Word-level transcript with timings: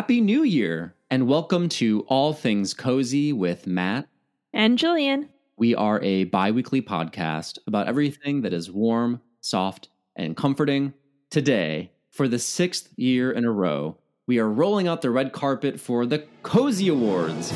Happy 0.00 0.22
New 0.22 0.44
Year 0.44 0.94
and 1.10 1.28
welcome 1.28 1.68
to 1.68 2.06
All 2.08 2.32
Things 2.32 2.72
Cozy 2.72 3.34
with 3.34 3.66
Matt. 3.66 4.08
And 4.50 4.78
Jillian. 4.78 5.28
We 5.58 5.74
are 5.74 6.00
a 6.00 6.24
bi 6.24 6.52
weekly 6.52 6.80
podcast 6.80 7.58
about 7.66 7.86
everything 7.86 8.40
that 8.40 8.54
is 8.54 8.70
warm, 8.70 9.20
soft, 9.42 9.90
and 10.16 10.34
comforting. 10.34 10.94
Today, 11.28 11.90
for 12.08 12.28
the 12.28 12.38
sixth 12.38 12.88
year 12.96 13.30
in 13.30 13.44
a 13.44 13.50
row, 13.50 13.98
we 14.26 14.38
are 14.38 14.48
rolling 14.48 14.88
out 14.88 15.02
the 15.02 15.10
red 15.10 15.32
carpet 15.34 15.78
for 15.78 16.06
the 16.06 16.24
Cozy 16.42 16.88
Awards, 16.88 17.52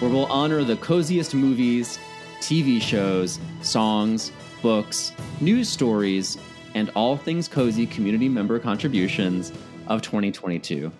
where 0.00 0.10
we'll 0.10 0.26
honor 0.26 0.64
the 0.64 0.74
coziest 0.78 1.32
movies, 1.32 2.00
TV 2.40 2.82
shows, 2.82 3.38
songs, 3.62 4.32
books, 4.62 5.12
news 5.40 5.68
stories, 5.68 6.38
and 6.74 6.90
all 6.96 7.16
things 7.16 7.46
cozy 7.46 7.86
community 7.86 8.28
member 8.28 8.58
contributions 8.58 9.52
of 9.86 10.02
2022. 10.02 10.90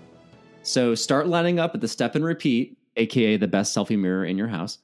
So 0.64 0.94
start 0.94 1.28
lining 1.28 1.58
up 1.58 1.74
at 1.74 1.82
the 1.82 1.88
step 1.88 2.14
and 2.14 2.24
repeat, 2.24 2.78
aka 2.96 3.36
the 3.36 3.46
best 3.46 3.76
selfie 3.76 3.98
mirror 3.98 4.24
in 4.24 4.38
your 4.38 4.48
house, 4.48 4.78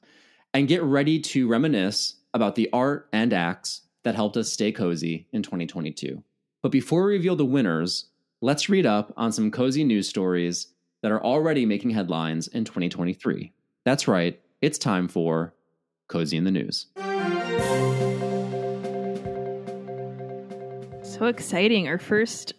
and 0.53 0.67
get 0.67 0.83
ready 0.83 1.19
to 1.19 1.47
reminisce 1.47 2.17
about 2.35 2.53
the 2.53 2.69
art 2.71 3.09
and 3.13 3.33
acts 3.33 3.81
that 4.03 4.13
helped 4.13 4.37
us 4.37 4.53
stay 4.53 4.71
cozy 4.71 5.27
in 5.33 5.41
2022. 5.41 6.23
But 6.61 6.71
before 6.71 7.05
we 7.05 7.13
reveal 7.13 7.35
the 7.35 7.45
winners, 7.45 8.11
let's 8.41 8.69
read 8.69 8.85
up 8.85 9.11
on 9.17 9.31
some 9.31 9.49
cozy 9.49 9.83
news 9.83 10.07
stories 10.07 10.67
that 11.01 11.11
are 11.11 11.23
already 11.23 11.65
making 11.65 11.89
headlines 11.89 12.47
in 12.49 12.63
2023. 12.63 13.51
That's 13.83 14.07
right, 14.07 14.39
it's 14.61 14.77
time 14.77 15.07
for 15.07 15.55
Cozy 16.09 16.37
in 16.37 16.43
the 16.43 16.51
News. 16.51 16.85
So 21.01 21.25
exciting. 21.25 21.87
Our 21.87 21.97
first 21.97 22.53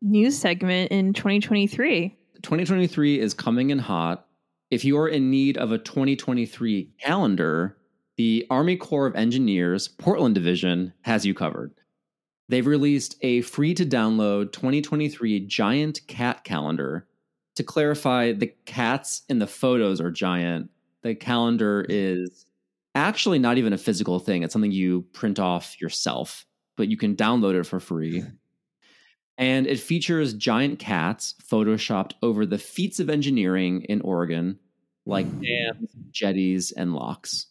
news 0.00 0.38
segment 0.38 0.92
in 0.92 1.12
2023. 1.12 2.16
2023 2.44 3.18
is 3.18 3.32
coming 3.32 3.70
in 3.70 3.78
hot. 3.78 4.26
If 4.70 4.84
you 4.84 4.98
are 4.98 5.08
in 5.08 5.30
need 5.30 5.56
of 5.56 5.72
a 5.72 5.78
2023 5.78 6.90
calendar, 7.00 7.78
the 8.16 8.46
Army 8.50 8.76
Corps 8.76 9.06
of 9.06 9.16
Engineers 9.16 9.88
Portland 9.88 10.34
Division 10.34 10.92
has 11.02 11.24
you 11.24 11.32
covered. 11.32 11.72
They've 12.50 12.66
released 12.66 13.16
a 13.22 13.40
free 13.40 13.72
to 13.74 13.86
download 13.86 14.52
2023 14.52 15.40
giant 15.46 16.00
cat 16.06 16.44
calendar. 16.44 17.08
To 17.56 17.62
clarify, 17.62 18.32
the 18.32 18.52
cats 18.66 19.22
in 19.30 19.38
the 19.38 19.46
photos 19.46 20.00
are 20.00 20.10
giant. 20.10 20.68
The 21.02 21.14
calendar 21.14 21.86
is 21.88 22.44
actually 22.94 23.38
not 23.38 23.56
even 23.56 23.72
a 23.72 23.78
physical 23.78 24.18
thing, 24.18 24.42
it's 24.42 24.52
something 24.52 24.70
you 24.70 25.02
print 25.14 25.38
off 25.38 25.80
yourself, 25.80 26.44
but 26.76 26.88
you 26.88 26.98
can 26.98 27.16
download 27.16 27.58
it 27.58 27.64
for 27.64 27.80
free. 27.80 28.22
And 29.36 29.66
it 29.66 29.80
features 29.80 30.32
giant 30.34 30.78
cats 30.78 31.34
photoshopped 31.42 32.12
over 32.22 32.46
the 32.46 32.58
feats 32.58 33.00
of 33.00 33.10
engineering 33.10 33.82
in 33.82 34.00
Oregon, 34.02 34.58
like 35.06 35.26
hmm. 35.26 35.42
dams, 35.42 35.90
jetties, 36.10 36.72
and 36.72 36.94
locks. 36.94 37.46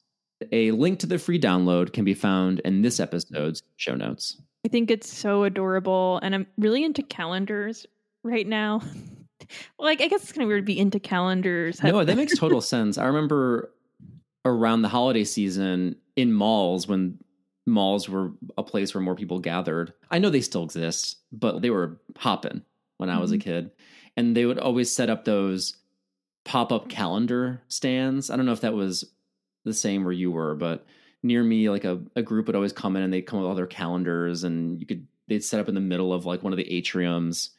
A 0.51 0.71
link 0.71 0.99
to 0.99 1.07
the 1.07 1.19
free 1.19 1.39
download 1.39 1.93
can 1.93 2.03
be 2.03 2.13
found 2.13 2.59
in 2.61 2.81
this 2.81 2.99
episode's 2.99 3.63
show 3.77 3.95
notes. 3.95 4.41
I 4.65 4.69
think 4.69 4.91
it's 4.91 5.11
so 5.11 5.43
adorable. 5.43 6.19
And 6.23 6.33
I'm 6.33 6.47
really 6.57 6.83
into 6.83 7.03
calendars 7.03 7.85
right 8.23 8.47
now. 8.47 8.81
like, 9.79 10.01
I 10.01 10.07
guess 10.07 10.23
it's 10.23 10.31
kind 10.31 10.43
of 10.43 10.47
weird 10.47 10.63
to 10.63 10.65
be 10.65 10.79
into 10.79 10.99
calendars. 10.99 11.81
No, 11.83 12.03
that 12.03 12.17
makes 12.17 12.37
total 12.39 12.61
sense. 12.61 12.97
I 12.97 13.05
remember 13.05 13.71
around 14.45 14.81
the 14.81 14.89
holiday 14.89 15.23
season 15.23 15.95
in 16.15 16.33
malls 16.33 16.87
when 16.87 17.17
malls 17.65 18.09
were 18.09 18.31
a 18.57 18.63
place 18.63 18.93
where 18.93 19.01
more 19.01 19.15
people 19.15 19.39
gathered. 19.39 19.93
I 20.11 20.19
know 20.19 20.29
they 20.29 20.41
still 20.41 20.63
exist, 20.63 21.17
but 21.31 21.61
they 21.61 21.69
were 21.69 21.99
hopping 22.17 22.61
when 22.97 23.09
I 23.09 23.19
was 23.19 23.31
a 23.31 23.35
mm-hmm. 23.35 23.49
kid. 23.49 23.71
And 24.15 24.35
they 24.35 24.45
would 24.45 24.59
always 24.59 24.93
set 24.93 25.09
up 25.09 25.25
those 25.25 25.77
pop 26.43 26.71
up 26.71 26.89
calendar 26.89 27.61
stands. 27.67 28.29
I 28.29 28.35
don't 28.35 28.45
know 28.45 28.51
if 28.51 28.61
that 28.61 28.73
was 28.73 29.05
the 29.63 29.73
same 29.73 30.03
where 30.03 30.13
you 30.13 30.31
were, 30.31 30.55
but 30.55 30.85
near 31.23 31.43
me, 31.43 31.69
like 31.69 31.85
a, 31.85 32.01
a 32.15 32.21
group 32.21 32.47
would 32.47 32.55
always 32.55 32.73
come 32.73 32.95
in 32.95 33.03
and 33.03 33.13
they'd 33.13 33.21
come 33.21 33.39
with 33.39 33.47
all 33.47 33.55
their 33.55 33.65
calendars 33.65 34.43
and 34.43 34.79
you 34.79 34.85
could, 34.85 35.07
they'd 35.27 35.43
set 35.43 35.59
up 35.59 35.69
in 35.69 35.75
the 35.75 35.81
middle 35.81 36.11
of 36.13 36.25
like 36.25 36.43
one 36.43 36.53
of 36.53 36.57
the 36.57 36.65
atriums 36.65 37.49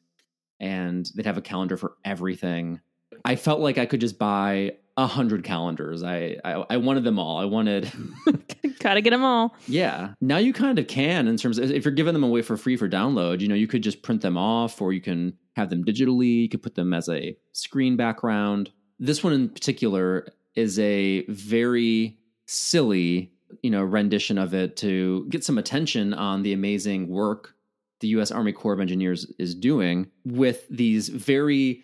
and 0.61 1.11
they'd 1.15 1.27
have 1.27 1.39
a 1.39 1.43
calendar 1.43 1.77
for 1.77 1.95
everything. 2.05 2.81
I 3.25 3.37
felt 3.37 3.61
like 3.61 3.79
I 3.79 3.87
could 3.87 4.01
just 4.01 4.19
buy 4.19 4.77
a 4.97 5.07
hundred 5.07 5.45
calendars. 5.45 6.03
I, 6.03 6.37
I 6.45 6.65
I 6.71 6.77
wanted 6.77 7.05
them 7.05 7.19
all. 7.19 7.39
I 7.39 7.45
wanted 7.45 7.91
Gotta 8.81 9.01
get 9.01 9.11
them 9.11 9.25
all. 9.25 9.55
yeah. 9.67 10.11
Now 10.21 10.37
you 10.37 10.53
kind 10.53 10.79
of 10.79 10.87
can 10.87 11.27
in 11.27 11.37
terms 11.37 11.59
of 11.59 11.71
if 11.71 11.85
you're 11.85 11.95
giving 11.95 12.13
them 12.13 12.23
away 12.25 12.43
for 12.43 12.57
free 12.57 12.77
for 12.77 12.89
download, 12.89 13.41
you 13.41 13.49
know, 13.49 13.55
you 13.55 13.67
could 13.67 13.83
just 13.83 14.03
print 14.03 14.21
them 14.21 14.37
off 14.37 14.81
or 14.83 14.93
you 14.93 15.01
can 15.01 15.37
have 15.57 15.71
them 15.71 15.85
digitally. 15.85 16.43
You 16.43 16.49
could 16.49 16.63
put 16.63 16.75
them 16.75 16.93
as 16.93 17.09
a 17.09 17.37
screen 17.53 17.97
background. 17.97 18.71
This 18.99 19.25
one 19.25 19.33
in 19.33 19.49
particular 19.49 20.29
is 20.55 20.79
a 20.79 21.25
very 21.29 22.19
silly, 22.47 23.33
you 23.63 23.71
know, 23.71 23.83
rendition 23.83 24.37
of 24.39 24.53
it 24.55 24.77
to 24.79 25.27
get 25.31 25.45
some 25.45 25.57
attention 25.59 26.13
on 26.15 26.43
the 26.43 26.53
amazing 26.53 27.09
work 27.09 27.55
the 28.01 28.09
US 28.09 28.31
Army 28.31 28.53
Corps 28.53 28.75
of 28.75 28.81
Engineers 28.81 29.27
is 29.39 29.55
doing 29.55 30.11
with 30.27 30.67
these 30.69 31.09
very 31.09 31.83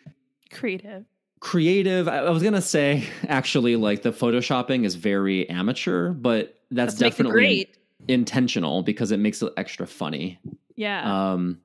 Creative. 0.53 1.04
Creative. 1.41 2.09
I, 2.09 2.19
I 2.19 2.31
was 2.31 2.43
gonna 2.43 2.62
say 2.62 3.05
actually, 3.28 3.77
like 3.77 4.03
the 4.03 4.12
photoshopping 4.12 4.84
is 4.84 4.95
very 4.95 5.49
amateur, 5.49 6.11
but 6.12 6.56
that's, 6.71 6.95
That's 6.95 7.17
definitely 7.17 7.33
great. 7.33 7.77
intentional 8.09 8.83
because 8.83 9.11
it 9.11 9.19
makes 9.19 9.43
it 9.43 9.53
extra 9.56 9.87
funny. 9.87 10.39
Yeah. 10.77 11.33
Um, 11.33 11.61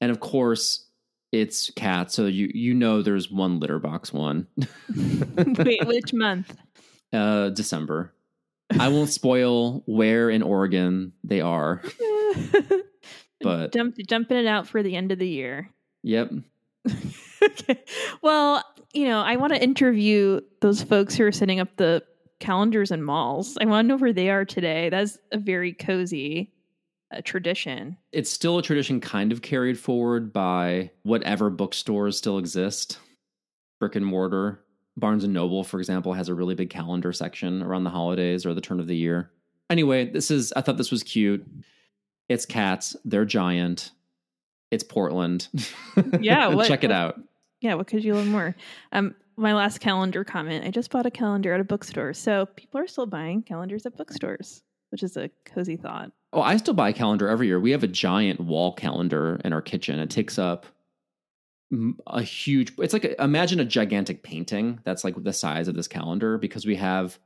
and 0.00 0.10
of 0.10 0.20
course, 0.20 0.84
it's 1.32 1.70
cats, 1.76 2.14
so 2.14 2.26
you 2.26 2.50
you 2.54 2.74
know 2.74 3.02
there's 3.02 3.30
one 3.30 3.60
litter 3.60 3.78
box 3.78 4.12
one. 4.12 4.46
Wait, 4.96 5.86
which 5.86 6.12
month? 6.12 6.56
uh, 7.12 7.50
December. 7.50 8.12
I 8.78 8.88
won't 8.88 9.08
spoil 9.10 9.82
where 9.86 10.28
in 10.30 10.42
Oregon 10.42 11.12
they 11.24 11.40
are, 11.40 11.82
but 13.40 13.72
Jump, 13.72 13.96
jumping 14.08 14.36
it 14.36 14.46
out 14.46 14.66
for 14.68 14.82
the 14.82 14.94
end 14.96 15.12
of 15.12 15.18
the 15.18 15.28
year. 15.28 15.70
yep. 16.02 16.30
okay. 17.42 17.82
Well, 18.22 18.62
you 18.92 19.06
know, 19.06 19.20
I 19.20 19.36
want 19.36 19.52
to 19.54 19.62
interview 19.62 20.40
those 20.60 20.82
folks 20.82 21.14
who 21.14 21.24
are 21.24 21.32
setting 21.32 21.60
up 21.60 21.76
the 21.76 22.02
calendars 22.40 22.90
in 22.90 23.02
malls. 23.02 23.56
I 23.60 23.64
want 23.66 23.84
to 23.84 23.88
know 23.88 23.96
where 23.98 24.12
they 24.12 24.30
are 24.30 24.44
today. 24.44 24.88
That's 24.88 25.18
a 25.32 25.38
very 25.38 25.72
cozy 25.72 26.52
uh, 27.14 27.20
tradition. 27.24 27.96
It's 28.12 28.30
still 28.30 28.58
a 28.58 28.62
tradition 28.62 29.00
kind 29.00 29.32
of 29.32 29.42
carried 29.42 29.78
forward 29.78 30.32
by 30.32 30.90
whatever 31.02 31.50
bookstores 31.50 32.16
still 32.16 32.38
exist, 32.38 32.98
brick 33.80 33.96
and 33.96 34.06
mortar. 34.06 34.60
Barnes 34.96 35.22
and 35.22 35.32
Noble, 35.32 35.62
for 35.62 35.78
example, 35.78 36.12
has 36.12 36.28
a 36.28 36.34
really 36.34 36.56
big 36.56 36.70
calendar 36.70 37.12
section 37.12 37.62
around 37.62 37.84
the 37.84 37.90
holidays 37.90 38.44
or 38.44 38.52
the 38.52 38.60
turn 38.60 38.80
of 38.80 38.88
the 38.88 38.96
year. 38.96 39.30
Anyway, 39.70 40.06
this 40.10 40.30
is 40.30 40.52
I 40.56 40.60
thought 40.60 40.76
this 40.76 40.90
was 40.90 41.02
cute. 41.04 41.46
It's 42.28 42.44
cats, 42.46 42.96
they're 43.04 43.24
giant. 43.24 43.92
It's 44.70 44.82
Portland. 44.84 45.48
Yeah, 46.20 46.48
what- 46.48 46.66
check 46.68 46.84
it 46.84 46.90
out. 46.92 47.20
Yeah, 47.60 47.74
what 47.74 47.86
could 47.86 48.04
you 48.04 48.14
learn 48.14 48.28
more? 48.28 48.54
Um, 48.92 49.14
my 49.36 49.54
last 49.54 49.80
calendar 49.80 50.24
comment. 50.24 50.64
I 50.64 50.70
just 50.70 50.90
bought 50.90 51.06
a 51.06 51.10
calendar 51.10 51.52
at 51.52 51.60
a 51.60 51.64
bookstore, 51.64 52.12
so 52.12 52.46
people 52.56 52.80
are 52.80 52.86
still 52.86 53.06
buying 53.06 53.42
calendars 53.42 53.86
at 53.86 53.96
bookstores, 53.96 54.62
which 54.90 55.02
is 55.02 55.16
a 55.16 55.30
cozy 55.44 55.76
thought. 55.76 56.12
Oh, 56.32 56.42
I 56.42 56.56
still 56.56 56.74
buy 56.74 56.90
a 56.90 56.92
calendar 56.92 57.28
every 57.28 57.46
year. 57.46 57.60
We 57.60 57.70
have 57.70 57.84
a 57.84 57.88
giant 57.88 58.40
wall 58.40 58.72
calendar 58.74 59.40
in 59.44 59.52
our 59.52 59.62
kitchen. 59.62 59.98
It 59.98 60.10
takes 60.10 60.38
up 60.38 60.66
a 62.06 62.22
huge. 62.22 62.72
It's 62.78 62.92
like 62.92 63.04
a, 63.04 63.22
imagine 63.22 63.60
a 63.60 63.64
gigantic 63.64 64.22
painting 64.22 64.80
that's 64.84 65.04
like 65.04 65.22
the 65.22 65.32
size 65.32 65.68
of 65.68 65.74
this 65.74 65.88
calendar 65.88 66.38
because 66.38 66.66
we 66.66 66.76
have 66.76 67.18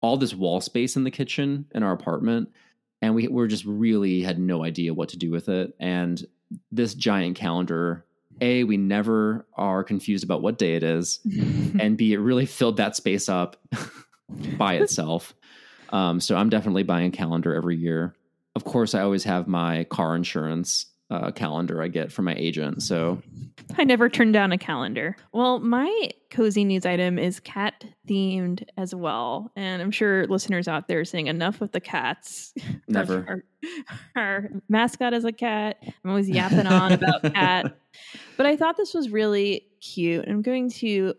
all 0.00 0.16
this 0.16 0.34
wall 0.34 0.60
space 0.60 0.96
in 0.96 1.04
the 1.04 1.10
kitchen 1.10 1.66
in 1.74 1.82
our 1.82 1.92
apartment, 1.92 2.50
and 3.00 3.14
we 3.14 3.28
we're 3.28 3.46
just 3.46 3.64
really 3.64 4.22
had 4.22 4.38
no 4.38 4.64
idea 4.64 4.94
what 4.94 5.10
to 5.10 5.16
do 5.16 5.30
with 5.30 5.48
it. 5.48 5.74
And 5.80 6.24
this 6.70 6.94
giant 6.94 7.36
calendar, 7.36 8.04
a 8.42 8.64
we 8.64 8.76
never 8.76 9.46
are 9.54 9.84
confused 9.84 10.24
about 10.24 10.42
what 10.42 10.58
day 10.58 10.74
it 10.74 10.82
is, 10.82 11.20
and 11.24 11.96
B, 11.96 12.12
it 12.12 12.18
really 12.18 12.46
filled 12.46 12.76
that 12.76 12.96
space 12.96 13.28
up 13.28 13.56
by 14.58 14.74
itself. 14.74 15.34
Um, 15.90 16.20
so 16.20 16.36
I'm 16.36 16.50
definitely 16.50 16.82
buying 16.82 17.06
a 17.06 17.16
calendar 17.16 17.54
every 17.54 17.76
year. 17.76 18.14
Of 18.54 18.64
course, 18.64 18.94
I 18.94 19.00
always 19.02 19.24
have 19.24 19.46
my 19.46 19.84
car 19.84 20.16
insurance 20.16 20.86
uh, 21.12 21.30
calendar 21.30 21.82
I 21.82 21.88
get 21.88 22.10
from 22.10 22.24
my 22.24 22.34
agent. 22.34 22.82
So 22.82 23.20
I 23.76 23.84
never 23.84 24.08
turn 24.08 24.32
down 24.32 24.50
a 24.50 24.56
calendar. 24.56 25.14
Well, 25.32 25.60
my 25.60 26.08
cozy 26.30 26.64
news 26.64 26.86
item 26.86 27.18
is 27.18 27.38
cat 27.38 27.84
themed 28.08 28.64
as 28.78 28.94
well. 28.94 29.52
And 29.54 29.82
I'm 29.82 29.90
sure 29.90 30.26
listeners 30.26 30.68
out 30.68 30.88
there 30.88 31.00
are 31.00 31.04
saying 31.04 31.26
enough 31.26 31.60
with 31.60 31.72
the 31.72 31.80
cats. 31.80 32.54
never. 32.88 33.26
Our, 33.28 33.44
our 34.16 34.48
mascot 34.70 35.12
is 35.12 35.26
a 35.26 35.32
cat. 35.32 35.76
I'm 35.82 36.10
always 36.10 36.30
yapping 36.30 36.66
on 36.66 36.92
about 36.92 37.22
cat. 37.34 37.76
But 38.38 38.46
I 38.46 38.56
thought 38.56 38.78
this 38.78 38.94
was 38.94 39.10
really 39.10 39.66
cute. 39.82 40.26
I'm 40.26 40.40
going 40.40 40.70
to 40.70 41.12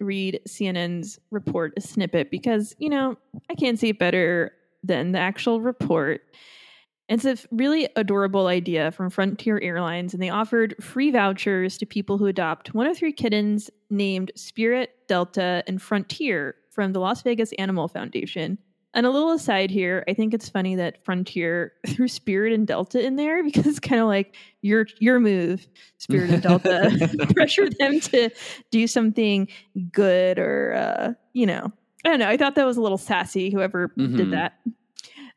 read 0.00 0.40
CNN's 0.48 1.18
report, 1.32 1.72
a 1.76 1.80
snippet, 1.80 2.30
because, 2.30 2.76
you 2.78 2.88
know, 2.88 3.16
I 3.50 3.56
can't 3.56 3.80
see 3.80 3.88
it 3.88 3.98
better 3.98 4.52
than 4.84 5.10
the 5.10 5.18
actual 5.18 5.60
report. 5.60 6.22
It's 7.10 7.24
a 7.24 7.36
really 7.50 7.88
adorable 7.96 8.46
idea 8.46 8.92
from 8.92 9.10
Frontier 9.10 9.58
Airlines, 9.60 10.14
and 10.14 10.22
they 10.22 10.30
offered 10.30 10.76
free 10.82 11.10
vouchers 11.10 11.76
to 11.78 11.84
people 11.86 12.16
who 12.18 12.26
adopt 12.26 12.72
one 12.72 12.86
of 12.86 12.96
three 12.96 13.12
kittens 13.12 13.68
named 13.90 14.30
Spirit, 14.36 14.90
Delta, 15.08 15.64
and 15.66 15.82
Frontier 15.82 16.54
from 16.70 16.92
the 16.92 17.00
Las 17.00 17.22
Vegas 17.22 17.52
Animal 17.58 17.88
Foundation. 17.88 18.56
And 18.94 19.06
a 19.06 19.10
little 19.10 19.32
aside 19.32 19.70
here, 19.70 20.04
I 20.08 20.14
think 20.14 20.32
it's 20.34 20.48
funny 20.48 20.76
that 20.76 21.04
Frontier 21.04 21.72
threw 21.88 22.06
Spirit 22.08 22.52
and 22.52 22.66
Delta 22.66 23.04
in 23.04 23.16
there 23.16 23.42
because 23.44 23.66
it's 23.66 23.80
kind 23.80 24.00
of 24.00 24.06
like 24.06 24.36
your 24.62 24.86
your 25.00 25.18
move, 25.18 25.66
Spirit 25.98 26.30
and 26.30 26.42
Delta, 26.42 27.26
pressure 27.34 27.68
them 27.78 27.98
to 28.00 28.30
do 28.70 28.86
something 28.86 29.48
good 29.90 30.38
or 30.38 30.74
uh, 30.74 31.12
you 31.32 31.46
know, 31.46 31.72
I 32.04 32.08
don't 32.08 32.20
know. 32.20 32.28
I 32.28 32.36
thought 32.36 32.54
that 32.54 32.66
was 32.66 32.76
a 32.76 32.82
little 32.82 32.98
sassy. 32.98 33.50
Whoever 33.50 33.88
Mhm. 33.98 34.16
did 34.16 34.30
that. 34.30 34.54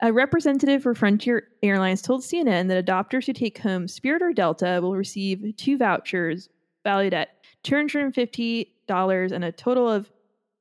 A 0.02 0.12
representative 0.12 0.84
for 0.84 0.94
Frontier 0.94 1.48
Airlines 1.62 2.02
told 2.02 2.22
CNN 2.22 2.68
that 2.68 2.86
adopters 2.86 3.26
who 3.26 3.34
take 3.34 3.58
home 3.60 3.88
Spirit 3.88 4.22
or 4.22 4.34
Delta 4.34 4.80
will 4.82 4.96
receive 4.96 5.56
two 5.58 5.78
vouchers 5.78 6.50
valued 6.84 7.14
at 7.14 7.30
$250 7.64 9.32
and 9.32 9.44
a 9.44 9.52
total 9.52 9.90
of 9.90 10.12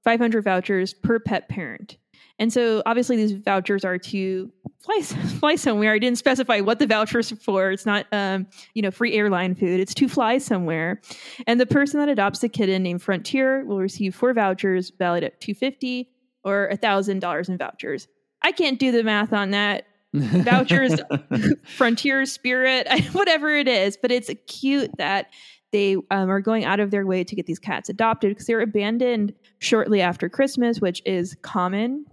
500 0.05 0.43
vouchers 0.43 0.95
per 0.95 1.19
pet 1.19 1.49
parent. 1.49 1.97
And 2.39 2.53
so 2.53 2.83
obviously 2.87 3.17
these 3.17 3.33
vouchers 3.33 3.85
are 3.85 3.99
to 3.99 4.51
fly 4.81 5.01
fly 5.41 5.55
somewhere. 5.55 5.93
I 5.93 5.99
didn't 5.99 6.19
specify 6.19 6.61
what 6.61 6.79
the 6.79 6.87
vouchers 6.87 7.31
for. 7.31 7.71
It's 7.71 7.87
not 7.87 8.07
um, 8.13 8.47
you 8.75 8.83
know, 8.83 8.91
free 8.91 9.15
airline 9.15 9.55
food. 9.55 9.81
It's 9.81 9.95
to 9.95 10.09
fly 10.09 10.39
somewhere. 10.39 11.01
And 11.47 11.61
the 11.61 11.67
person 11.67 12.01
that 12.01 12.09
adopts 12.09 12.43
a 12.43 12.49
kitten 12.49 12.83
named 12.83 13.03
Frontier 13.03 13.65
will 13.65 13.79
receive 13.79 14.15
four 14.15 14.33
vouchers 14.33 14.91
valued 14.99 15.25
at 15.25 15.41
250 15.41 16.09
or 16.45 16.69
$1000 16.73 17.49
in 17.49 17.59
vouchers. 17.59 18.09
I 18.45 18.53
can't 18.53 18.79
do 18.79 18.93
the 18.93 19.03
math 19.05 19.33
on 19.33 19.51
that. 19.51 19.87
Vouchers, 20.15 21.01
Frontier 21.77 22.27
Spirit, 22.27 22.87
whatever 23.13 23.55
it 23.57 23.67
is, 23.69 23.97
but 23.97 24.11
it's 24.13 24.31
cute 24.47 24.91
that 24.99 25.27
they 25.73 25.97
um, 26.11 26.29
are 26.31 26.41
going 26.41 26.65
out 26.67 26.81
of 26.81 26.91
their 26.91 27.07
way 27.07 27.25
to 27.25 27.35
get 27.35 27.47
these 27.47 27.59
cats 27.59 27.89
adopted 27.89 28.31
because 28.31 28.47
they're 28.47 28.61
abandoned 28.61 29.33
shortly 29.59 30.03
after 30.03 30.29
Christmas, 30.29 30.81
which 30.83 31.01
is 31.07 31.35
common 31.41 32.05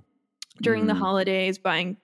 during 0.61 0.87
the 0.87 0.93
Mm. 0.93 0.99
holidays. 0.99 1.57
Buying, 1.57 1.97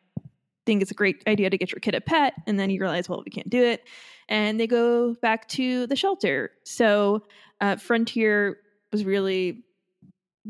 think 0.65 0.81
it's 0.81 0.91
a 0.91 0.95
great 0.95 1.23
idea 1.27 1.49
to 1.49 1.57
get 1.57 1.71
your 1.71 1.79
kid 1.79 1.95
a 1.95 2.01
pet, 2.01 2.33
and 2.45 2.59
then 2.59 2.69
you 2.69 2.81
realize, 2.81 3.07
well, 3.07 3.21
we 3.25 3.31
can't 3.31 3.49
do 3.49 3.63
it, 3.63 3.83
and 4.27 4.59
they 4.59 4.67
go 4.67 5.13
back 5.21 5.47
to 5.49 5.87
the 5.87 5.95
shelter. 5.95 6.51
So 6.65 7.21
uh, 7.61 7.77
Frontier 7.77 8.57
was 8.91 9.05
really 9.05 9.63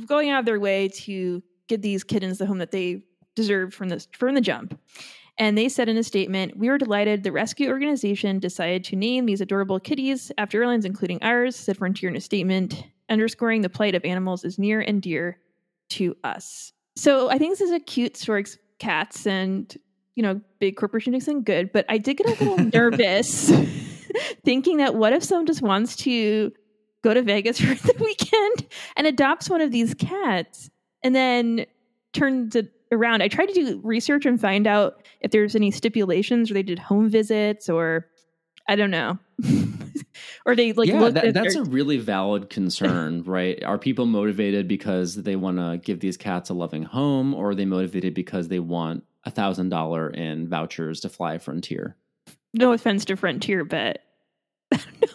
going 0.07 0.29
out 0.31 0.39
of 0.39 0.45
their 0.45 0.59
way 0.59 0.87
to 0.89 1.43
get 1.67 1.83
these 1.83 2.03
kittens 2.03 2.39
the 2.39 2.47
home 2.47 2.57
that 2.57 2.71
they 2.71 3.03
deserved 3.35 3.73
from 3.73 3.89
this 3.89 4.07
from 4.13 4.35
the 4.35 4.41
jump. 4.41 4.79
And 5.37 5.57
they 5.57 5.67
said 5.67 5.89
in 5.89 5.97
a 5.97 6.03
statement, 6.03 6.57
We 6.57 6.69
were 6.69 6.77
delighted 6.77 7.23
the 7.23 7.31
rescue 7.31 7.69
organization 7.69 8.39
decided 8.39 8.83
to 8.85 8.95
name 8.95 9.25
these 9.25 9.41
adorable 9.41 9.79
kitties 9.79 10.31
after 10.37 10.61
airlines, 10.61 10.85
including 10.85 11.21
ours, 11.21 11.55
said 11.55 11.77
Frontier 11.77 12.09
in 12.09 12.15
a 12.15 12.21
statement, 12.21 12.83
underscoring 13.09 13.61
the 13.61 13.69
plight 13.69 13.95
of 13.95 14.05
animals 14.05 14.45
is 14.45 14.57
near 14.57 14.79
and 14.79 15.01
dear 15.01 15.37
to 15.89 16.15
us. 16.23 16.71
So 16.95 17.29
I 17.29 17.37
think 17.37 17.51
this 17.51 17.61
is 17.61 17.71
a 17.71 17.79
cute 17.79 18.15
story 18.15 18.45
cats 18.79 19.27
and, 19.27 19.75
you 20.15 20.23
know, 20.23 20.39
big 20.59 20.77
corporation 20.77 21.11
doing 21.11 21.21
something 21.21 21.43
good. 21.43 21.71
But 21.73 21.85
I 21.89 21.97
did 21.97 22.17
get 22.17 22.27
a 22.27 22.43
little 22.43 22.65
nervous 22.73 23.51
thinking 24.45 24.77
that 24.77 24.95
what 24.95 25.13
if 25.13 25.23
someone 25.23 25.45
just 25.45 25.61
wants 25.61 25.97
to 25.97 26.53
go 27.03 27.13
to 27.13 27.21
Vegas 27.21 27.59
for 27.61 27.75
the 27.75 27.95
weekend 28.01 28.67
and 28.95 29.05
adopts 29.05 29.49
one 29.49 29.61
of 29.61 29.71
these 29.71 29.93
cats 29.93 30.69
and 31.03 31.13
then 31.13 31.65
turns 32.13 32.55
it 32.55 32.71
around. 32.91 33.21
I 33.21 33.27
tried 33.27 33.47
to 33.47 33.53
do 33.53 33.81
research 33.83 34.25
and 34.25 34.39
find 34.39 34.67
out 34.67 35.03
if 35.21 35.31
there's 35.31 35.55
any 35.55 35.71
stipulations 35.71 36.49
or 36.49 36.53
they 36.53 36.63
did 36.63 36.79
home 36.79 37.09
visits 37.09 37.69
or 37.69 38.07
I 38.67 38.75
don't 38.75 38.91
know. 38.91 39.19
or 40.45 40.55
they 40.55 40.73
like 40.73 40.89
yeah, 40.89 40.99
looked 40.99 41.15
that, 41.15 41.25
at 41.25 41.33
that's 41.33 41.53
their, 41.53 41.63
a 41.63 41.65
really 41.65 41.97
valid 41.97 42.49
concern, 42.49 43.23
right? 43.25 43.63
Are 43.63 43.77
people 43.77 44.05
motivated 44.05 44.67
because 44.67 45.15
they 45.15 45.35
want 45.35 45.57
to 45.57 45.79
give 45.83 45.99
these 45.99 46.17
cats 46.17 46.49
a 46.49 46.53
loving 46.53 46.83
home, 46.83 47.33
or 47.33 47.49
are 47.49 47.55
they 47.55 47.65
motivated 47.65 48.13
because 48.13 48.47
they 48.47 48.59
want 48.59 49.03
a 49.23 49.31
thousand 49.31 49.69
dollar 49.69 50.09
in 50.09 50.47
vouchers 50.47 51.01
to 51.01 51.09
fly 51.09 51.37
Frontier? 51.37 51.95
no 52.55 52.71
offense 52.71 53.05
to 53.05 53.15
Frontier, 53.15 53.63
but 53.63 54.01
I 54.71 54.77
don't 54.77 55.01
know. 55.01 55.07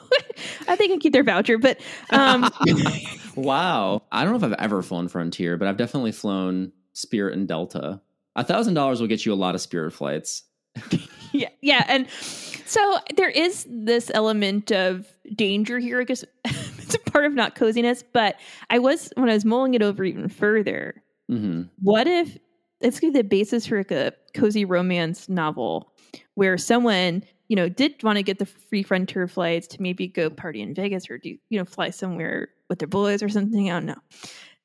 I 0.68 0.76
think 0.76 0.90
I 0.90 0.94
can 0.94 1.00
keep 1.00 1.12
their 1.12 1.24
voucher, 1.24 1.58
but 1.58 1.80
um 2.10 2.48
wow, 3.34 4.02
I 4.12 4.22
don't 4.22 4.32
know 4.32 4.46
if 4.46 4.52
I've 4.52 4.64
ever 4.64 4.82
flown 4.82 5.08
Frontier, 5.08 5.56
but 5.56 5.66
I've 5.66 5.76
definitely 5.76 6.12
flown 6.12 6.72
Spirit 7.00 7.36
and 7.36 7.48
Delta. 7.48 8.00
A 8.36 8.44
thousand 8.44 8.74
dollars 8.74 9.00
will 9.00 9.08
get 9.08 9.26
you 9.26 9.32
a 9.32 9.34
lot 9.34 9.54
of 9.54 9.60
Spirit 9.60 9.92
flights. 9.92 10.44
yeah, 11.32 11.48
yeah, 11.60 11.84
and 11.88 12.08
so 12.10 12.98
there 13.16 13.28
is 13.28 13.66
this 13.68 14.10
element 14.14 14.70
of 14.70 15.06
danger 15.34 15.78
here. 15.78 16.00
I 16.00 16.04
guess 16.04 16.24
it's 16.44 16.94
a 16.94 16.98
part 16.98 17.24
of 17.24 17.34
not 17.34 17.54
coziness, 17.54 18.04
but 18.12 18.36
I 18.70 18.78
was 18.78 19.12
when 19.16 19.28
I 19.28 19.34
was 19.34 19.44
mulling 19.44 19.74
it 19.74 19.82
over 19.82 20.04
even 20.04 20.28
further. 20.28 21.02
hmm 21.28 21.62
What 21.82 22.06
if 22.06 22.38
it's 22.80 23.00
the 23.00 23.22
basis 23.22 23.66
for 23.66 23.78
like 23.78 23.90
a 23.90 24.12
cozy 24.34 24.64
romance 24.64 25.28
novel 25.28 25.92
where 26.34 26.56
someone 26.56 27.24
you 27.48 27.56
know 27.56 27.68
did 27.68 28.02
want 28.02 28.16
to 28.16 28.22
get 28.22 28.38
the 28.38 28.46
free 28.46 28.82
frontier 28.82 29.26
flights 29.26 29.66
to 29.68 29.82
maybe 29.82 30.06
go 30.06 30.30
party 30.30 30.62
in 30.62 30.74
Vegas 30.74 31.10
or 31.10 31.18
do 31.18 31.36
you 31.48 31.58
know 31.58 31.64
fly 31.64 31.90
somewhere 31.90 32.48
with 32.68 32.78
their 32.78 32.88
boys 32.88 33.22
or 33.22 33.28
something? 33.28 33.70
I 33.70 33.74
don't 33.74 33.86
know. 33.86 33.98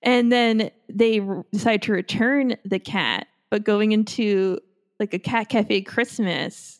And 0.05 0.31
then 0.31 0.69
they 0.87 1.19
decide 1.51 1.81
to 1.83 1.91
return 1.91 2.55
the 2.63 2.79
cat, 2.79 3.27
but 3.49 3.63
going 3.63 3.91
into 3.91 4.59
like 4.99 5.13
a 5.13 5.19
cat 5.19 5.49
cafe 5.49 5.81
Christmas, 5.81 6.79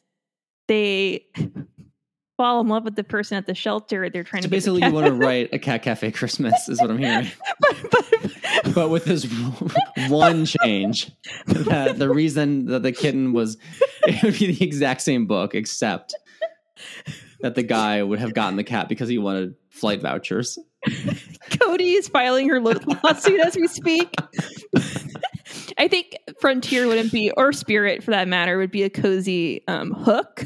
they 0.68 1.26
fall 2.38 2.62
in 2.62 2.68
love 2.68 2.84
with 2.84 2.96
the 2.96 3.04
person 3.04 3.38
at 3.38 3.48
the 3.48 3.56
shelter. 3.56 4.10
They're 4.10 4.24
trying 4.24 4.44
So 4.44 4.48
to 4.48 4.52
basically, 4.52 4.84
you 4.84 4.92
want 4.92 5.08
to 5.08 5.14
write 5.26 5.50
a 5.54 5.60
cat 5.60 5.82
cafe 5.82 6.12
Christmas, 6.12 6.70
is 6.70 6.80
what 6.80 6.92
I'm 6.92 7.00
hearing. 7.00 7.32
but, 7.60 7.92
but, 7.92 8.74
but 8.76 8.90
with 8.90 9.06
this 9.06 9.26
one 10.08 10.46
change 10.46 11.12
that 11.48 11.98
the 11.98 12.10
reason 12.10 12.66
that 12.68 12.84
the 12.84 12.92
kitten 12.92 13.34
was 13.34 13.58
it 14.04 14.22
would 14.24 14.38
be 14.38 14.54
the 14.54 14.64
exact 14.64 15.02
same 15.02 15.26
book 15.26 15.56
except 15.56 16.14
that 17.42 17.56
the 17.56 17.64
guy 17.64 18.04
would 18.04 18.20
have 18.20 18.34
gotten 18.34 18.56
the 18.56 18.64
cat 18.64 18.88
because 18.88 19.10
he 19.10 19.18
wanted 19.18 19.56
flight 19.70 20.02
vouchers 20.02 20.60
Codi 21.50 21.96
is 21.96 22.08
filing 22.08 22.50
her 22.50 22.60
lawsuit 22.60 23.40
as 23.40 23.56
we 23.56 23.68
speak. 23.68 24.14
I 25.78 25.88
think 25.88 26.18
Frontier 26.40 26.88
wouldn't 26.88 27.12
be, 27.12 27.32
or 27.32 27.52
Spirit 27.52 28.04
for 28.04 28.12
that 28.12 28.28
matter, 28.28 28.58
would 28.58 28.72
be 28.72 28.84
a 28.84 28.90
cozy 28.90 29.66
um, 29.68 29.92
hook, 29.92 30.44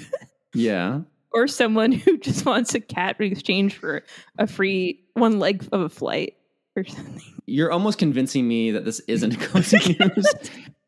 yeah 0.53 1.01
or 1.31 1.47
someone 1.47 1.91
who 1.91 2.17
just 2.17 2.45
wants 2.45 2.73
a 2.73 2.79
cat 2.79 3.17
in 3.19 3.31
exchange 3.31 3.77
for 3.77 4.03
a 4.37 4.47
free 4.47 5.03
one 5.13 5.39
leg 5.39 5.67
of 5.71 5.81
a 5.81 5.89
flight 5.89 6.35
or 6.75 6.83
something. 6.83 7.21
you're 7.45 7.71
almost 7.71 7.99
convincing 7.99 8.47
me 8.47 8.71
that 8.71 8.85
this 8.85 8.99
isn't 9.01 9.39
cozy 9.39 9.95
news 9.99 10.27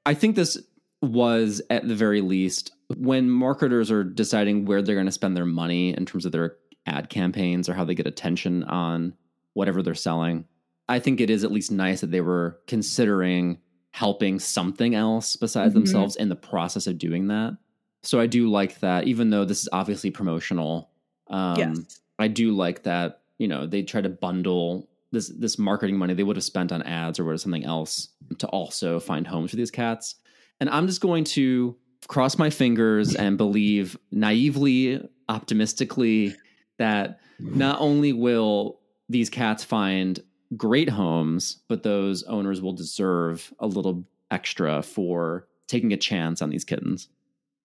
i 0.06 0.14
think 0.14 0.36
this 0.36 0.58
was 1.02 1.62
at 1.70 1.88
the 1.88 1.96
very 1.96 2.22
least 2.22 2.72
when 2.98 3.30
marketers 3.30 3.92
are 3.92 4.04
deciding 4.04 4.66
where 4.66 4.82
they're 4.82 4.96
going 4.96 5.06
to 5.06 5.12
spend 5.12 5.36
their 5.36 5.46
money 5.46 5.96
in 5.96 6.06
terms 6.06 6.26
of 6.26 6.32
their 6.32 6.56
ad 6.86 7.10
campaigns 7.10 7.70
or 7.70 7.74
how 7.74 7.84
they 7.84 7.96
get 7.96 8.08
attention 8.08 8.64
on 8.66 9.14
whatever 9.54 9.82
they're 9.82 9.94
selling 9.96 10.46
i 10.90 11.00
think 11.00 11.20
it 11.22 11.30
is 11.30 11.44
at 11.44 11.52
least 11.52 11.72
nice 11.72 12.02
that 12.02 12.12
they 12.12 12.22
were 12.22 12.60
considering 12.68 13.58
helping 13.92 14.40
something 14.40 14.96
else 14.96 15.36
besides 15.36 15.72
Mhm. 15.72 15.76
themselves 15.76 16.16
in 16.16 16.30
the 16.30 16.36
process 16.36 16.88
of 16.88 16.98
doing 16.98 17.28
that 17.28 17.58
so 18.04 18.20
i 18.20 18.28
do 18.28 18.50
like 18.50 18.80
that 18.80 19.06
even 19.08 19.30
though 19.30 19.46
this 19.46 19.62
is 19.62 19.70
obviously 19.72 20.12
promotional 20.12 20.90
um, 21.28 21.58
yes. 21.58 22.00
I 22.20 22.28
do 22.28 22.52
like 22.52 22.84
that, 22.84 23.22
you 23.40 23.48
know, 23.48 23.66
they 23.66 23.82
try 23.84 24.02
to 24.02 24.10
bundle 24.10 24.90
this 25.14 25.30
this 25.30 25.58
marketing 25.58 25.98
money 25.98 26.14
they 26.14 26.24
would 26.24 26.36
have 26.36 26.44
spent 26.44 26.72
on 26.74 26.82
ads 26.84 27.20
or 27.20 27.24
whatever 27.24 27.38
something 27.38 27.64
else 27.64 28.10
to 28.40 28.48
also 28.48 29.00
find 29.00 29.26
homes 29.26 29.50
for 29.52 29.56
these 29.56 29.72
cats. 29.72 30.16
And 30.60 30.70
I'm 30.70 30.88
just 30.88 31.00
going 31.00 31.24
to 31.24 31.76
cross 32.10 32.38
my 32.38 32.50
fingers 32.50 33.16
and 33.24 33.38
believe 33.38 33.98
naively, 34.12 35.02
optimistically 35.30 36.36
that 36.78 37.22
not 37.40 37.80
only 37.80 38.12
will 38.14 38.81
these 39.12 39.30
cats 39.30 39.64
find 39.64 40.20
great 40.58 40.90
homes, 40.90 41.60
but 41.68 41.84
those 41.84 42.24
owners 42.24 42.62
will 42.62 42.74
deserve 42.74 43.54
a 43.60 43.68
little 43.68 44.06
extra 44.30 44.82
for 44.82 45.48
taking 45.68 45.94
a 45.94 45.98
chance 45.98 46.42
on 46.42 46.50
these 46.50 46.64
kittens. 46.64 47.10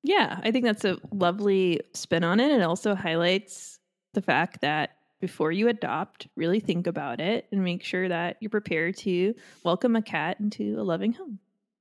Yeah, 0.03 0.41
I 0.43 0.51
think 0.51 0.65
that's 0.65 0.85
a 0.85 0.99
lovely 1.11 1.81
spin 1.95 2.23
on 2.23 2.39
it. 2.39 2.53
It 2.53 2.63
also 2.63 2.95
highlights 2.95 3.79
the 4.15 4.23
fact 4.23 4.61
that 4.61 4.91
before 5.21 5.51
you 5.51 5.69
adopt, 5.69 6.29
really 6.37 6.61
think 6.61 6.87
about 6.87 7.21
it 7.21 7.47
and 7.51 7.65
make 7.65 7.83
sure 7.83 8.09
that 8.09 8.37
you're 8.41 8.51
prepared 8.51 8.97
to 8.99 9.35
welcome 9.65 9.97
a 9.97 10.03
cat 10.03 10.39
into 10.39 10.79
a 10.79 10.83
loving 10.83 11.13
home. 11.13 11.39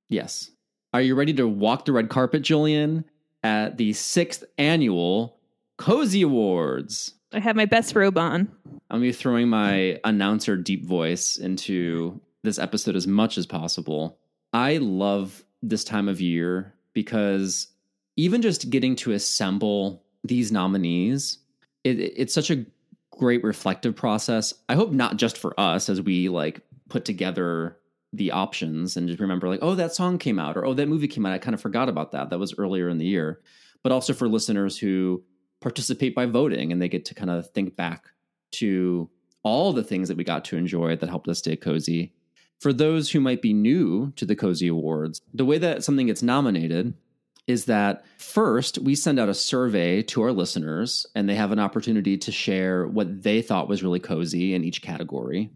Yes. 0.07 0.51
Are 0.93 1.01
you 1.01 1.15
ready 1.15 1.33
to 1.33 1.47
walk 1.47 1.85
the 1.85 1.91
red 1.91 2.09
carpet, 2.09 2.43
Jillian, 2.43 3.03
at 3.43 3.77
the 3.77 3.93
sixth 3.93 4.43
annual 4.57 5.37
Cozy 5.77 6.21
Awards? 6.21 7.14
I 7.33 7.39
have 7.39 7.55
my 7.55 7.65
best 7.65 7.95
robe 7.95 8.17
on. 8.17 8.49
I'm 8.89 9.01
be 9.01 9.11
throwing 9.11 9.49
my 9.49 9.99
announcer 10.03 10.55
deep 10.55 10.85
voice 10.85 11.37
into 11.37 12.19
this 12.43 12.59
episode 12.59 12.95
as 12.95 13.07
much 13.07 13.37
as 13.37 13.45
possible. 13.45 14.17
I 14.53 14.77
love 14.77 15.43
this 15.61 15.83
time 15.83 16.07
of 16.07 16.21
year 16.21 16.73
because 16.93 17.67
even 18.15 18.41
just 18.41 18.69
getting 18.69 18.95
to 18.97 19.11
assemble 19.11 20.03
these 20.23 20.51
nominees, 20.51 21.39
it, 21.83 21.99
it's 21.99 22.33
such 22.33 22.49
a 22.49 22.65
great 23.11 23.43
reflective 23.43 23.95
process. 23.95 24.53
I 24.69 24.75
hope 24.75 24.91
not 24.91 25.17
just 25.17 25.37
for 25.37 25.59
us 25.59 25.89
as 25.89 26.01
we 26.01 26.29
like 26.29 26.61
put 26.89 27.05
together 27.05 27.77
the 28.13 28.31
options 28.31 28.95
and 28.95 29.07
just 29.07 29.19
remember 29.19 29.49
like, 29.49 29.59
oh, 29.61 29.75
that 29.75 29.93
song 29.93 30.17
came 30.17 30.39
out 30.39 30.55
or 30.55 30.65
oh, 30.65 30.73
that 30.73 30.87
movie 30.87 31.07
came 31.07 31.25
out. 31.25 31.33
I 31.33 31.37
kind 31.37 31.53
of 31.53 31.61
forgot 31.61 31.89
about 31.89 32.11
that. 32.11 32.29
That 32.29 32.39
was 32.39 32.53
earlier 32.57 32.87
in 32.89 32.97
the 32.97 33.05
year. 33.05 33.41
But 33.83 33.91
also 33.91 34.13
for 34.13 34.27
listeners 34.27 34.77
who 34.77 35.23
participate 35.65 36.13
by 36.13 36.27
voting 36.27 36.71
and 36.71 36.79
they 36.79 36.87
get 36.87 37.05
to 37.05 37.15
kind 37.15 37.31
of 37.31 37.49
think 37.49 37.75
back 37.75 38.11
to 38.51 39.09
all 39.41 39.73
the 39.73 39.83
things 39.83 40.07
that 40.07 40.15
we 40.15 40.23
got 40.23 40.45
to 40.45 40.57
enjoy 40.57 40.95
that 40.95 41.09
helped 41.09 41.27
us 41.27 41.39
stay 41.39 41.55
cozy. 41.55 42.13
For 42.59 42.71
those 42.71 43.09
who 43.09 43.19
might 43.19 43.41
be 43.41 43.51
new 43.51 44.13
to 44.15 44.27
the 44.27 44.35
Cozy 44.35 44.67
Awards, 44.67 45.23
the 45.33 45.43
way 45.43 45.57
that 45.57 45.83
something 45.83 46.05
gets 46.05 46.21
nominated 46.21 46.93
is 47.47 47.65
that 47.65 48.05
first 48.19 48.77
we 48.77 48.93
send 48.93 49.19
out 49.19 49.27
a 49.27 49.33
survey 49.33 50.03
to 50.03 50.21
our 50.21 50.31
listeners 50.31 51.07
and 51.15 51.27
they 51.27 51.33
have 51.33 51.51
an 51.51 51.57
opportunity 51.57 52.15
to 52.15 52.31
share 52.31 52.85
what 52.85 53.23
they 53.23 53.41
thought 53.41 53.67
was 53.67 53.81
really 53.81 53.99
cozy 53.99 54.53
in 54.53 54.63
each 54.63 54.83
category. 54.83 55.49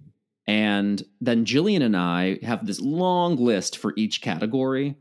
And 0.48 1.04
then 1.22 1.46
Jillian 1.46 1.84
and 1.84 1.96
I 1.96 2.39
have 2.42 2.66
this 2.66 2.82
long 2.82 3.36
list 3.36 3.78
for 3.78 3.94
each 3.96 4.22
category. 4.22 4.96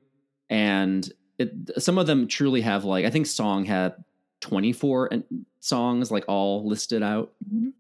And 0.50 1.10
it, 1.38 1.82
some 1.82 1.96
of 1.96 2.06
them 2.06 2.28
truly 2.28 2.60
have 2.60 2.84
like, 2.84 3.06
I 3.06 3.10
think 3.10 3.26
Song 3.26 3.64
had 3.64 3.94
24 4.40 5.10
songs 5.60 6.10
like 6.10 6.24
all 6.28 6.66
listed 6.66 7.02
out. 7.02 7.32
Mm-hmm. 7.52 7.70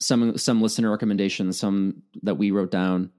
Some, 0.00 0.36
some 0.36 0.60
listener 0.60 0.90
recommendations, 0.90 1.58
some 1.58 2.02
that 2.22 2.34
we 2.34 2.50
wrote 2.50 2.70
down, 2.70 3.10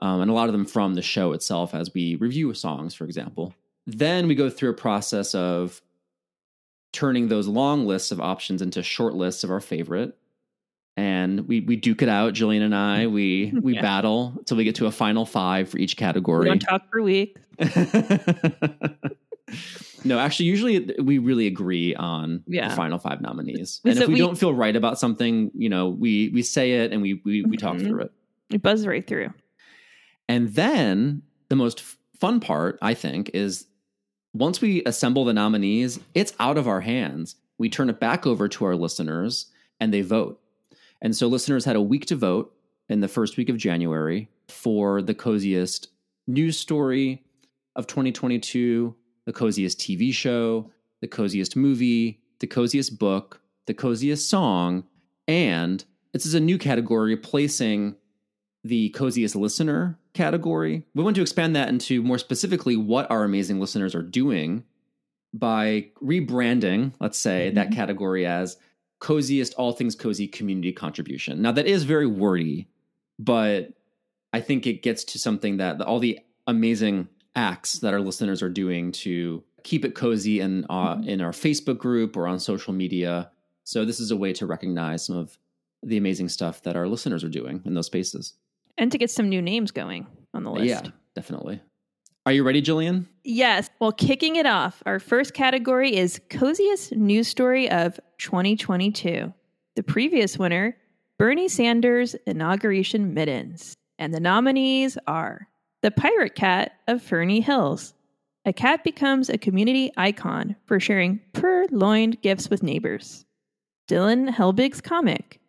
um, 0.00 0.20
and 0.20 0.30
a 0.30 0.34
lot 0.34 0.48
of 0.48 0.52
them 0.52 0.66
from 0.66 0.94
the 0.94 1.02
show 1.02 1.32
itself 1.32 1.74
as 1.74 1.94
we 1.94 2.16
review 2.16 2.52
songs, 2.54 2.94
for 2.94 3.04
example. 3.04 3.54
Then 3.86 4.28
we 4.28 4.34
go 4.34 4.50
through 4.50 4.70
a 4.70 4.74
process 4.74 5.34
of 5.34 5.80
turning 6.92 7.28
those 7.28 7.46
long 7.46 7.86
lists 7.86 8.10
of 8.10 8.20
options 8.20 8.62
into 8.62 8.82
short 8.82 9.14
lists 9.14 9.44
of 9.44 9.50
our 9.50 9.60
favorite. 9.60 10.16
And 10.96 11.48
we 11.48 11.60
we 11.60 11.74
duke 11.74 12.02
it 12.02 12.08
out, 12.08 12.34
Jillian 12.34 12.62
and 12.62 12.74
I. 12.74 13.08
We 13.08 13.52
we 13.62 13.74
yeah. 13.74 13.82
battle 13.82 14.34
until 14.38 14.56
we 14.56 14.64
get 14.64 14.76
to 14.76 14.86
a 14.86 14.92
final 14.92 15.26
five 15.26 15.68
for 15.68 15.78
each 15.78 15.96
category. 15.96 16.44
We 16.44 16.50
don't 16.50 16.60
talk 16.60 16.88
for 16.90 17.00
a 17.00 17.02
week. 17.02 17.36
no, 20.04 20.18
actually, 20.18 20.46
usually 20.46 20.94
we 21.02 21.18
really 21.18 21.46
agree 21.46 21.94
on 21.94 22.42
yeah. 22.46 22.68
the 22.68 22.76
final 22.76 22.98
five 22.98 23.20
nominees. 23.20 23.80
And 23.84 23.98
if 23.98 24.08
we, 24.08 24.14
we, 24.14 24.20
don't 24.20 24.36
feel 24.36 24.54
right 24.54 24.74
about 24.74 24.98
something, 24.98 25.50
you 25.54 25.68
know, 25.68 25.88
we 25.88 26.30
we 26.30 26.42
say 26.42 26.72
it 26.72 26.92
and 26.92 27.02
we 27.02 27.20
we, 27.24 27.42
we 27.44 27.56
talk 27.56 27.76
mm-hmm. 27.76 27.86
through 27.86 28.02
it. 28.02 28.12
We 28.50 28.58
buzz 28.58 28.86
right 28.86 29.06
through. 29.06 29.32
And 30.28 30.54
then 30.54 31.22
the 31.48 31.56
most 31.56 31.82
fun 32.18 32.40
part, 32.40 32.78
I 32.80 32.94
think, 32.94 33.30
is 33.34 33.66
once 34.32 34.60
we 34.60 34.82
assemble 34.84 35.24
the 35.24 35.32
nominees, 35.32 36.00
it's 36.14 36.34
out 36.40 36.58
of 36.58 36.66
our 36.66 36.80
hands. 36.80 37.36
We 37.58 37.68
turn 37.68 37.90
it 37.90 38.00
back 38.00 38.26
over 38.26 38.48
to 38.48 38.64
our 38.64 38.76
listeners 38.76 39.46
and 39.80 39.92
they 39.92 40.00
vote. 40.00 40.40
And 41.00 41.14
so 41.14 41.28
listeners 41.28 41.64
had 41.64 41.76
a 41.76 41.82
week 41.82 42.06
to 42.06 42.16
vote 42.16 42.54
in 42.88 43.00
the 43.00 43.08
first 43.08 43.36
week 43.36 43.48
of 43.48 43.56
January 43.56 44.28
for 44.48 45.02
the 45.02 45.14
coziest 45.14 45.88
news 46.26 46.58
story 46.58 47.22
of 47.76 47.86
2022, 47.86 48.94
the 49.26 49.32
coziest 49.32 49.78
TV 49.78 50.12
show, 50.12 50.70
the 51.00 51.08
coziest 51.08 51.56
movie, 51.56 52.20
the 52.40 52.46
coziest 52.46 52.98
book, 52.98 53.40
the 53.66 53.74
coziest 53.74 54.28
song, 54.28 54.84
and 55.26 55.84
this 56.12 56.26
is 56.26 56.34
a 56.34 56.40
new 56.40 56.58
category 56.58 57.14
replacing 57.14 57.96
the 58.62 58.90
coziest 58.90 59.36
listener 59.36 59.98
category. 60.14 60.84
We 60.94 61.02
want 61.02 61.16
to 61.16 61.22
expand 61.22 61.54
that 61.56 61.68
into 61.68 62.02
more 62.02 62.18
specifically 62.18 62.76
what 62.76 63.10
our 63.10 63.24
amazing 63.24 63.60
listeners 63.60 63.94
are 63.94 64.02
doing 64.02 64.64
by 65.32 65.88
rebranding, 66.02 66.92
let's 67.00 67.18
say, 67.18 67.48
mm-hmm. 67.48 67.56
that 67.56 67.72
category 67.72 68.24
as 68.24 68.56
coziest 69.00 69.54
all 69.54 69.72
things 69.72 69.94
cozy 69.94 70.26
community 70.26 70.72
contribution. 70.72 71.42
Now 71.42 71.52
that 71.52 71.66
is 71.66 71.82
very 71.84 72.06
wordy, 72.06 72.68
but 73.18 73.72
I 74.32 74.40
think 74.40 74.66
it 74.66 74.82
gets 74.82 75.04
to 75.04 75.18
something 75.18 75.58
that 75.58 75.80
all 75.82 75.98
the 75.98 76.20
amazing 76.46 77.08
acts 77.34 77.74
that 77.80 77.94
our 77.94 78.00
listeners 78.00 78.42
are 78.42 78.48
doing 78.48 78.92
to 78.92 79.42
keep 79.62 79.84
it 79.84 79.94
cozy 79.94 80.40
and 80.40 80.66
uh, 80.68 80.94
mm-hmm. 80.94 81.08
in 81.08 81.20
our 81.20 81.32
Facebook 81.32 81.78
group 81.78 82.16
or 82.16 82.26
on 82.26 82.38
social 82.38 82.72
media. 82.72 83.30
So 83.64 83.84
this 83.84 83.98
is 83.98 84.10
a 84.10 84.16
way 84.16 84.32
to 84.34 84.46
recognize 84.46 85.04
some 85.04 85.16
of 85.16 85.38
the 85.82 85.96
amazing 85.96 86.28
stuff 86.28 86.62
that 86.62 86.76
our 86.76 86.86
listeners 86.86 87.24
are 87.24 87.28
doing 87.28 87.62
in 87.64 87.74
those 87.74 87.86
spaces. 87.86 88.34
And 88.78 88.90
to 88.92 88.98
get 88.98 89.10
some 89.10 89.28
new 89.28 89.42
names 89.42 89.70
going 89.70 90.06
on 90.32 90.44
the 90.44 90.50
list. 90.50 90.66
Yeah, 90.66 90.90
definitely. 91.14 91.60
Are 92.26 92.32
you 92.32 92.42
ready, 92.42 92.62
Jillian? 92.62 93.06
Yes. 93.22 93.68
Well, 93.80 93.92
kicking 93.92 94.36
it 94.36 94.46
off, 94.46 94.82
our 94.86 94.98
first 94.98 95.34
category 95.34 95.94
is 95.94 96.20
Coziest 96.30 96.92
News 96.92 97.28
Story 97.28 97.70
of 97.70 98.00
2022. 98.18 99.32
The 99.76 99.82
previous 99.82 100.38
winner, 100.38 100.76
Bernie 101.18 101.48
Sanders' 101.48 102.14
inauguration 102.26 103.12
mittens. 103.12 103.76
And 103.98 104.12
the 104.12 104.20
nominees 104.20 104.96
are 105.06 105.48
The 105.84 105.90
Pirate 105.90 106.34
Cat 106.34 106.72
of 106.88 107.02
Ferny 107.02 107.42
Hills. 107.42 107.92
A 108.46 108.54
cat 108.54 108.84
becomes 108.84 109.28
a 109.28 109.36
community 109.36 109.92
icon 109.98 110.56
for 110.64 110.80
sharing 110.80 111.20
purloined 111.34 112.22
gifts 112.22 112.48
with 112.48 112.62
neighbors. 112.62 113.26
Dillon 113.86 114.26
Helbig's 114.26 114.80
comic, 114.80 115.42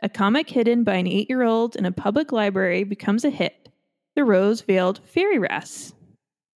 a 0.00 0.08
comic 0.08 0.48
hidden 0.48 0.84
by 0.84 0.94
an 0.94 1.08
eight 1.08 1.28
year 1.28 1.42
old 1.42 1.74
in 1.74 1.86
a 1.86 1.90
public 1.90 2.30
library 2.30 2.84
becomes 2.84 3.24
a 3.24 3.30
hit 3.30 3.68
The 4.14 4.22
Rose 4.22 4.60
Veiled 4.60 5.00
Fairy 5.08 5.40
Wrasse. 5.40 5.92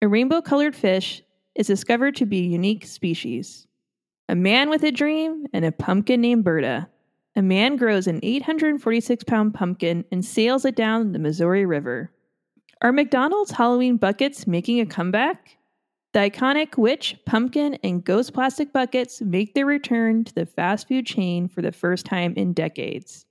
A 0.03 0.09
rainbow 0.09 0.43
colored 0.43 0.75
fish 0.75 1.23
is 1.55 1.69
discovered 1.69 2.17
to 2.17 2.27
be 2.27 2.41
a 2.41 2.49
unique 2.49 2.85
species. 2.85 3.69
A 4.29 4.35
man 4.35 4.71
with 4.71 4.83
a 4.83 4.91
dream 4.91 5.47
and 5.53 5.65
a 5.65 5.71
pumpkin 5.71 6.21
named 6.21 6.43
Berta. 6.43 6.89
A 7.37 7.43
man 7.43 7.77
grows 7.77 8.09
an 8.09 8.19
846 8.25 9.23
pound 9.23 9.55
pumpkin 9.55 10.05
and 10.11 10.25
sails 10.25 10.65
it 10.65 10.75
down 10.75 11.13
the 11.13 11.21
Missouri 11.21 11.65
River. 11.65 12.11
Are 12.85 12.93
McDonald's 12.93 13.51
Halloween 13.51 13.97
buckets 13.97 14.47
making 14.47 14.79
a 14.79 14.85
comeback? 14.85 15.57
The 16.13 16.19
iconic 16.19 16.77
witch, 16.77 17.17
pumpkin, 17.25 17.79
and 17.83 18.05
ghost 18.05 18.35
plastic 18.35 18.75
buckets 18.75 19.23
make 19.23 19.55
their 19.55 19.65
return 19.65 20.23
to 20.25 20.35
the 20.35 20.45
fast 20.45 20.89
food 20.89 21.07
chain 21.07 21.49
for 21.49 21.63
the 21.63 21.73
first 21.73 22.05
time 22.05 22.35
in 22.37 22.53
decades. 22.53 23.25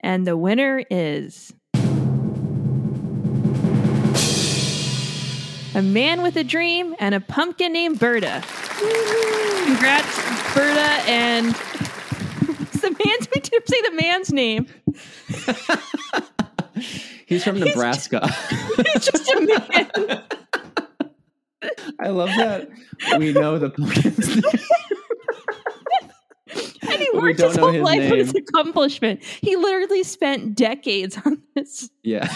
And 0.00 0.26
the 0.26 0.36
winner 0.36 0.82
is 0.90 1.54
a 5.76 5.82
man 5.82 6.22
with 6.22 6.34
a 6.34 6.42
dream 6.42 6.96
and 6.98 7.14
a 7.14 7.20
pumpkin 7.20 7.72
named 7.72 8.00
Berta. 8.00 8.42
Congrats, 9.64 10.54
Berta, 10.56 11.08
and 11.08 11.54
the 12.80 12.96
man's 13.06 13.28
we 13.32 13.40
didn't 13.42 13.68
say 13.68 13.80
the 13.82 13.96
man's 14.02 14.32
name. 14.32 14.66
He's 17.32 17.44
from 17.44 17.58
Nebraska. 17.60 18.28
He's 18.92 19.06
just 19.06 19.30
a 19.30 19.40
man. 19.40 20.22
I 22.00 22.08
love 22.08 22.30
that 22.36 22.68
we 23.18 23.32
know 23.32 23.58
the 23.58 23.70
pumpkin's 23.70 24.28
name 24.36 24.42
and 26.82 27.00
he 27.00 27.08
worked 27.14 27.40
his 27.40 27.56
whole 27.56 27.70
his 27.70 27.82
life 27.82 28.00
name. 28.00 28.12
on 28.12 28.18
his 28.18 28.34
accomplishment. 28.34 29.22
He 29.22 29.56
literally 29.56 30.02
spent 30.02 30.54
decades 30.56 31.16
on 31.24 31.40
this. 31.54 31.88
Yeah. 32.02 32.30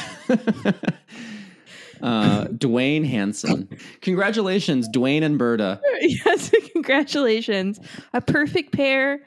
uh, 2.01 2.45
Duane 2.45 3.05
Hansen. 3.05 3.69
Congratulations, 4.01 4.89
Duane 4.89 5.25
and 5.25 5.39
Berta. 5.39 5.81
Yes, 6.01 6.51
congratulations. 6.73 7.81
A 8.15 8.21
perfect 8.21 8.73
pair 8.73 9.21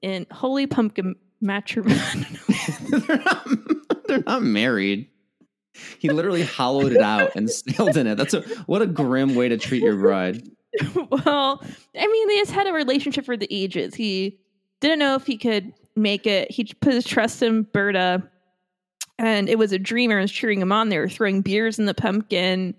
in 0.00 0.26
holy 0.30 0.66
pumpkin 0.66 1.16
matrimony. 1.40 2.00
they're, 2.88 3.18
not, 3.24 3.48
they're 4.06 4.22
not 4.26 4.42
married. 4.42 5.08
He 5.98 6.08
literally 6.10 6.42
hollowed 6.42 6.92
it 6.92 7.02
out 7.02 7.32
and 7.36 7.50
sailed 7.50 7.96
in 7.96 8.06
it. 8.06 8.16
That's 8.16 8.34
a 8.34 8.40
what 8.66 8.82
a 8.82 8.86
grim 8.86 9.34
way 9.34 9.48
to 9.48 9.58
treat 9.58 9.82
your 9.82 9.96
bride. 9.96 10.42
well, 11.10 11.62
I 11.98 12.06
mean, 12.06 12.28
they 12.28 12.36
just 12.36 12.52
had 12.52 12.66
a 12.66 12.72
relationship 12.72 13.24
for 13.24 13.36
the 13.36 13.48
ages. 13.50 13.94
He 13.94 14.38
didn't 14.80 14.98
know 14.98 15.14
if 15.14 15.26
he 15.26 15.36
could 15.36 15.72
make 15.94 16.26
it. 16.26 16.50
He 16.50 16.64
put 16.64 16.94
his 16.94 17.04
trust 17.04 17.42
in 17.42 17.62
Berta, 17.62 18.22
and 19.18 19.48
it 19.48 19.58
was 19.58 19.72
a 19.72 19.78
dreamer 19.78 20.20
was 20.20 20.30
cheering 20.30 20.60
him 20.60 20.72
on. 20.72 20.88
They 20.88 20.98
were 20.98 21.08
throwing 21.08 21.42
beers 21.42 21.78
in 21.78 21.86
the 21.86 21.94
pumpkin. 21.94 22.74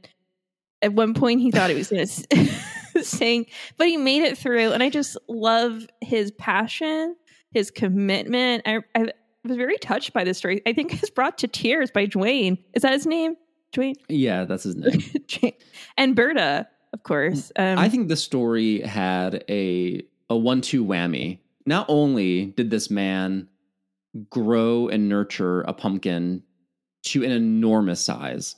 At 0.81 0.93
one 0.93 1.13
point, 1.13 1.41
he 1.41 1.51
thought 1.51 1.71
he 1.71 1.75
was 1.75 1.89
going 1.89 2.07
to 2.93 3.03
sing, 3.03 3.47
but 3.77 3.87
he 3.87 3.97
made 3.97 4.23
it 4.23 4.37
through. 4.37 4.71
And 4.71 4.83
I 4.83 4.89
just 4.89 5.17
love 5.27 5.87
his 6.01 6.31
passion, 6.31 7.15
his 7.57 7.71
commitment. 7.71 8.63
I, 8.65 8.79
I 8.95 9.11
was 9.43 9.57
very 9.57 9.77
touched 9.77 10.13
by 10.13 10.23
this 10.23 10.37
story. 10.37 10.61
I 10.65 10.73
think 10.73 10.93
it's 10.93 11.09
brought 11.09 11.37
to 11.39 11.47
tears 11.47 11.91
by 11.91 12.05
Duane. 12.05 12.57
Is 12.73 12.83
that 12.83 12.93
his 12.93 13.05
name? 13.05 13.35
Duane? 13.71 13.95
Yeah, 14.07 14.45
that's 14.45 14.63
his 14.63 14.75
name. 14.75 15.53
and 15.97 16.15
Berta, 16.15 16.67
of 16.93 17.03
course. 17.03 17.51
Um, 17.55 17.77
I 17.77 17.89
think 17.89 18.07
the 18.07 18.15
story 18.15 18.81
had 18.81 19.43
a 19.49 20.03
a 20.29 20.35
one 20.35 20.61
two 20.61 20.85
whammy 20.85 21.39
not 21.65 21.85
only 21.89 22.45
did 22.45 22.69
this 22.69 22.89
man 22.89 23.47
grow 24.29 24.87
and 24.87 25.09
nurture 25.09 25.61
a 25.61 25.73
pumpkin 25.73 26.43
to 27.03 27.23
an 27.23 27.31
enormous 27.31 28.03
size. 28.03 28.55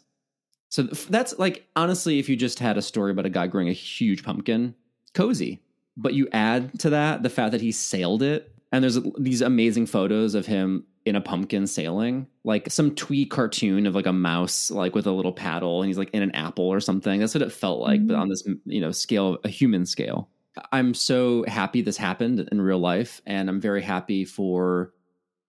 So 0.69 0.83
that's 0.83 1.37
like 1.39 1.65
honestly, 1.75 2.19
if 2.19 2.29
you 2.29 2.35
just 2.35 2.59
had 2.59 2.77
a 2.77 2.81
story 2.81 3.11
about 3.11 3.25
a 3.25 3.29
guy 3.29 3.47
growing 3.47 3.69
a 3.69 3.73
huge 3.73 4.23
pumpkin, 4.23 4.75
cozy. 5.13 5.61
But 5.97 6.13
you 6.13 6.29
add 6.31 6.79
to 6.79 6.91
that 6.91 7.23
the 7.23 7.29
fact 7.29 7.51
that 7.51 7.61
he 7.61 7.71
sailed 7.71 8.21
it, 8.21 8.53
and 8.71 8.83
there's 8.83 8.99
these 9.17 9.41
amazing 9.41 9.85
photos 9.85 10.35
of 10.35 10.45
him 10.45 10.85
in 11.05 11.15
a 11.15 11.21
pumpkin 11.21 11.65
sailing, 11.65 12.27
like 12.43 12.69
some 12.71 12.93
twee 12.93 13.25
cartoon 13.25 13.87
of 13.87 13.95
like 13.95 14.05
a 14.05 14.13
mouse, 14.13 14.69
like 14.69 14.93
with 14.93 15.07
a 15.07 15.11
little 15.11 15.31
paddle, 15.33 15.81
and 15.81 15.87
he's 15.87 15.97
like 15.97 16.11
in 16.13 16.21
an 16.21 16.31
apple 16.35 16.65
or 16.67 16.79
something. 16.79 17.19
That's 17.19 17.33
what 17.33 17.41
it 17.41 17.51
felt 17.51 17.79
like, 17.79 18.05
but 18.05 18.15
Mhm. 18.15 18.19
on 18.21 18.29
this 18.29 18.47
you 18.65 18.81
know 18.81 18.91
scale, 18.91 19.37
a 19.43 19.49
human 19.49 19.85
scale. 19.85 20.29
I'm 20.71 20.93
so 20.93 21.45
happy 21.47 21.81
this 21.81 21.97
happened 21.97 22.47
in 22.51 22.61
real 22.61 22.79
life, 22.79 23.21
and 23.25 23.49
I'm 23.49 23.61
very 23.61 23.81
happy 23.81 24.25
for 24.25 24.93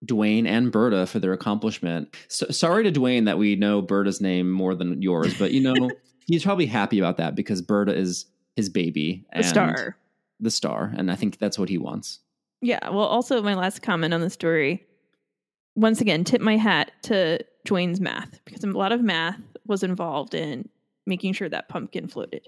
Duane 0.04 0.46
and 0.46 0.72
Berta 0.72 1.04
for 1.06 1.18
their 1.18 1.32
accomplishment. 1.32 2.14
So, 2.28 2.46
sorry 2.50 2.84
to 2.84 2.90
Duane 2.90 3.24
that 3.24 3.36
we 3.36 3.56
know 3.56 3.82
Berta's 3.82 4.20
name 4.20 4.50
more 4.50 4.74
than 4.74 5.02
yours, 5.02 5.34
but 5.38 5.52
you 5.52 5.60
know 5.60 5.90
he's 6.26 6.44
probably 6.44 6.66
happy 6.66 6.98
about 6.98 7.16
that 7.18 7.34
because 7.34 7.60
Berta 7.60 7.94
is 7.94 8.24
his 8.56 8.68
baby, 8.70 9.26
The 9.36 9.42
star. 9.42 9.96
the 10.38 10.50
star, 10.50 10.92
and 10.96 11.10
I 11.10 11.16
think 11.16 11.38
that's 11.38 11.58
what 11.58 11.68
he 11.68 11.76
wants. 11.76 12.20
Yeah. 12.60 12.88
Well, 12.90 13.06
also 13.06 13.42
my 13.42 13.54
last 13.54 13.82
comment 13.82 14.12
on 14.14 14.20
the 14.20 14.30
story. 14.30 14.86
Once 15.76 16.00
again, 16.00 16.24
tip 16.24 16.40
my 16.40 16.56
hat 16.56 16.92
to 17.02 17.38
Duane's 17.64 18.00
math 18.00 18.40
because 18.44 18.62
a 18.64 18.66
lot 18.68 18.92
of 18.92 19.02
math 19.02 19.40
was 19.66 19.82
involved 19.82 20.34
in 20.34 20.68
making 21.06 21.32
sure 21.32 21.48
that 21.48 21.68
pumpkin 21.68 22.08
floated. 22.08 22.46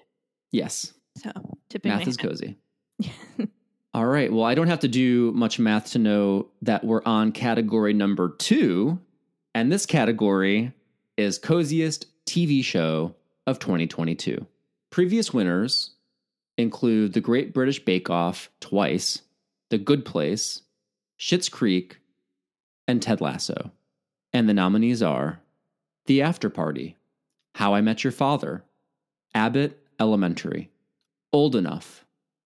Yes, 0.50 0.92
So 1.16 1.30
tipping 1.70 1.92
math 1.92 2.06
is 2.06 2.16
hat. 2.16 2.28
cozy. 2.28 2.58
All 3.94 4.06
right. 4.06 4.32
Well, 4.32 4.44
I 4.44 4.54
don't 4.54 4.68
have 4.68 4.80
to 4.80 4.88
do 4.88 5.32
much 5.32 5.58
math 5.58 5.92
to 5.92 5.98
know 5.98 6.48
that 6.62 6.84
we're 6.84 7.02
on 7.04 7.32
category 7.32 7.92
number 7.92 8.34
two. 8.38 8.98
And 9.54 9.70
this 9.70 9.84
category 9.86 10.72
is 11.16 11.38
Coziest 11.38 12.06
TV 12.26 12.64
Show 12.64 13.14
of 13.46 13.58
2022. 13.58 14.46
Previous 14.90 15.32
winners 15.34 15.90
include 16.56 17.12
The 17.12 17.20
Great 17.20 17.52
British 17.52 17.84
Bake 17.84 18.08
Off 18.08 18.50
twice, 18.60 19.20
The 19.72 19.78
Good 19.78 20.04
Place, 20.04 20.60
Schitt's 21.18 21.48
Creek, 21.48 21.96
and 22.86 23.00
Ted 23.00 23.22
Lasso. 23.22 23.70
And 24.30 24.46
the 24.46 24.52
nominees 24.52 25.02
are 25.02 25.40
The 26.04 26.20
After 26.20 26.50
Party, 26.50 26.98
How 27.54 27.72
I 27.72 27.80
Met 27.80 28.04
Your 28.04 28.10
Father, 28.10 28.64
Abbott 29.34 29.82
Elementary, 29.98 30.70
Old 31.32 31.56
Enough, 31.56 32.04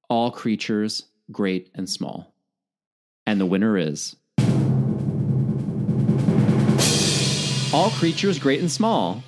All 0.08 0.30
Creatures, 0.30 1.06
Great 1.32 1.68
and 1.74 1.90
Small. 1.90 2.32
And 3.26 3.40
the 3.40 3.46
winner 3.46 3.76
is 3.76 4.14
All 7.74 7.90
Creatures, 7.90 8.38
Great 8.38 8.60
and 8.60 8.70
Small. 8.70 9.24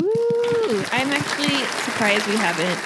Ooh, 0.00 0.84
I'm 0.92 1.10
actually 1.10 1.56
surprised 1.82 2.28
we 2.28 2.36
haven't 2.36 2.78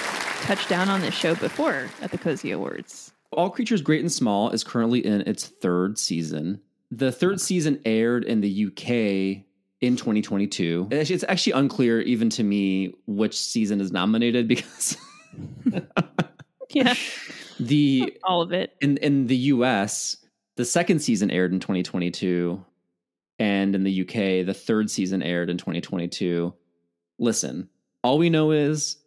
touched 0.47 0.69
down 0.69 0.89
on 0.89 1.01
this 1.01 1.13
show 1.13 1.35
before 1.35 1.87
at 2.01 2.09
the 2.09 2.17
Cozy 2.17 2.49
Awards. 2.49 3.11
All 3.31 3.49
Creatures 3.49 3.81
Great 3.81 4.01
and 4.01 4.11
Small 4.11 4.49
is 4.49 4.63
currently 4.63 5.05
in 5.05 5.21
its 5.21 5.45
third 5.47 5.97
season. 5.97 6.61
The 6.91 7.11
third 7.11 7.39
season 7.39 7.79
aired 7.85 8.23
in 8.23 8.41
the 8.41 8.65
UK 8.67 9.45
in 9.81 9.95
2022. 9.95 10.87
It's 10.91 11.09
it's 11.11 11.23
actually 11.27 11.53
unclear 11.53 12.01
even 12.01 12.29
to 12.31 12.43
me 12.43 12.93
which 13.05 13.37
season 13.37 13.79
is 13.81 13.91
nominated 13.91 14.47
because 14.47 14.97
Yeah, 16.71 16.93
the 17.59 18.17
all 18.23 18.41
of 18.41 18.51
it. 18.51 18.75
in 18.81 18.97
in 18.97 19.27
the 19.27 19.35
US, 19.37 20.17
the 20.55 20.65
second 20.65 20.99
season 20.99 21.31
aired 21.31 21.51
in 21.51 21.59
2022, 21.59 22.63
and 23.39 23.75
in 23.75 23.83
the 23.83 24.01
UK, 24.01 24.45
the 24.45 24.53
third 24.53 24.89
season 24.89 25.23
aired 25.23 25.49
in 25.49 25.57
2022. 25.57 26.53
Listen, 27.17 27.69
all 28.03 28.17
we 28.17 28.29
know 28.29 28.51
is 28.51 28.97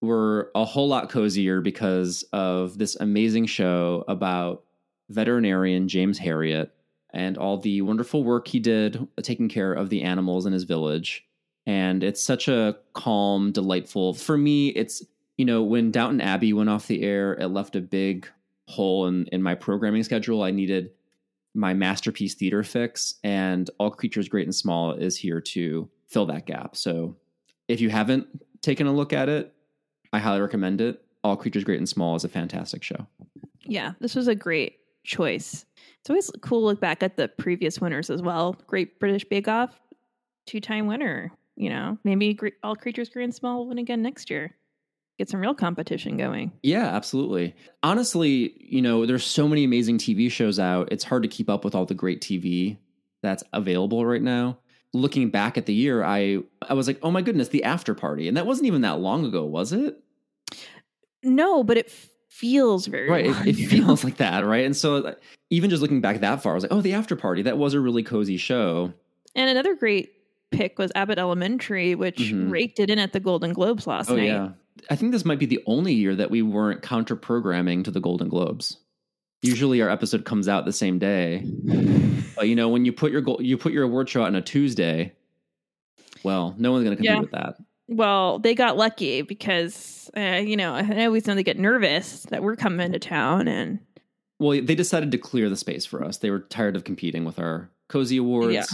we're 0.00 0.48
a 0.54 0.64
whole 0.64 0.88
lot 0.88 1.10
cozier 1.10 1.60
because 1.60 2.24
of 2.32 2.78
this 2.78 2.96
amazing 2.96 3.46
show 3.46 4.04
about 4.08 4.64
veterinarian 5.08 5.88
James 5.88 6.18
Herriot 6.18 6.70
and 7.10 7.38
all 7.38 7.58
the 7.58 7.82
wonderful 7.82 8.22
work 8.22 8.48
he 8.48 8.60
did 8.60 9.06
taking 9.22 9.48
care 9.48 9.72
of 9.72 9.88
the 9.88 10.02
animals 10.02 10.46
in 10.46 10.52
his 10.52 10.64
village. 10.64 11.26
And 11.66 12.02
it's 12.04 12.22
such 12.22 12.48
a 12.48 12.76
calm, 12.94 13.52
delightful. 13.52 14.14
For 14.14 14.38
me, 14.38 14.68
it's 14.68 15.02
you 15.36 15.44
know 15.44 15.62
when 15.62 15.90
Downton 15.90 16.20
Abbey 16.20 16.52
went 16.52 16.70
off 16.70 16.86
the 16.86 17.02
air, 17.02 17.34
it 17.34 17.48
left 17.48 17.76
a 17.76 17.80
big 17.80 18.28
hole 18.68 19.06
in 19.06 19.26
in 19.26 19.42
my 19.42 19.54
programming 19.54 20.02
schedule. 20.02 20.42
I 20.42 20.50
needed 20.50 20.90
my 21.54 21.74
masterpiece 21.74 22.34
theater 22.34 22.62
fix, 22.62 23.16
and 23.22 23.68
All 23.78 23.90
Creatures 23.90 24.28
Great 24.28 24.46
and 24.46 24.54
Small 24.54 24.92
is 24.92 25.16
here 25.16 25.40
to 25.40 25.88
fill 26.06 26.26
that 26.26 26.46
gap. 26.46 26.76
So 26.76 27.16
if 27.66 27.80
you 27.80 27.90
haven't 27.90 28.26
taken 28.62 28.86
a 28.86 28.92
look 28.92 29.12
at 29.12 29.28
it, 29.28 29.52
I 30.12 30.18
highly 30.18 30.40
recommend 30.40 30.80
it. 30.80 31.02
All 31.24 31.36
Creatures 31.36 31.64
Great 31.64 31.78
and 31.78 31.88
Small 31.88 32.16
is 32.16 32.24
a 32.24 32.28
fantastic 32.28 32.82
show. 32.82 33.06
Yeah, 33.64 33.92
this 34.00 34.14
was 34.14 34.28
a 34.28 34.34
great 34.34 34.78
choice. 35.04 35.64
It's 36.00 36.10
always 36.10 36.30
cool 36.40 36.60
to 36.60 36.66
look 36.66 36.80
back 36.80 37.02
at 37.02 37.16
the 37.16 37.28
previous 37.28 37.80
winners 37.80 38.08
as 38.08 38.22
well. 38.22 38.56
Great 38.66 38.98
British 39.00 39.24
Bake 39.24 39.48
Off, 39.48 39.78
two 40.46 40.60
time 40.60 40.86
winner. 40.86 41.32
You 41.56 41.70
know, 41.70 41.98
maybe 42.04 42.38
All 42.62 42.76
Creatures 42.76 43.08
Great 43.08 43.24
and 43.24 43.34
Small 43.34 43.58
will 43.58 43.68
win 43.68 43.78
again 43.78 44.00
next 44.00 44.30
year. 44.30 44.54
Get 45.18 45.28
some 45.28 45.40
real 45.40 45.54
competition 45.54 46.16
going. 46.16 46.52
Yeah, 46.62 46.86
absolutely. 46.86 47.56
Honestly, 47.82 48.54
you 48.60 48.80
know, 48.80 49.04
there's 49.04 49.24
so 49.26 49.48
many 49.48 49.64
amazing 49.64 49.98
TV 49.98 50.30
shows 50.30 50.60
out. 50.60 50.92
It's 50.92 51.02
hard 51.02 51.24
to 51.24 51.28
keep 51.28 51.50
up 51.50 51.64
with 51.64 51.74
all 51.74 51.84
the 51.84 51.94
great 51.94 52.20
TV 52.20 52.78
that's 53.20 53.42
available 53.52 54.06
right 54.06 54.22
now. 54.22 54.58
Looking 54.94 55.28
back 55.30 55.58
at 55.58 55.66
the 55.66 55.74
year, 55.74 56.02
I 56.02 56.38
I 56.68 56.74
was 56.74 56.86
like, 56.86 56.98
"Oh 57.02 57.10
my 57.10 57.20
goodness, 57.22 57.48
The 57.48 57.64
After 57.64 57.94
Party." 57.94 58.26
And 58.28 58.36
that 58.36 58.46
wasn't 58.46 58.66
even 58.68 58.80
that 58.82 59.00
long 59.00 59.24
ago, 59.26 59.44
was 59.44 59.72
it? 59.72 59.98
No, 61.22 61.62
but 61.64 61.76
it 61.76 61.90
feels 62.28 62.86
very 62.86 63.08
Right, 63.10 63.26
it, 63.46 63.58
it 63.58 63.66
feels 63.68 64.04
like 64.04 64.16
that, 64.18 64.46
right? 64.46 64.64
And 64.64 64.76
so 64.76 65.14
even 65.50 65.70
just 65.70 65.82
looking 65.82 66.00
back 66.00 66.20
that 66.20 66.42
far, 66.42 66.52
I 66.52 66.54
was 66.54 66.64
like, 66.64 66.72
"Oh, 66.72 66.80
The 66.80 66.94
After 66.94 67.16
Party." 67.16 67.42
That 67.42 67.58
was 67.58 67.74
a 67.74 67.80
really 67.80 68.02
cozy 68.02 68.36
show. 68.36 68.92
And 69.34 69.50
another 69.50 69.74
great 69.74 70.12
pick 70.50 70.78
was 70.78 70.90
Abbott 70.94 71.18
Elementary, 71.18 71.94
which 71.94 72.18
Mhm. 72.32 72.50
raked 72.50 72.80
it 72.80 72.88
in 72.90 72.98
at 72.98 73.12
the 73.12 73.20
Golden 73.20 73.52
Globes 73.52 73.86
last 73.86 74.10
Oh 74.10 74.16
night. 74.16 74.26
yeah. 74.26 74.50
I 74.90 74.96
think 74.96 75.12
this 75.12 75.24
might 75.24 75.38
be 75.38 75.46
the 75.46 75.62
only 75.66 75.92
year 75.92 76.14
that 76.14 76.30
we 76.30 76.40
weren't 76.40 76.80
counter 76.82 77.16
programming 77.16 77.82
to 77.82 77.90
the 77.90 78.00
Golden 78.00 78.28
Globes. 78.28 78.78
Usually 79.42 79.80
our 79.82 79.88
episode 79.88 80.24
comes 80.24 80.48
out 80.48 80.64
the 80.64 80.72
same 80.72 80.98
day. 80.98 81.44
But 82.34 82.48
you 82.48 82.56
know, 82.56 82.68
when 82.68 82.84
you 82.84 82.92
put 82.92 83.12
your 83.12 83.20
goal, 83.20 83.40
you 83.40 83.56
put 83.56 83.72
your 83.72 83.84
award 83.84 84.08
show 84.08 84.22
out 84.22 84.26
on 84.28 84.34
a 84.34 84.42
Tuesday, 84.42 85.12
well, 86.24 86.54
no 86.58 86.72
one's 86.72 86.84
going 86.84 86.96
to 86.96 86.96
compete 86.96 87.14
Yeah. 87.14 87.20
with 87.20 87.30
that. 87.32 87.56
Well, 87.90 88.38
they 88.38 88.54
got 88.54 88.76
lucky 88.76 89.22
because, 89.22 90.10
uh, 90.16 90.42
you 90.44 90.56
know, 90.56 90.74
I 90.74 91.04
always 91.06 91.26
know 91.26 91.34
they 91.34 91.42
get 91.42 91.58
nervous 91.58 92.24
that 92.24 92.42
we're 92.42 92.56
coming 92.56 92.92
to 92.92 92.98
town 92.98 93.48
and 93.48 93.78
Well, 94.38 94.50
they 94.62 94.74
decided 94.74 95.10
to 95.12 95.18
clear 95.18 95.48
the 95.48 95.56
space 95.56 95.86
for 95.86 96.04
us. 96.04 96.18
They 96.18 96.30
were 96.30 96.40
tired 96.40 96.76
of 96.76 96.84
competing 96.84 97.24
with 97.24 97.38
our 97.38 97.70
cozy 97.88 98.18
awards. 98.18 98.52
Yeah. 98.54 98.64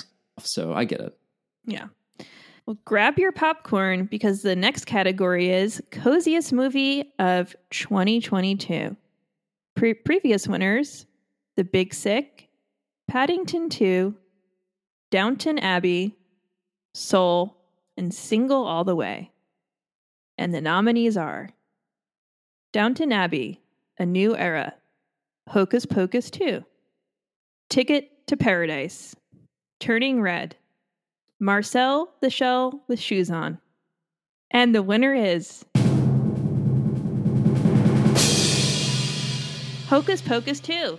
So 0.41 0.73
I 0.73 0.85
get 0.85 1.01
it. 1.01 1.17
Yeah. 1.67 1.87
Well, 2.67 2.77
grab 2.85 3.19
your 3.19 3.31
popcorn 3.33 4.07
because 4.07 4.43
the 4.43 4.57
next 4.57 4.87
category 4.87 5.51
is 5.51 5.81
coziest 5.91 6.53
movie 6.53 7.13
of 7.19 7.55
2022. 7.71 8.97
Pre- 9.77 9.95
previous 9.95 10.47
winners 10.47 11.07
The 11.57 11.65
Big 11.65 11.95
Sick, 11.95 12.49
Paddington 13.09 13.69
2, 13.69 14.15
Downton 15.11 15.59
Abbey, 15.59 16.17
Soul, 16.95 17.57
and 17.97 18.13
Single 18.13 18.65
All 18.65 18.85
the 18.85 18.97
Way. 18.97 19.33
And 20.39 20.55
the 20.55 20.61
nominees 20.61 21.17
are 21.17 21.51
Downton 22.73 23.13
Abbey, 23.13 23.61
A 23.99 24.07
New 24.07 24.37
Era, 24.37 24.75
Hocus 25.49 25.87
Pocus 25.87 26.31
2, 26.31 26.65
Ticket 27.69 28.27
to 28.27 28.37
Paradise, 28.37 29.15
Turning 29.81 30.21
Red, 30.21 30.57
Marcel 31.41 32.15
the 32.21 32.31
Shell 32.31 32.83
with 32.89 32.99
Shoes 32.99 33.31
On. 33.31 33.59
And 34.51 34.75
the 34.75 34.83
winner 34.83 35.15
is 35.15 35.65
Hocus 39.95 40.21
Pocus 40.21 40.59
2. 40.59 40.99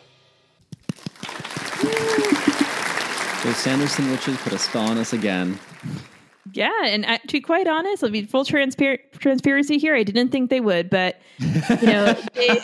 Those 3.44 3.58
Sanderson 3.58 4.10
witches 4.10 4.38
put 4.38 4.54
a 4.54 4.58
spell 4.58 4.84
on 4.84 4.98
us 4.98 5.12
again. 5.12 5.60
Yeah, 6.54 6.72
and 6.86 7.06
I, 7.06 7.18
to 7.18 7.28
be 7.28 7.42
quite 7.42 7.68
honest, 7.68 8.06
I 8.06 8.08
mean, 8.08 8.26
full 8.26 8.46
transpar- 8.46 9.00
transparency 9.20 9.80
here, 9.80 9.98
I 9.98 10.04
didn't 10.04 10.30
think 10.30 10.50
they 10.50 10.62
would, 10.62 10.90
but 10.90 11.20
you 11.40 11.88
know, 11.88 12.14
they, 12.36 12.58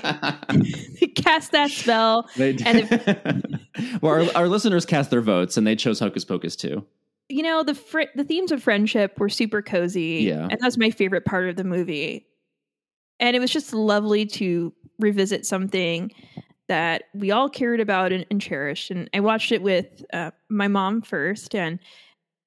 they 1.02 1.08
cast 1.08 1.52
that 1.52 1.70
spell. 1.70 2.30
They 2.38 2.56
And 2.66 3.60
well, 4.02 4.30
our, 4.30 4.44
our 4.44 4.48
listeners 4.48 4.86
cast 4.86 5.10
their 5.10 5.20
votes 5.20 5.58
and 5.58 5.68
they 5.68 5.76
chose 5.76 6.00
Hocus 6.00 6.24
Pocus 6.24 6.56
too. 6.56 6.86
You 7.28 7.44
know, 7.44 7.62
the 7.62 7.76
fr- 7.76 8.04
the 8.16 8.24
themes 8.24 8.54
of 8.54 8.64
friendship 8.64 9.20
were 9.20 9.28
super 9.28 9.62
cozy. 9.62 10.28
Yeah. 10.30 10.48
And 10.50 10.58
that's 10.62 10.78
my 10.78 10.92
favorite 10.92 11.26
part 11.26 11.50
of 11.50 11.58
the 11.58 11.66
movie. 11.66 12.26
And 13.20 13.36
it 13.36 13.40
was 13.42 13.52
just 13.52 13.74
lovely 13.74 14.26
to 14.28 14.74
revisit 15.02 15.46
something 15.46 16.12
that 16.68 17.04
we 17.14 17.32
all 17.32 17.50
cared 17.50 17.80
about 17.80 18.14
and, 18.14 18.26
and 18.32 18.42
cherished. 18.42 18.92
And 18.92 19.10
I 19.14 19.20
watched 19.20 19.52
it 19.52 19.62
with 19.62 20.06
uh, 20.14 20.32
my 20.50 20.68
mom 20.68 21.02
first, 21.02 21.54
and 21.54 21.80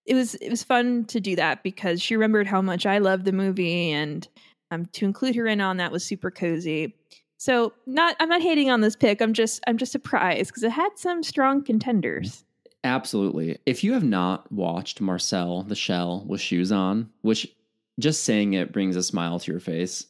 it 0.06 0.14
was 0.14 0.34
it 0.36 0.50
was 0.50 0.62
fun 0.62 1.04
to 1.06 1.20
do 1.20 1.36
that 1.36 1.62
because 1.62 2.00
she 2.00 2.16
remembered 2.16 2.46
how 2.46 2.62
much 2.62 2.86
I 2.86 2.98
loved 2.98 3.24
the 3.24 3.32
movie, 3.32 3.90
and 3.90 4.26
um, 4.70 4.86
to 4.92 5.04
include 5.04 5.36
her 5.36 5.46
in 5.46 5.60
on 5.60 5.76
that 5.76 5.92
was 5.92 6.04
super 6.04 6.30
cozy. 6.30 6.94
So 7.36 7.74
not 7.86 8.16
I'm 8.20 8.28
not 8.28 8.40
hating 8.40 8.70
on 8.70 8.80
this 8.80 8.96
pick. 8.96 9.20
I'm 9.20 9.34
just 9.34 9.60
I'm 9.66 9.76
just 9.76 9.92
surprised 9.92 10.48
because 10.48 10.62
it 10.62 10.72
had 10.72 10.90
some 10.96 11.22
strong 11.22 11.62
contenders. 11.62 12.44
Absolutely. 12.84 13.58
If 13.66 13.82
you 13.82 13.94
have 13.94 14.04
not 14.04 14.50
watched 14.52 15.00
Marcel 15.00 15.62
the 15.62 15.74
Shell 15.74 16.24
with 16.26 16.40
shoes 16.40 16.70
on, 16.70 17.10
which 17.22 17.54
just 17.98 18.24
saying 18.24 18.52
it 18.52 18.72
brings 18.72 18.96
a 18.96 19.02
smile 19.02 19.38
to 19.38 19.50
your 19.50 19.60
face. 19.60 20.06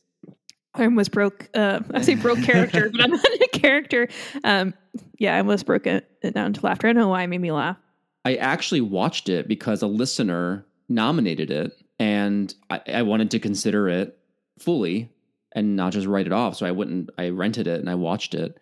I 0.75 0.85
almost 0.85 1.13
broke 1.13 1.49
uh 1.55 1.81
I 1.93 2.03
say 2.03 2.15
broke 2.15 2.43
character, 2.43 2.91
but 2.91 3.01
I'm 3.03 3.11
not 3.11 3.25
a 3.25 3.49
character. 3.53 4.09
Um 4.43 4.75
yeah, 5.19 5.35
I 5.35 5.39
almost 5.39 5.67
broke 5.67 5.87
it, 5.87 6.09
down 6.35 6.53
to 6.53 6.65
laughter. 6.65 6.89
I 6.89 6.93
don't 6.93 7.03
know 7.03 7.09
why 7.09 7.23
it 7.23 7.29
made 7.29 7.41
me 7.41 7.53
laugh. 7.53 7.77
I 8.25 8.37
actually 8.37 8.81
watched 8.81 9.29
it 9.29 9.49
because 9.49 9.83
a 9.83 9.87
listener 9.87 10.67
nominated 10.89 11.51
it 11.51 11.73
and 11.99 12.55
I, 12.71 12.81
I 12.89 13.03
wanted 13.03 13.31
to 13.33 13.39
consider 13.39 13.89
it 13.89 14.19
fully 14.59 15.11
and 15.53 15.77
not 15.77 15.93
just 15.93 16.07
write 16.07 16.27
it 16.27 16.33
off. 16.33 16.57
So 16.57 16.67
I 16.67 16.71
wouldn't, 16.71 17.11
I 17.19 17.29
rented 17.29 17.67
it 17.67 17.81
and 17.81 17.89
I 17.89 17.95
watched 17.95 18.35
it. 18.35 18.59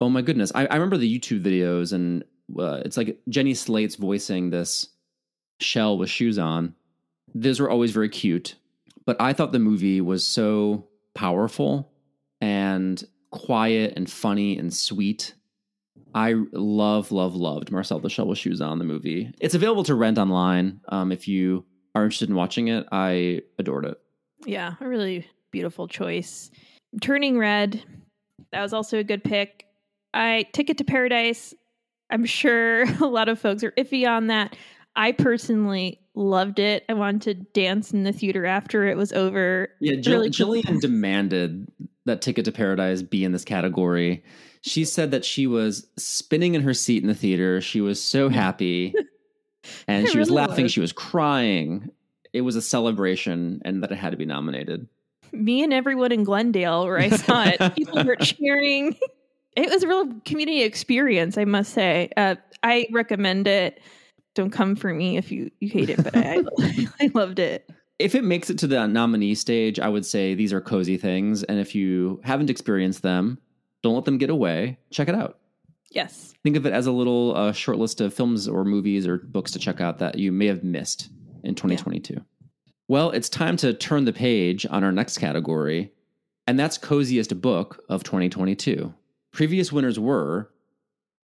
Oh 0.00 0.08
my 0.08 0.22
goodness. 0.22 0.52
I, 0.54 0.66
I 0.66 0.74
remember 0.74 0.96
the 0.96 1.18
YouTube 1.18 1.42
videos 1.42 1.92
and 1.92 2.24
uh, 2.58 2.82
it's 2.84 2.96
like 2.96 3.18
Jenny 3.28 3.54
Slate's 3.54 3.96
voicing 3.96 4.50
this 4.50 4.88
shell 5.60 5.98
with 5.98 6.10
shoes 6.10 6.38
on. 6.38 6.74
Those 7.34 7.60
were 7.60 7.70
always 7.70 7.92
very 7.92 8.08
cute, 8.08 8.54
but 9.04 9.20
I 9.20 9.32
thought 9.32 9.52
the 9.52 9.58
movie 9.58 10.00
was 10.00 10.26
so 10.26 10.87
powerful 11.18 11.90
and 12.40 13.02
quiet 13.32 13.94
and 13.96 14.08
funny 14.08 14.56
and 14.56 14.72
sweet. 14.72 15.34
I 16.14 16.34
love, 16.52 17.10
love, 17.10 17.34
loved 17.34 17.72
Marcel 17.72 17.98
the 17.98 18.24
with 18.24 18.38
Shoes 18.38 18.60
on 18.60 18.78
the 18.78 18.84
movie. 18.84 19.32
It's 19.40 19.56
available 19.56 19.82
to 19.84 19.96
rent 19.96 20.16
online. 20.16 20.80
Um, 20.88 21.10
if 21.10 21.26
you 21.26 21.64
are 21.96 22.04
interested 22.04 22.28
in 22.28 22.36
watching 22.36 22.68
it, 22.68 22.86
I 22.92 23.42
adored 23.58 23.84
it. 23.84 24.00
Yeah, 24.46 24.74
a 24.80 24.88
really 24.88 25.26
beautiful 25.50 25.88
choice. 25.88 26.52
Turning 27.00 27.36
Red, 27.36 27.82
that 28.52 28.62
was 28.62 28.72
also 28.72 28.98
a 28.98 29.04
good 29.04 29.24
pick. 29.24 29.64
I 30.14 30.46
Ticket 30.52 30.78
to 30.78 30.84
Paradise. 30.84 31.52
I'm 32.10 32.26
sure 32.26 32.82
a 33.00 33.06
lot 33.06 33.28
of 33.28 33.40
folks 33.40 33.64
are 33.64 33.72
iffy 33.72 34.08
on 34.08 34.28
that. 34.28 34.56
I 34.94 35.10
personally 35.10 36.00
loved 36.18 36.58
it. 36.58 36.84
I 36.88 36.94
wanted 36.94 37.22
to 37.22 37.34
dance 37.34 37.92
in 37.92 38.02
the 38.02 38.12
theater 38.12 38.44
after 38.44 38.86
it 38.86 38.96
was 38.96 39.12
over. 39.12 39.68
Yeah, 39.80 39.96
Jill, 40.00 40.18
really 40.18 40.30
Jillian 40.30 40.80
demanded 40.80 41.70
that 42.04 42.20
Ticket 42.20 42.44
to 42.46 42.52
Paradise 42.52 43.02
be 43.02 43.24
in 43.24 43.32
this 43.32 43.44
category. 43.44 44.24
She 44.62 44.84
said 44.84 45.12
that 45.12 45.24
she 45.24 45.46
was 45.46 45.86
spinning 45.96 46.54
in 46.54 46.62
her 46.62 46.74
seat 46.74 47.02
in 47.02 47.08
the 47.08 47.14
theater. 47.14 47.60
She 47.60 47.80
was 47.80 48.02
so 48.02 48.28
happy. 48.28 48.94
and 49.86 50.06
she 50.06 50.10
really 50.10 50.20
was 50.20 50.30
laughing. 50.30 50.64
Was. 50.64 50.72
She 50.72 50.80
was 50.80 50.92
crying. 50.92 51.90
It 52.32 52.42
was 52.42 52.56
a 52.56 52.62
celebration 52.62 53.62
and 53.64 53.82
that 53.82 53.92
it 53.92 53.96
had 53.96 54.10
to 54.10 54.16
be 54.16 54.26
nominated. 54.26 54.88
Me 55.32 55.62
and 55.62 55.72
everyone 55.72 56.10
in 56.10 56.24
Glendale, 56.24 56.84
where 56.84 56.98
I 56.98 57.10
saw 57.10 57.44
it, 57.44 57.74
people 57.76 58.02
were 58.04 58.16
cheering. 58.16 58.96
It 59.56 59.70
was 59.70 59.82
a 59.82 59.88
real 59.88 60.12
community 60.24 60.62
experience, 60.62 61.36
I 61.38 61.44
must 61.44 61.72
say. 61.72 62.10
Uh, 62.16 62.36
I 62.62 62.88
recommend 62.92 63.46
it. 63.46 63.80
Don't 64.38 64.52
come 64.52 64.76
for 64.76 64.94
me 64.94 65.16
if 65.16 65.32
you, 65.32 65.50
you 65.58 65.68
hate 65.68 65.90
it, 65.90 66.00
but 66.00 66.16
I, 66.16 66.44
I 67.00 67.10
loved 67.12 67.40
it. 67.40 67.68
If 67.98 68.14
it 68.14 68.22
makes 68.22 68.50
it 68.50 68.58
to 68.58 68.68
the 68.68 68.86
nominee 68.86 69.34
stage, 69.34 69.80
I 69.80 69.88
would 69.88 70.06
say 70.06 70.36
these 70.36 70.52
are 70.52 70.60
cozy 70.60 70.96
things. 70.96 71.42
And 71.42 71.58
if 71.58 71.74
you 71.74 72.20
haven't 72.22 72.48
experienced 72.48 73.02
them, 73.02 73.38
don't 73.82 73.96
let 73.96 74.04
them 74.04 74.16
get 74.16 74.30
away. 74.30 74.78
Check 74.92 75.08
it 75.08 75.16
out. 75.16 75.40
Yes. 75.90 76.34
Think 76.44 76.54
of 76.54 76.66
it 76.66 76.72
as 76.72 76.86
a 76.86 76.92
little 76.92 77.36
uh, 77.36 77.50
short 77.50 77.78
list 77.78 78.00
of 78.00 78.14
films 78.14 78.46
or 78.46 78.64
movies 78.64 79.08
or 79.08 79.18
books 79.18 79.50
to 79.50 79.58
check 79.58 79.80
out 79.80 79.98
that 79.98 80.20
you 80.20 80.30
may 80.30 80.46
have 80.46 80.62
missed 80.62 81.08
in 81.42 81.56
2022. 81.56 82.14
Yeah. 82.14 82.20
Well, 82.86 83.10
it's 83.10 83.28
time 83.28 83.56
to 83.56 83.74
turn 83.74 84.04
the 84.04 84.12
page 84.12 84.66
on 84.70 84.84
our 84.84 84.92
next 84.92 85.18
category, 85.18 85.90
and 86.46 86.56
that's 86.56 86.78
coziest 86.78 87.40
book 87.40 87.82
of 87.88 88.04
2022. 88.04 88.94
Previous 89.32 89.72
winners 89.72 89.98
were 89.98 90.52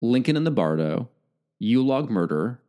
Lincoln 0.00 0.38
and 0.38 0.46
the 0.46 0.50
Bardo, 0.50 1.10
Yule 1.58 1.84
Log 1.84 2.08
Murder, 2.08 2.62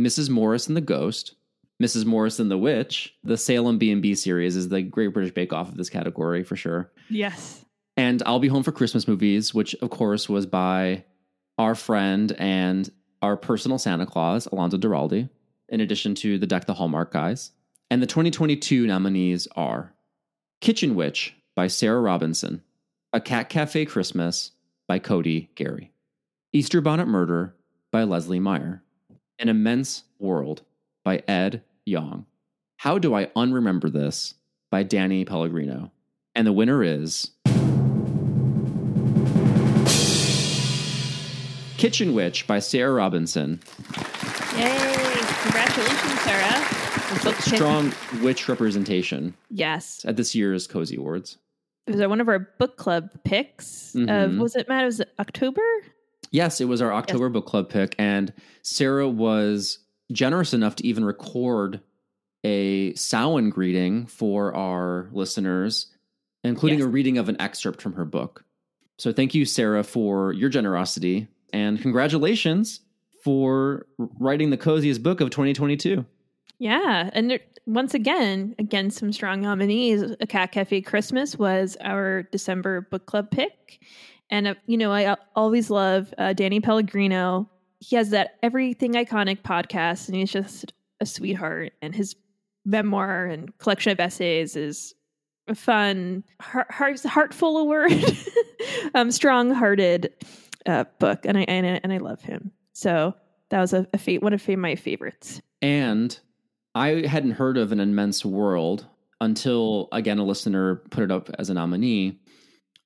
Mrs. 0.00 0.28
Morris 0.30 0.66
and 0.66 0.76
the 0.76 0.80
Ghost, 0.80 1.34
Mrs. 1.82 2.04
Morris 2.04 2.38
and 2.38 2.50
the 2.50 2.58
Witch. 2.58 3.14
The 3.24 3.36
Salem 3.36 3.78
B&B 3.78 4.14
series 4.14 4.56
is 4.56 4.68
the 4.68 4.82
Great 4.82 5.08
British 5.08 5.34
Bake 5.34 5.52
Off 5.52 5.68
of 5.68 5.76
this 5.76 5.90
category 5.90 6.44
for 6.44 6.56
sure. 6.56 6.92
Yes. 7.10 7.64
And 7.96 8.22
I'll 8.26 8.40
Be 8.40 8.48
Home 8.48 8.62
for 8.62 8.72
Christmas 8.72 9.06
movies, 9.08 9.54
which 9.54 9.74
of 9.76 9.90
course 9.90 10.28
was 10.28 10.46
by 10.46 11.04
our 11.58 11.74
friend 11.74 12.32
and 12.38 12.90
our 13.22 13.36
personal 13.36 13.78
Santa 13.78 14.06
Claus, 14.06 14.46
Alonso 14.46 14.76
Duralde, 14.76 15.28
in 15.68 15.80
addition 15.80 16.14
to 16.16 16.38
the 16.38 16.46
Deck 16.46 16.66
the 16.66 16.74
Hallmark 16.74 17.12
guys. 17.12 17.52
And 17.90 18.02
the 18.02 18.06
2022 18.06 18.86
nominees 18.86 19.48
are 19.56 19.94
Kitchen 20.60 20.94
Witch 20.94 21.34
by 21.54 21.68
Sarah 21.68 22.00
Robinson, 22.00 22.62
A 23.12 23.20
Cat 23.20 23.48
Cafe 23.48 23.84
Christmas 23.86 24.52
by 24.88 24.98
Codi 24.98 25.48
Gary, 25.54 25.92
Easter 26.52 26.80
Bonnet 26.80 27.06
Murder 27.06 27.54
by 27.92 28.02
Leslie 28.02 28.40
Meier, 28.40 28.82
An 29.38 29.48
Immense 29.48 30.04
World 30.18 30.62
by 31.04 31.22
Ed 31.26 31.62
Yong, 31.84 32.26
How 32.78 32.98
Do 32.98 33.14
I 33.14 33.26
Unremember 33.36 33.92
This 33.92 34.34
by 34.70 34.82
Danny 34.82 35.24
Pellegrino. 35.24 35.90
And 36.36 36.46
the 36.46 36.52
winner 36.52 36.82
is 36.82 37.30
Kitchen 41.76 42.14
Witch 42.14 42.46
by 42.46 42.60
Sarah 42.60 42.92
Robinson. 42.92 43.60
Yay! 44.56 45.14
Congratulations, 45.42 46.20
Sarah. 46.20 47.40
Strong 47.40 47.92
witch 48.22 48.48
representation. 48.48 49.34
Yes. 49.50 50.04
At 50.06 50.16
this 50.16 50.34
year's 50.34 50.66
Cozy 50.66 50.96
Awards. 50.96 51.38
It 51.86 51.96
was 51.96 52.06
one 52.06 52.20
of 52.20 52.28
our 52.28 52.38
book 52.58 52.76
club 52.76 53.10
picks. 53.24 53.92
Mm-hmm. 53.94 54.40
was 54.40 54.56
it 54.56 54.68
Matt? 54.68 54.84
Was 54.84 55.00
it 55.00 55.12
October? 55.18 55.62
Yes, 56.34 56.60
it 56.60 56.64
was 56.64 56.82
our 56.82 56.92
October 56.92 57.26
yes. 57.26 57.32
book 57.32 57.46
club 57.46 57.68
pick, 57.68 57.94
and 57.96 58.32
Sarah 58.62 59.08
was 59.08 59.78
generous 60.10 60.52
enough 60.52 60.74
to 60.74 60.84
even 60.84 61.04
record 61.04 61.80
a 62.42 62.92
Samhain 62.94 63.50
greeting 63.50 64.06
for 64.06 64.52
our 64.52 65.08
listeners, 65.12 65.92
including 66.42 66.80
yes. 66.80 66.86
a 66.86 66.90
reading 66.90 67.18
of 67.18 67.28
an 67.28 67.40
excerpt 67.40 67.80
from 67.80 67.92
her 67.92 68.04
book. 68.04 68.44
So 68.98 69.12
thank 69.12 69.36
you, 69.36 69.44
Sarah, 69.44 69.84
for 69.84 70.32
your 70.32 70.48
generosity 70.48 71.28
and 71.52 71.80
congratulations 71.80 72.80
for 73.22 73.86
writing 74.18 74.50
the 74.50 74.56
coziest 74.56 75.04
book 75.04 75.20
of 75.20 75.30
2022. 75.30 76.04
Yeah, 76.58 77.10
and 77.12 77.30
there, 77.30 77.40
once 77.66 77.94
again, 77.94 78.56
again 78.58 78.90
some 78.90 79.12
strong 79.12 79.40
nominees. 79.40 80.02
A 80.20 80.26
Cat 80.26 80.50
Cafe 80.50 80.80
Christmas 80.80 81.38
was 81.38 81.76
our 81.80 82.24
December 82.24 82.80
book 82.80 83.06
club 83.06 83.30
pick, 83.30 83.80
and 84.34 84.48
uh, 84.48 84.54
you 84.66 84.76
know 84.76 84.92
I 84.92 85.16
always 85.36 85.70
love 85.70 86.12
uh, 86.18 86.32
Danny 86.32 86.60
Pellegrino. 86.60 87.48
He 87.78 87.94
has 87.96 88.10
that 88.10 88.36
everything 88.42 88.94
iconic 88.94 89.42
podcast, 89.42 90.08
and 90.08 90.16
he's 90.16 90.32
just 90.32 90.72
a 91.00 91.06
sweetheart. 91.06 91.72
And 91.80 91.94
his 91.94 92.16
memoir 92.64 93.26
and 93.26 93.56
collection 93.58 93.92
of 93.92 94.00
essays 94.00 94.56
is 94.56 94.94
a 95.46 95.54
fun, 95.54 96.24
heart, 96.40 96.70
heart 96.70 97.00
heartful 97.04 97.58
of 97.58 97.66
word, 97.68 97.92
um, 98.94 99.12
strong 99.12 99.52
hearted 99.52 100.12
uh, 100.66 100.84
book, 100.98 101.24
and 101.24 101.38
I 101.38 101.42
and, 101.42 101.66
I, 101.66 101.80
and 101.84 101.92
I 101.92 101.98
love 101.98 102.20
him. 102.20 102.50
So 102.72 103.14
that 103.50 103.60
was 103.60 103.72
a, 103.72 103.86
a 103.92 103.98
fa- 103.98 104.16
one 104.16 104.32
of 104.32 104.48
my 104.48 104.74
favorites. 104.74 105.40
And 105.62 106.18
I 106.74 107.06
hadn't 107.06 107.32
heard 107.32 107.56
of 107.56 107.70
an 107.70 107.78
immense 107.78 108.24
world 108.24 108.86
until 109.20 109.88
again 109.92 110.18
a 110.18 110.24
listener 110.24 110.76
put 110.90 111.04
it 111.04 111.12
up 111.12 111.30
as 111.38 111.50
a 111.50 111.54
nominee. 111.54 112.18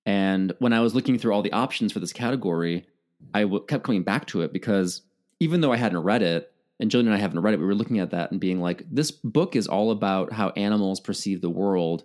And 0.09 0.55
when 0.59 0.73
I 0.73 0.81
was 0.81 0.94
looking 0.94 1.18
through 1.18 1.35
all 1.35 1.42
the 1.42 1.53
options 1.53 1.92
for 1.92 2.01
this 2.01 2.14
category, 2.14 2.87
I 3.35 3.42
w- 3.42 3.62
kept 3.66 3.85
coming 3.85 4.05
back 4.05 4.25
to 4.29 4.40
it 4.40 4.55
because 4.55 5.03
even 5.38 5.61
though 5.61 5.71
I 5.71 5.77
hadn't 5.77 5.99
read 5.99 6.23
it, 6.23 6.51
and 6.81 6.90
Jillian 6.90 7.01
and 7.01 7.14
I 7.14 7.18
haven't 7.18 7.40
read 7.40 7.53
it, 7.53 7.61
we 7.61 7.66
were 7.66 7.75
looking 7.75 7.99
at 7.99 8.12
that 8.12 8.31
and 8.31 8.40
being 8.40 8.59
like, 8.59 8.85
this 8.90 9.11
book 9.11 9.55
is 9.55 9.66
all 9.66 9.90
about 9.90 10.33
how 10.33 10.49
animals 10.51 10.99
perceive 10.99 11.42
the 11.42 11.51
world 11.51 12.05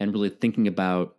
and 0.00 0.12
really 0.12 0.28
thinking 0.28 0.66
about 0.66 1.14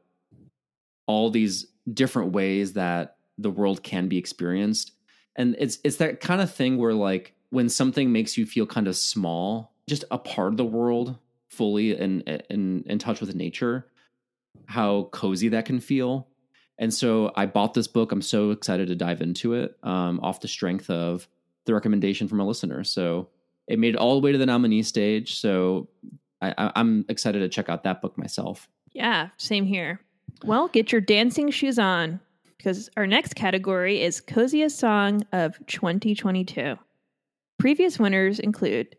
all 1.07 1.29
these 1.29 1.67
different 1.93 2.33
ways 2.33 2.73
that 2.73 3.15
the 3.37 3.49
world 3.49 3.81
can 3.81 4.09
be 4.09 4.17
experienced. 4.17 4.91
And 5.37 5.55
it's 5.59 5.79
it's 5.85 5.95
that 5.97 6.19
kind 6.19 6.41
of 6.41 6.53
thing 6.53 6.77
where 6.77 6.93
like 6.93 7.35
when 7.51 7.69
something 7.69 8.11
makes 8.11 8.37
you 8.37 8.45
feel 8.45 8.65
kind 8.65 8.89
of 8.89 8.97
small, 8.97 9.75
just 9.87 10.03
a 10.11 10.17
part 10.17 10.51
of 10.51 10.57
the 10.57 10.65
world 10.65 11.17
fully 11.47 11.95
and 11.95 12.21
in 12.49 12.83
in 12.85 12.99
touch 12.99 13.21
with 13.21 13.33
nature, 13.33 13.87
how 14.71 15.09
cozy 15.11 15.49
that 15.49 15.65
can 15.65 15.79
feel. 15.79 16.27
And 16.79 16.93
so 16.93 17.31
I 17.35 17.45
bought 17.45 17.73
this 17.73 17.87
book. 17.87 18.11
I'm 18.11 18.21
so 18.21 18.51
excited 18.51 18.87
to 18.87 18.95
dive 18.95 19.21
into 19.21 19.53
it 19.53 19.77
um, 19.83 20.19
off 20.23 20.41
the 20.41 20.47
strength 20.47 20.89
of 20.89 21.27
the 21.65 21.73
recommendation 21.73 22.27
from 22.27 22.39
a 22.39 22.45
listener. 22.45 22.83
So 22.83 23.29
it 23.67 23.77
made 23.77 23.93
it 23.93 23.97
all 23.97 24.15
the 24.15 24.25
way 24.25 24.31
to 24.31 24.37
the 24.37 24.45
nominee 24.45 24.81
stage. 24.81 25.35
So 25.35 25.89
I, 26.41 26.71
I'm 26.75 27.05
excited 27.07 27.39
to 27.39 27.49
check 27.49 27.69
out 27.69 27.83
that 27.83 28.01
book 28.01 28.17
myself. 28.17 28.67
Yeah, 28.93 29.29
same 29.37 29.65
here. 29.65 29.99
Well, 30.43 30.69
get 30.69 30.91
your 30.91 31.01
dancing 31.01 31.51
shoes 31.51 31.77
on 31.77 32.19
because 32.57 32.89
our 32.97 33.05
next 33.05 33.35
category 33.35 34.01
is 34.01 34.21
Coziest 34.21 34.77
Song 34.77 35.23
of 35.31 35.59
2022. 35.67 36.77
Previous 37.59 37.99
winners 37.99 38.39
include 38.39 38.95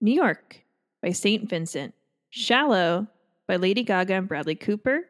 New 0.00 0.14
York 0.14 0.64
by 1.02 1.10
St. 1.10 1.48
Vincent, 1.48 1.94
Shallow 2.30 3.06
by 3.46 3.56
Lady 3.56 3.82
Gaga 3.82 4.14
and 4.14 4.28
Bradley 4.28 4.54
Cooper, 4.54 5.06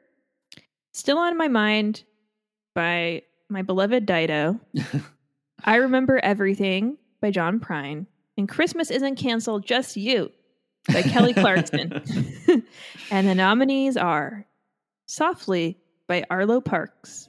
Still 0.96 1.18
on 1.18 1.36
My 1.36 1.48
Mind 1.48 2.04
by 2.74 3.20
my 3.50 3.60
beloved 3.60 4.06
Dido. 4.06 4.58
I 5.64 5.76
Remember 5.76 6.18
Everything 6.22 6.96
by 7.20 7.30
John 7.30 7.60
Prine. 7.60 8.06
And 8.38 8.48
Christmas 8.48 8.90
Isn't 8.90 9.16
Canceled, 9.16 9.66
Just 9.66 9.98
You 9.98 10.32
by 10.90 11.02
Kelly 11.02 11.34
Clarkson. 11.34 12.02
and 13.10 13.28
the 13.28 13.34
nominees 13.34 13.98
are 13.98 14.46
Softly 15.04 15.76
by 16.06 16.24
Arlo 16.30 16.62
Parks. 16.62 17.28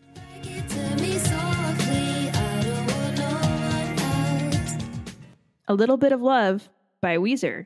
A 5.67 5.73
Little 5.73 5.97
Bit 5.97 6.13
of 6.13 6.21
Love 6.21 6.69
by 7.01 7.17
Weezer. 7.17 7.65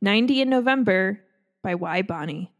Ninety 0.00 0.40
in 0.40 0.48
November 0.48 1.20
by 1.62 1.74
Y 1.74 2.02
Bonnie. 2.02 2.52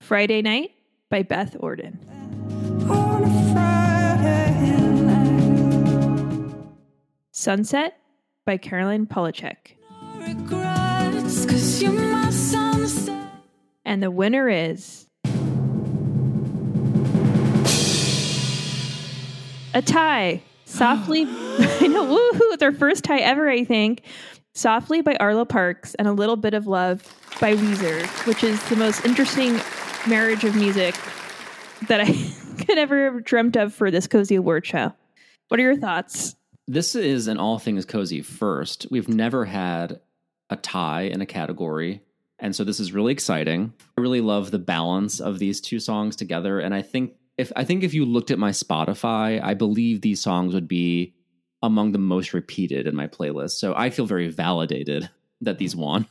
Friday 0.00 0.40
Night 0.40 0.70
by 1.10 1.22
Beth 1.22 1.54
Orton. 1.60 1.98
Sunset 7.32 7.98
by 8.46 8.56
Caroline 8.56 9.06
Polachek. 9.06 9.76
And 13.84 14.02
the 14.02 14.10
winner 14.10 14.48
is 14.48 15.06
a 19.74 19.82
tie. 19.82 20.42
Softly, 20.78 21.22
I 21.28 21.88
know, 21.88 22.06
woohoo! 22.06 22.52
It's 22.52 22.62
our 22.62 22.70
first 22.70 23.02
tie 23.02 23.18
ever, 23.18 23.48
I 23.48 23.64
think. 23.64 24.02
Softly 24.54 25.02
by 25.02 25.16
Arlo 25.16 25.44
Parks 25.44 25.96
and 25.96 26.06
A 26.06 26.12
Little 26.12 26.36
Bit 26.36 26.54
of 26.54 26.68
Love 26.68 27.02
by 27.40 27.56
Weezer, 27.56 28.06
which 28.28 28.44
is 28.44 28.62
the 28.68 28.76
most 28.76 29.04
interesting 29.04 29.58
marriage 30.06 30.44
of 30.44 30.54
music 30.54 30.94
that 31.88 32.00
I 32.00 32.06
could 32.64 32.78
ever 32.78 33.10
have 33.10 33.24
dreamt 33.24 33.56
of 33.56 33.74
for 33.74 33.90
this 33.90 34.06
Cozy 34.06 34.36
Award 34.36 34.66
show. 34.66 34.92
What 35.48 35.58
are 35.58 35.64
your 35.64 35.76
thoughts? 35.76 36.36
This 36.68 36.94
is 36.94 37.26
an 37.26 37.38
all 37.38 37.58
things 37.58 37.84
cozy 37.84 38.22
first. 38.22 38.86
We've 38.88 39.08
never 39.08 39.44
had 39.44 40.00
a 40.48 40.54
tie 40.54 41.02
in 41.02 41.20
a 41.20 41.26
category. 41.26 42.02
And 42.38 42.54
so 42.54 42.62
this 42.62 42.78
is 42.78 42.92
really 42.92 43.12
exciting. 43.12 43.72
I 43.96 44.00
really 44.00 44.20
love 44.20 44.52
the 44.52 44.60
balance 44.60 45.18
of 45.18 45.40
these 45.40 45.60
two 45.60 45.80
songs 45.80 46.14
together. 46.14 46.60
And 46.60 46.72
I 46.72 46.82
think 46.82 47.14
if 47.38 47.52
I 47.56 47.64
think 47.64 47.84
if 47.84 47.94
you 47.94 48.04
looked 48.04 48.30
at 48.30 48.38
my 48.38 48.50
Spotify, 48.50 49.42
I 49.42 49.54
believe 49.54 50.00
these 50.00 50.20
songs 50.20 50.52
would 50.52 50.68
be 50.68 51.14
among 51.62 51.92
the 51.92 51.98
most 51.98 52.34
repeated 52.34 52.86
in 52.86 52.94
my 52.94 53.06
playlist. 53.06 53.52
So 53.52 53.74
I 53.76 53.90
feel 53.90 54.06
very 54.06 54.28
validated 54.28 55.08
that 55.40 55.58
these 55.58 55.74
won. 55.74 56.06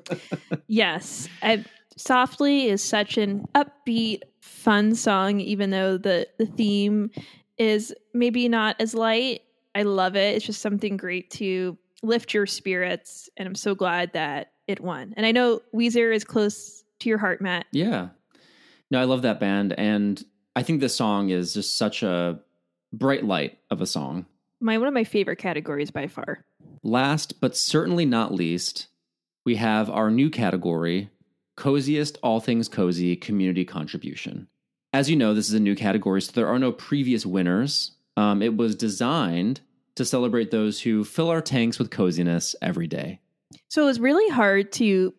yes. 0.66 1.28
I, 1.42 1.64
Softly 1.96 2.66
is 2.66 2.82
such 2.82 3.18
an 3.18 3.46
upbeat, 3.54 4.22
fun 4.40 4.94
song, 4.94 5.40
even 5.40 5.70
though 5.70 5.96
the, 5.96 6.26
the 6.38 6.46
theme 6.46 7.10
is 7.56 7.94
maybe 8.12 8.48
not 8.48 8.76
as 8.80 8.94
light. 8.94 9.42
I 9.74 9.82
love 9.82 10.16
it. 10.16 10.34
It's 10.34 10.46
just 10.46 10.60
something 10.60 10.96
great 10.96 11.30
to 11.32 11.78
lift 12.02 12.34
your 12.34 12.46
spirits. 12.46 13.28
And 13.36 13.46
I'm 13.46 13.54
so 13.54 13.74
glad 13.74 14.12
that 14.14 14.52
it 14.66 14.80
won. 14.80 15.14
And 15.16 15.24
I 15.24 15.32
know 15.32 15.60
Weezer 15.74 16.14
is 16.14 16.24
close 16.24 16.84
to 17.00 17.08
your 17.08 17.18
heart, 17.18 17.40
Matt. 17.40 17.66
Yeah. 17.70 18.08
No, 18.90 19.00
I 19.00 19.04
love 19.04 19.22
that 19.22 19.40
band. 19.40 19.74
And 19.78 20.22
I 20.56 20.62
think 20.62 20.80
this 20.80 20.94
song 20.94 21.30
is 21.30 21.54
just 21.54 21.76
such 21.76 22.02
a 22.02 22.40
bright 22.92 23.24
light 23.24 23.58
of 23.70 23.80
a 23.80 23.86
song. 23.86 24.26
My 24.60 24.78
one 24.78 24.88
of 24.88 24.94
my 24.94 25.04
favorite 25.04 25.38
categories 25.38 25.90
by 25.90 26.06
far. 26.06 26.44
Last 26.82 27.40
but 27.40 27.56
certainly 27.56 28.06
not 28.06 28.32
least, 28.32 28.86
we 29.44 29.56
have 29.56 29.90
our 29.90 30.10
new 30.10 30.30
category, 30.30 31.10
Coziest 31.56 32.18
All 32.22 32.40
Things 32.40 32.68
Cozy 32.68 33.16
Community 33.16 33.64
Contribution. 33.64 34.48
As 34.92 35.10
you 35.10 35.16
know, 35.16 35.34
this 35.34 35.48
is 35.48 35.54
a 35.54 35.60
new 35.60 35.74
category, 35.74 36.22
so 36.22 36.32
there 36.32 36.46
are 36.46 36.58
no 36.58 36.70
previous 36.70 37.26
winners. 37.26 37.92
Um, 38.16 38.42
it 38.42 38.56
was 38.56 38.76
designed 38.76 39.60
to 39.96 40.04
celebrate 40.04 40.50
those 40.50 40.80
who 40.80 41.04
fill 41.04 41.30
our 41.30 41.40
tanks 41.40 41.78
with 41.78 41.90
coziness 41.90 42.54
every 42.62 42.86
day. 42.86 43.20
So 43.68 43.82
it 43.82 43.86
was 43.86 44.00
really 44.00 44.28
hard 44.32 44.72
to 44.72 45.12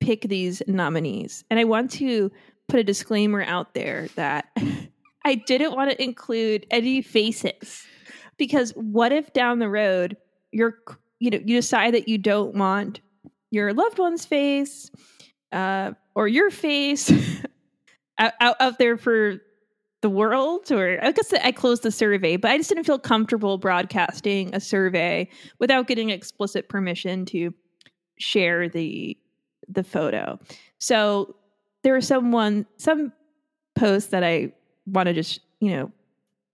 pick 0.00 0.22
these 0.22 0.62
nominees. 0.66 1.44
And 1.50 1.58
I 1.58 1.64
want 1.64 1.90
to 1.92 2.30
put 2.70 2.80
a 2.80 2.84
disclaimer 2.84 3.42
out 3.42 3.74
there 3.74 4.08
that 4.14 4.46
I 5.24 5.34
didn't 5.34 5.72
want 5.72 5.90
to 5.90 6.02
include 6.02 6.66
any 6.70 7.02
faces. 7.02 7.84
Because 8.38 8.70
what 8.70 9.12
if 9.12 9.32
down 9.32 9.58
the 9.58 9.68
road 9.68 10.16
you're 10.52 10.78
you 11.18 11.30
know 11.30 11.38
you 11.44 11.56
decide 11.56 11.94
that 11.94 12.08
you 12.08 12.16
don't 12.16 12.54
want 12.54 13.00
your 13.50 13.72
loved 13.74 13.98
one's 13.98 14.24
face 14.24 14.90
uh, 15.52 15.92
or 16.14 16.26
your 16.26 16.50
face 16.50 17.10
out, 18.18 18.32
out, 18.40 18.56
out 18.60 18.78
there 18.78 18.96
for 18.96 19.36
the 20.00 20.08
world? 20.08 20.72
Or 20.72 20.98
i 21.04 21.12
guess 21.12 21.34
i 21.34 21.52
closed 21.52 21.82
the 21.82 21.90
survey 21.90 22.36
but 22.36 22.50
i 22.50 22.56
just 22.56 22.70
didn't 22.70 22.84
feel 22.84 22.98
comfortable 22.98 23.58
broadcasting 23.58 24.54
a 24.54 24.60
survey 24.60 25.28
without 25.58 25.86
getting 25.86 26.08
explicit 26.08 26.70
permission 26.70 27.26
to 27.26 27.52
share 28.18 28.68
the 28.68 29.18
the 29.70 29.84
photo. 29.84 30.38
So 30.78 31.36
there 31.82 31.94
was 31.94 32.06
someone 32.06 32.66
some 32.76 33.12
post 33.74 34.10
that 34.10 34.24
i 34.24 34.52
want 34.86 35.06
to 35.06 35.12
just 35.12 35.40
you 35.60 35.70
know 35.70 35.90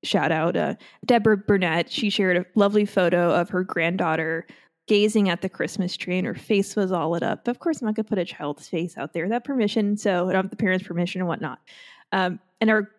shout 0.05 0.31
out 0.31 0.57
uh, 0.57 0.75
deborah 1.05 1.37
burnett 1.37 1.91
she 1.91 2.11
shared 2.11 2.37
a 2.37 2.47
lovely 2.55 2.85
photo 2.85 3.33
of 3.33 3.49
her 3.49 3.65
granddaughter 3.65 4.47
gazing 4.87 5.29
at 5.29 5.43
the 5.43 5.49
Christmas 5.49 5.97
tree 5.97 6.19
and 6.19 6.27
her 6.27 6.35
face 6.35 6.77
was 6.77 6.93
all 6.93 7.11
lit 7.11 7.23
up. 7.23 7.45
But 7.45 7.51
Of 7.51 7.59
course, 7.59 7.81
I'm 7.81 7.87
not 7.87 7.97
going 7.97 8.05
to 8.05 8.09
put 8.09 8.19
a 8.19 8.25
child's 8.25 8.69
face 8.69 8.97
out 8.97 9.13
there 9.13 9.25
without 9.25 9.45
permission. 9.45 9.97
So 9.97 10.29
I 10.29 10.33
don't 10.33 10.45
have 10.45 10.51
the 10.51 10.57
parents' 10.57 10.87
permission 10.87 11.21
and 11.21 11.29
whatnot. 11.29 11.59
Um, 12.13 12.39
and 12.61 12.71
our 12.71 12.91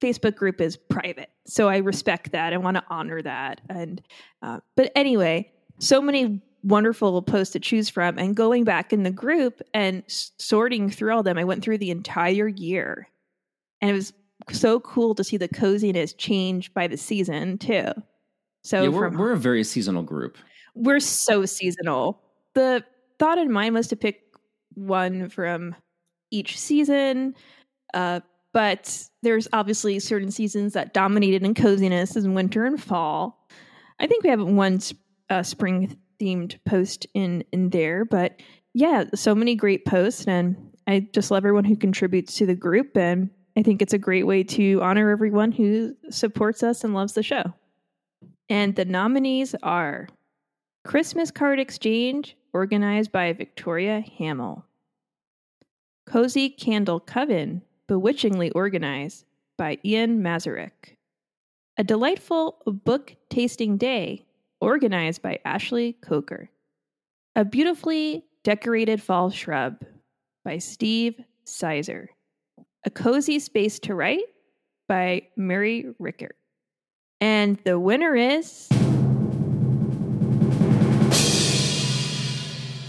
Facebook 0.00 0.34
group 0.34 0.60
is 0.60 0.76
private. 0.76 1.30
So 1.46 1.68
I 1.68 1.78
respect 1.78 2.32
that. 2.32 2.52
I 2.52 2.56
want 2.56 2.76
to 2.76 2.84
honor 2.88 3.22
that. 3.22 3.60
And, 3.68 4.02
uh, 4.42 4.60
but 4.76 4.90
anyway, 4.96 5.52
so 5.78 6.00
many 6.00 6.42
wonderful 6.62 7.22
posts 7.22 7.52
to 7.52 7.60
choose 7.60 7.88
from. 7.88 8.18
And 8.18 8.36
going 8.36 8.64
back 8.64 8.92
in 8.92 9.02
the 9.02 9.10
group 9.10 9.60
and 9.74 10.02
sorting 10.06 10.90
through 10.90 11.14
all 11.14 11.22
them, 11.22 11.38
I 11.38 11.44
went 11.44 11.62
through 11.62 11.78
the 11.78 11.90
entire 11.90 12.48
year. 12.48 13.08
And 13.80 13.90
it 13.90 13.94
was 13.94 14.12
so 14.50 14.80
cool 14.80 15.14
to 15.14 15.24
see 15.24 15.36
the 15.36 15.48
coziness 15.48 16.12
change 16.12 16.72
by 16.74 16.86
the 16.86 16.96
season 16.96 17.58
too. 17.58 17.86
So 18.62 18.82
yeah, 18.82 18.88
we're, 18.88 19.08
from, 19.08 19.18
we're 19.18 19.32
a 19.32 19.38
very 19.38 19.64
seasonal 19.64 20.02
group 20.02 20.36
we're 20.74 21.00
so 21.00 21.44
seasonal. 21.44 22.22
The 22.54 22.84
thought 23.18 23.38
in 23.38 23.52
mind 23.52 23.74
was 23.74 23.88
to 23.88 23.96
pick 23.96 24.22
one 24.74 25.28
from 25.28 25.74
each 26.30 26.58
season, 26.58 27.34
uh, 27.94 28.20
but 28.52 29.04
there's 29.22 29.48
obviously 29.52 29.98
certain 29.98 30.30
seasons 30.30 30.72
that 30.72 30.94
dominated 30.94 31.44
in 31.44 31.54
coziness 31.54 32.16
as 32.16 32.26
winter 32.26 32.64
and 32.64 32.82
fall. 32.82 33.46
I 33.98 34.06
think 34.06 34.24
we 34.24 34.30
have 34.30 34.42
one 34.42 34.80
uh, 35.28 35.42
spring 35.42 35.98
themed 36.20 36.58
post 36.64 37.06
in 37.14 37.44
in 37.52 37.70
there, 37.70 38.04
but 38.04 38.40
yeah, 38.74 39.04
so 39.14 39.34
many 39.34 39.54
great 39.54 39.84
posts, 39.84 40.26
and 40.26 40.56
I 40.86 41.08
just 41.12 41.30
love 41.30 41.44
everyone 41.44 41.64
who 41.64 41.76
contributes 41.76 42.36
to 42.36 42.46
the 42.46 42.54
group, 42.54 42.96
and 42.96 43.30
I 43.56 43.62
think 43.62 43.82
it's 43.82 43.92
a 43.92 43.98
great 43.98 44.26
way 44.26 44.44
to 44.44 44.80
honor 44.82 45.10
everyone 45.10 45.52
who 45.52 45.96
supports 46.10 46.62
us 46.62 46.84
and 46.84 46.94
loves 46.94 47.14
the 47.14 47.22
show. 47.22 47.54
And 48.48 48.74
the 48.76 48.84
nominees 48.84 49.54
are 49.62 50.08
Christmas 50.84 51.30
Card 51.30 51.60
Exchange, 51.60 52.36
organized 52.52 53.12
by 53.12 53.32
Victoria 53.32 54.00
Hamill. 54.18 54.64
Cozy 56.06 56.48
Candle 56.48 57.00
Coven, 57.00 57.62
bewitchingly 57.86 58.50
organized 58.50 59.24
by 59.56 59.78
Ian 59.84 60.22
Mazurek. 60.22 60.96
A 61.76 61.84
delightful 61.84 62.62
book 62.66 63.14
tasting 63.28 63.76
day, 63.76 64.26
organized 64.60 65.22
by 65.22 65.38
Ashley 65.44 65.94
Coker. 66.02 66.50
A 67.36 67.44
beautifully 67.44 68.24
decorated 68.44 69.02
fall 69.02 69.30
shrub 69.30 69.76
by 70.44 70.58
Steve 70.58 71.18
Sizer. 71.44 72.10
A 72.84 72.90
cozy 72.90 73.38
space 73.38 73.78
to 73.80 73.94
write 73.94 74.24
by 74.88 75.22
Mary 75.36 75.86
Rickert. 75.98 76.36
And 77.20 77.58
the 77.64 77.78
winner 77.78 78.14
is. 78.16 78.68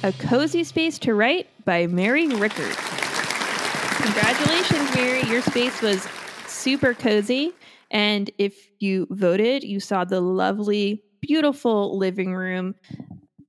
A 0.03 0.11
Cozy 0.13 0.63
Space 0.63 0.97
to 0.99 1.13
Write 1.13 1.47
by 1.63 1.85
Mary 1.85 2.27
Rickert. 2.27 2.75
Congratulations, 4.01 4.95
Mary. 4.95 5.21
Your 5.29 5.43
space 5.43 5.79
was 5.81 6.07
super 6.47 6.95
cozy. 6.95 7.51
And 7.91 8.31
if 8.39 8.71
you 8.79 9.05
voted, 9.11 9.63
you 9.63 9.79
saw 9.79 10.03
the 10.03 10.19
lovely, 10.21 11.03
beautiful 11.21 11.97
living 11.97 12.33
room 12.33 12.75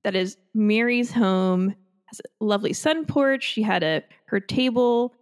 that 0.03 0.15
is 0.15 0.37
Mary's 0.53 1.11
home. 1.11 1.75
Has 2.05 2.19
a 2.19 2.43
lovely 2.43 2.73
sun 2.73 3.05
porch. 3.05 3.43
She 3.43 3.61
had 3.61 3.83
a 3.83 4.03
her 4.25 4.39
table, 4.39 5.13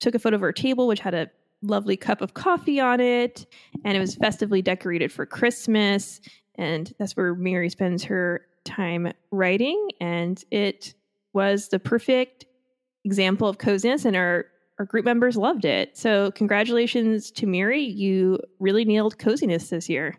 took 0.00 0.14
a 0.14 0.18
photo 0.18 0.36
of 0.36 0.42
her 0.42 0.52
table, 0.52 0.86
which 0.86 1.00
had 1.00 1.14
a 1.14 1.30
lovely 1.62 1.96
cup 1.96 2.20
of 2.20 2.34
coffee 2.34 2.78
on 2.78 3.00
it, 3.00 3.46
and 3.84 3.96
it 3.96 4.00
was 4.00 4.14
festively 4.16 4.62
decorated 4.62 5.10
for 5.10 5.26
Christmas. 5.26 6.20
And 6.56 6.92
that's 6.98 7.16
where 7.16 7.34
Mary 7.34 7.68
spends 7.70 8.04
her 8.04 8.46
time 8.64 9.12
writing. 9.30 9.88
And 10.00 10.42
it 10.50 10.94
was 11.32 11.68
the 11.68 11.78
perfect 11.78 12.46
example 13.04 13.48
of 13.48 13.58
coziness, 13.58 14.04
and 14.04 14.16
our, 14.16 14.46
our 14.78 14.84
group 14.84 15.04
members 15.04 15.36
loved 15.36 15.64
it. 15.64 15.96
So, 15.96 16.30
congratulations 16.32 17.30
to 17.32 17.46
Mary. 17.46 17.82
You 17.82 18.38
really 18.60 18.84
nailed 18.84 19.18
coziness 19.18 19.70
this 19.70 19.88
year. 19.88 20.18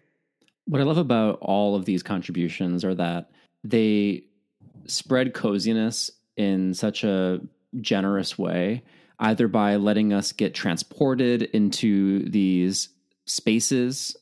What 0.66 0.82
I 0.82 0.84
love 0.84 0.98
about 0.98 1.40
all 1.42 1.76
of 1.76 1.86
these 1.86 2.04
contributions 2.04 2.84
are 2.84 2.96
that 2.96 3.32
they 3.64 4.26
spread 4.88 5.34
coziness 5.34 6.12
in 6.38 6.74
such 6.74 7.04
a 7.04 7.40
generous 7.82 8.38
way, 8.38 8.84
either 9.20 9.48
by 9.48 9.76
letting 9.76 10.14
us 10.14 10.32
get 10.32 10.54
transported 10.54 11.44
into 11.44 12.28
these 12.30 12.90
spaces 13.26 14.16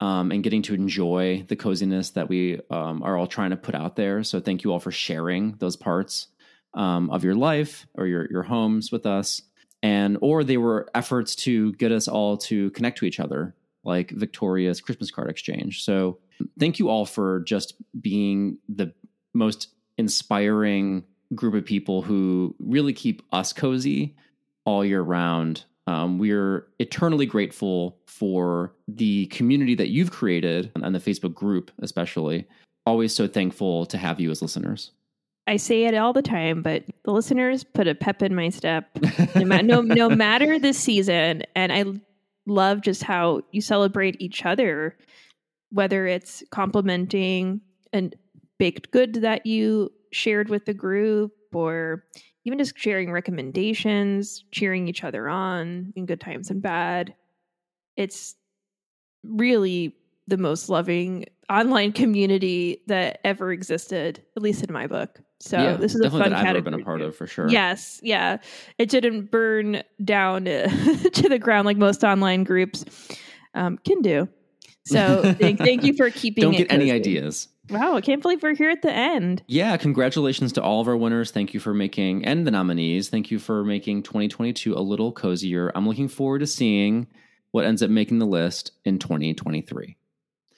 um, 0.00 0.30
and 0.30 0.44
getting 0.44 0.62
to 0.62 0.74
enjoy 0.74 1.44
the 1.48 1.56
coziness 1.56 2.10
that 2.10 2.28
we 2.28 2.60
um, 2.70 3.02
are 3.02 3.16
all 3.16 3.26
trying 3.26 3.50
to 3.50 3.56
put 3.56 3.74
out 3.74 3.96
there. 3.96 4.22
So 4.22 4.40
thank 4.40 4.62
you 4.64 4.72
all 4.72 4.80
for 4.80 4.92
sharing 4.92 5.52
those 5.58 5.76
parts 5.76 6.28
um, 6.74 7.10
of 7.10 7.24
your 7.24 7.34
life 7.34 7.86
or 7.94 8.06
your 8.06 8.30
your 8.30 8.42
homes 8.42 8.92
with 8.92 9.06
us, 9.06 9.42
and 9.82 10.18
or 10.20 10.44
they 10.44 10.56
were 10.56 10.88
efforts 10.94 11.34
to 11.36 11.72
get 11.72 11.90
us 11.90 12.06
all 12.06 12.36
to 12.36 12.70
connect 12.70 12.98
to 12.98 13.06
each 13.06 13.18
other, 13.18 13.54
like 13.88 14.10
Victoria's 14.10 14.80
Christmas 14.80 15.10
card 15.10 15.30
exchange. 15.30 15.82
So 15.82 16.18
thank 16.58 16.78
you 16.78 16.90
all 16.90 17.06
for 17.06 17.40
just 17.40 17.74
being 18.00 18.58
the 18.68 18.92
most 19.34 19.68
inspiring 19.96 21.04
group 21.34 21.54
of 21.54 21.64
people 21.64 22.02
who 22.02 22.54
really 22.60 22.92
keep 22.92 23.22
us 23.32 23.52
cozy 23.52 24.14
all 24.64 24.84
year 24.84 25.00
round. 25.00 25.64
Um, 25.86 26.18
we're 26.18 26.66
eternally 26.78 27.24
grateful 27.24 27.98
for 28.06 28.74
the 28.86 29.26
community 29.26 29.74
that 29.74 29.88
you've 29.88 30.10
created 30.10 30.70
and 30.76 30.94
the 30.94 31.00
Facebook 31.00 31.34
group, 31.34 31.70
especially. 31.80 32.46
Always 32.84 33.14
so 33.14 33.26
thankful 33.26 33.86
to 33.86 33.96
have 33.96 34.20
you 34.20 34.30
as 34.30 34.42
listeners. 34.42 34.92
I 35.46 35.56
say 35.56 35.84
it 35.84 35.94
all 35.94 36.12
the 36.12 36.20
time, 36.20 36.60
but 36.60 36.84
the 37.04 37.12
listeners 37.12 37.64
put 37.64 37.88
a 37.88 37.94
pep 37.94 38.22
in 38.22 38.34
my 38.34 38.50
step 38.50 38.86
no, 39.34 39.60
no, 39.60 39.80
no 39.80 40.10
matter 40.10 40.58
the 40.58 40.74
season. 40.74 41.42
And 41.56 41.72
I 41.72 41.84
love 42.48 42.80
just 42.80 43.02
how 43.02 43.40
you 43.52 43.60
celebrate 43.60 44.20
each 44.20 44.44
other, 44.44 44.96
whether 45.70 46.06
it's 46.06 46.42
complimenting 46.50 47.60
a 47.94 48.10
baked 48.58 48.90
good 48.90 49.14
that 49.14 49.46
you 49.46 49.90
shared 50.12 50.48
with 50.48 50.64
the 50.64 50.74
group 50.74 51.32
or 51.52 52.04
even 52.44 52.58
just 52.58 52.78
sharing 52.78 53.12
recommendations, 53.12 54.44
cheering 54.52 54.88
each 54.88 55.04
other 55.04 55.28
on 55.28 55.92
in 55.96 56.06
good 56.06 56.20
times 56.20 56.50
and 56.50 56.62
bad. 56.62 57.14
It's 57.96 58.36
really 59.22 59.94
the 60.26 60.38
most 60.38 60.68
loving 60.68 61.26
online 61.50 61.92
community 61.92 62.82
that 62.86 63.20
ever 63.24 63.52
existed, 63.52 64.22
at 64.36 64.42
least 64.42 64.64
in 64.64 64.72
my 64.72 64.86
book. 64.86 65.20
So 65.40 65.56
yeah, 65.56 65.76
this 65.76 65.94
is 65.94 66.00
a 66.00 66.10
fun 66.10 66.20
that 66.20 66.32
I've 66.32 66.44
category. 66.44 66.62
been 66.62 66.80
a 66.80 66.84
part 66.84 67.00
of 67.00 67.14
for 67.14 67.26
sure. 67.26 67.48
Yes, 67.48 68.00
yeah, 68.02 68.38
it 68.76 68.88
didn't 68.90 69.30
burn 69.30 69.82
down 70.04 70.44
to 70.44 71.28
the 71.28 71.38
ground 71.38 71.66
like 71.66 71.76
most 71.76 72.02
online 72.02 72.44
groups 72.44 72.84
um, 73.54 73.78
can 73.78 74.02
do. 74.02 74.28
So 74.84 75.34
thank, 75.34 75.58
thank 75.58 75.84
you 75.84 75.94
for 75.94 76.10
keeping. 76.14 76.42
Don't 76.42 76.56
get 76.56 76.72
any 76.72 76.90
ideas. 76.90 77.48
Wow, 77.70 77.94
I 77.94 78.00
can't 78.00 78.22
believe 78.22 78.42
we're 78.42 78.54
here 78.54 78.70
at 78.70 78.80
the 78.80 78.92
end. 78.92 79.42
Yeah, 79.46 79.76
congratulations 79.76 80.52
to 80.54 80.62
all 80.62 80.80
of 80.80 80.88
our 80.88 80.96
winners. 80.96 81.30
Thank 81.30 81.52
you 81.52 81.60
for 81.60 81.74
making, 81.74 82.24
and 82.24 82.46
the 82.46 82.50
nominees. 82.50 83.10
Thank 83.10 83.30
you 83.30 83.38
for 83.38 83.62
making 83.62 84.04
2022 84.04 84.74
a 84.74 84.80
little 84.80 85.12
cozier. 85.12 85.70
I'm 85.74 85.86
looking 85.86 86.08
forward 86.08 86.38
to 86.38 86.46
seeing 86.46 87.06
what 87.50 87.66
ends 87.66 87.82
up 87.82 87.90
making 87.90 88.18
the 88.18 88.26
list 88.26 88.72
in 88.84 88.98
2023. 88.98 89.96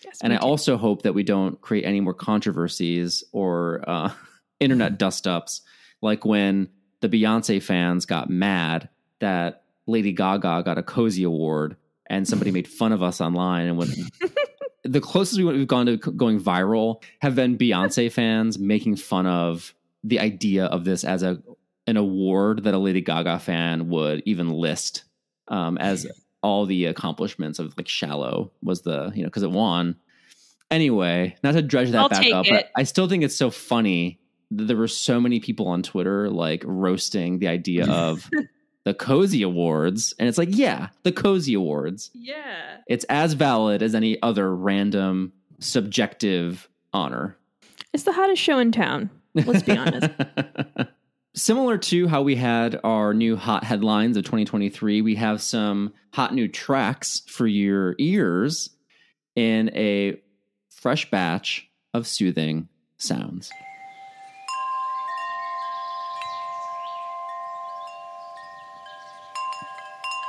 Yes, 0.04 0.18
and 0.22 0.32
I 0.32 0.36
too. 0.36 0.42
also 0.42 0.76
hope 0.76 1.02
that 1.02 1.12
we 1.12 1.24
don't 1.24 1.60
create 1.60 1.84
any 1.84 2.00
more 2.00 2.14
controversies 2.14 3.24
or 3.32 3.84
uh, 3.86 4.10
internet 4.60 4.98
dust 4.98 5.26
ups 5.26 5.62
like 6.02 6.24
when 6.24 6.68
the 7.00 7.08
Beyonce 7.08 7.62
fans 7.62 8.06
got 8.06 8.30
mad 8.30 8.88
that 9.20 9.64
Lady 9.86 10.12
Gaga 10.12 10.62
got 10.64 10.78
a 10.78 10.82
cozy 10.82 11.24
award 11.24 11.76
and 12.06 12.26
somebody 12.26 12.50
made 12.50 12.68
fun 12.68 12.92
of 12.92 13.02
us 13.02 13.20
online 13.20 13.66
and 13.66 13.78
went 13.78 13.90
the 14.84 15.00
closest 15.00 15.40
we've 15.40 15.66
gone 15.66 15.86
to 15.86 15.96
going 15.96 16.40
viral 16.40 17.02
have 17.20 17.34
been 17.34 17.58
Beyonce 17.58 18.10
fans 18.10 18.58
making 18.58 18.96
fun 18.96 19.26
of 19.26 19.74
the 20.04 20.20
idea 20.20 20.66
of 20.66 20.84
this 20.84 21.04
as 21.04 21.22
a 21.22 21.42
an 21.86 21.96
award 21.96 22.64
that 22.64 22.74
a 22.74 22.78
Lady 22.78 23.00
Gaga 23.00 23.38
fan 23.40 23.88
would 23.88 24.22
even 24.24 24.50
list 24.50 25.04
um, 25.48 25.76
as 25.78 26.06
all 26.42 26.64
the 26.64 26.86
accomplishments 26.86 27.58
of 27.58 27.76
like 27.76 27.88
Shallow 27.88 28.52
was 28.62 28.82
the 28.82 29.12
you 29.14 29.22
know 29.22 29.28
because 29.28 29.42
it 29.42 29.50
won. 29.50 29.96
Anyway, 30.70 31.34
not 31.42 31.52
to 31.52 31.62
dredge 31.62 31.90
that 31.90 32.00
I'll 32.00 32.08
back 32.08 32.30
up, 32.32 32.46
it. 32.46 32.50
but 32.50 32.70
I 32.76 32.84
still 32.84 33.08
think 33.08 33.24
it's 33.24 33.34
so 33.34 33.50
funny 33.50 34.19
there 34.50 34.76
were 34.76 34.88
so 34.88 35.20
many 35.20 35.40
people 35.40 35.68
on 35.68 35.82
Twitter 35.82 36.28
like 36.28 36.62
roasting 36.66 37.38
the 37.38 37.48
idea 37.48 37.86
of 37.90 38.28
the 38.84 38.94
Cozy 38.94 39.42
Awards. 39.42 40.14
And 40.18 40.28
it's 40.28 40.38
like, 40.38 40.48
yeah, 40.50 40.88
the 41.02 41.12
Cozy 41.12 41.54
Awards. 41.54 42.10
Yeah. 42.14 42.78
It's 42.86 43.04
as 43.04 43.34
valid 43.34 43.82
as 43.82 43.94
any 43.94 44.20
other 44.22 44.54
random 44.54 45.32
subjective 45.58 46.68
honor. 46.92 47.36
It's 47.92 48.04
the 48.04 48.12
hottest 48.12 48.42
show 48.42 48.58
in 48.58 48.72
town. 48.72 49.10
Let's 49.34 49.62
be 49.62 49.76
honest. 49.76 50.10
Similar 51.34 51.78
to 51.78 52.08
how 52.08 52.22
we 52.22 52.34
had 52.34 52.80
our 52.82 53.14
new 53.14 53.36
hot 53.36 53.62
headlines 53.62 54.16
of 54.16 54.24
2023, 54.24 55.00
we 55.00 55.14
have 55.14 55.40
some 55.40 55.92
hot 56.12 56.34
new 56.34 56.48
tracks 56.48 57.22
for 57.28 57.46
your 57.46 57.94
ears 57.98 58.70
in 59.36 59.70
a 59.76 60.20
fresh 60.70 61.08
batch 61.10 61.68
of 61.94 62.06
soothing 62.06 62.68
sounds. 62.96 63.50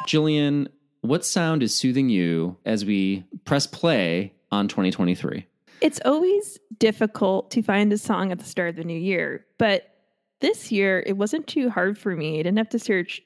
Jillian, 0.08 0.68
what 1.02 1.26
sound 1.26 1.64
is 1.64 1.76
soothing 1.76 2.10
you 2.10 2.58
as 2.66 2.86
we 2.86 3.24
press 3.46 3.68
play 3.68 4.34
on 4.52 4.68
2023? 4.68 5.46
It's 5.82 6.00
always 6.06 6.60
difficult 6.78 7.50
to 7.52 7.62
find 7.62 7.92
a 7.92 7.98
song 7.98 8.32
at 8.32 8.40
the 8.40 8.46
start 8.46 8.70
of 8.70 8.76
the 8.76 8.84
new 8.84 9.00
year, 9.00 9.46
but 9.58 9.96
this 10.40 10.72
year 10.72 11.04
it 11.06 11.18
wasn't 11.18 11.48
too 11.48 11.70
hard 11.70 11.98
for 11.98 12.16
me. 12.16 12.36
I 12.40 12.44
didn't 12.44 12.58
have 12.58 12.70
to 12.70 12.80
search 12.80 13.22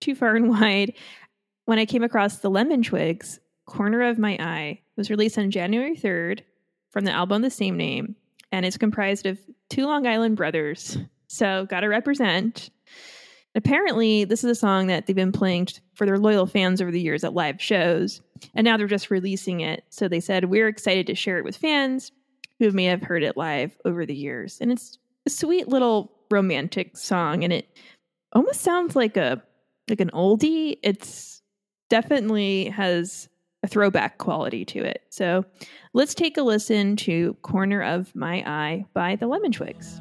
too 0.00 0.14
far 0.14 0.36
and 0.36 0.48
wide. 0.60 0.94
When 1.64 1.78
I 1.78 1.86
came 1.86 2.02
across 2.02 2.38
the 2.38 2.50
Lemon 2.50 2.82
Twigs, 2.82 3.40
Corner 3.66 4.02
of 4.02 4.18
My 4.18 4.36
Eye 4.38 4.80
was 4.96 5.10
released 5.10 5.38
on 5.38 5.50
January 5.50 5.96
3rd 5.96 6.40
from 6.90 7.04
the 7.04 7.12
album 7.12 7.42
the 7.42 7.50
same 7.50 7.76
name, 7.76 8.16
and 8.50 8.66
it's 8.66 8.76
comprised 8.76 9.26
of 9.26 9.38
two 9.70 9.86
Long 9.86 10.06
Island 10.06 10.36
brothers. 10.36 10.98
So, 11.28 11.66
gotta 11.70 11.88
represent. 11.88 12.70
Apparently, 13.54 14.24
this 14.24 14.44
is 14.44 14.50
a 14.50 14.54
song 14.54 14.86
that 14.86 15.06
they've 15.06 15.16
been 15.16 15.32
playing 15.32 15.68
for 15.94 16.06
their 16.06 16.18
loyal 16.18 16.46
fans 16.46 16.80
over 16.80 16.90
the 16.90 17.00
years 17.00 17.22
at 17.22 17.34
live 17.34 17.60
shows, 17.60 18.22
and 18.54 18.64
now 18.64 18.76
they're 18.76 18.86
just 18.86 19.10
releasing 19.10 19.60
it. 19.60 19.84
So 19.90 20.08
they 20.08 20.20
said, 20.20 20.46
We're 20.46 20.68
excited 20.68 21.06
to 21.08 21.14
share 21.14 21.38
it 21.38 21.44
with 21.44 21.56
fans 21.56 22.12
who 22.58 22.70
may 22.70 22.84
have 22.84 23.02
heard 23.02 23.22
it 23.22 23.36
live 23.36 23.76
over 23.84 24.06
the 24.06 24.14
years. 24.14 24.58
And 24.60 24.72
it's 24.72 24.98
a 25.26 25.30
sweet 25.30 25.68
little 25.68 26.12
romantic 26.30 26.96
song, 26.96 27.44
and 27.44 27.52
it 27.52 27.76
almost 28.32 28.62
sounds 28.62 28.96
like 28.96 29.16
a 29.16 29.42
like 29.88 30.00
an 30.00 30.10
oldie. 30.14 30.78
It's 30.82 31.42
definitely 31.90 32.70
has 32.70 33.28
a 33.62 33.68
throwback 33.68 34.18
quality 34.18 34.64
to 34.64 34.82
it. 34.82 35.02
So 35.10 35.44
let's 35.92 36.14
take 36.14 36.36
a 36.36 36.42
listen 36.42 36.96
to 36.96 37.34
Corner 37.42 37.82
of 37.82 38.14
My 38.16 38.42
Eye 38.46 38.86
by 38.94 39.16
the 39.16 39.26
Lemon 39.26 39.52
Twigs. 39.52 40.00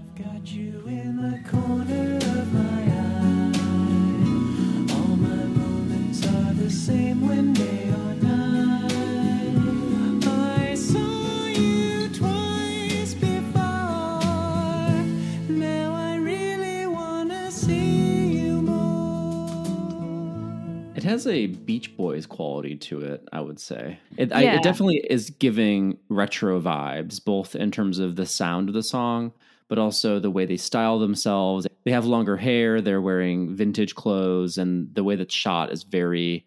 Has 21.24 21.34
a 21.34 21.48
Beach 21.48 21.96
Boys 21.96 22.26
quality 22.26 22.76
to 22.78 23.02
it, 23.02 23.28
I 23.32 23.42
would 23.42 23.60
say. 23.60 24.00
It, 24.18 24.30
yeah. 24.30 24.38
I, 24.38 24.42
it 24.56 24.64
definitely 24.64 25.06
is 25.10 25.30
giving 25.30 25.98
retro 26.10 26.60
vibes, 26.60 27.24
both 27.24 27.56
in 27.56 27.72
terms 27.72 28.00
of 28.00 28.16
the 28.16 28.26
sound 28.26 28.70
of 28.70 28.76
the 28.76 28.84
song, 28.84 29.32
but 29.68 29.78
also 29.78 30.20
the 30.20 30.32
way 30.32 30.46
they 30.46 30.58
style 30.58 31.00
themselves. 31.00 31.68
They 31.86 31.92
have 31.92 32.06
longer 32.06 32.38
hair, 32.38 32.82
they're 32.82 33.02
wearing 33.02 33.56
vintage 33.56 33.96
clothes, 33.96 34.58
and 34.58 34.94
the 34.94 35.04
way 35.04 35.16
that's 35.16 35.34
shot 35.34 35.72
is 35.72 35.84
very 35.84 36.46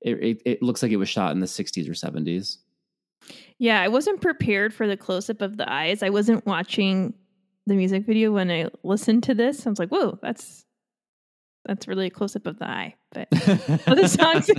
it, 0.00 0.22
it, 0.22 0.42
it 0.44 0.62
looks 0.62 0.82
like 0.82 0.92
it 0.92 0.96
was 0.96 1.08
shot 1.08 1.32
in 1.32 1.40
the 1.40 1.46
60s 1.46 1.88
or 1.88 1.92
70s. 1.92 2.58
Yeah, 3.58 3.82
I 3.82 3.88
wasn't 3.88 4.22
prepared 4.22 4.72
for 4.72 4.86
the 4.86 4.96
close 4.96 5.28
up 5.28 5.42
of 5.42 5.58
the 5.58 5.70
eyes. 5.70 6.02
I 6.02 6.08
wasn't 6.08 6.46
watching 6.46 7.12
the 7.66 7.74
music 7.74 8.06
video 8.06 8.32
when 8.32 8.50
I 8.50 8.68
listened 8.82 9.22
to 9.24 9.34
this. 9.34 9.66
I 9.66 9.70
was 9.70 9.78
like, 9.78 9.90
whoa, 9.90 10.18
that's 10.22 10.64
That's 11.66 11.86
really 11.86 12.06
a 12.06 12.10
close 12.10 12.34
up 12.36 12.46
of 12.46 12.58
the 12.58 12.66
eye. 12.68 12.94
But 13.12 13.28
the 13.30 14.08
song's 14.08 14.46
the 14.46 14.54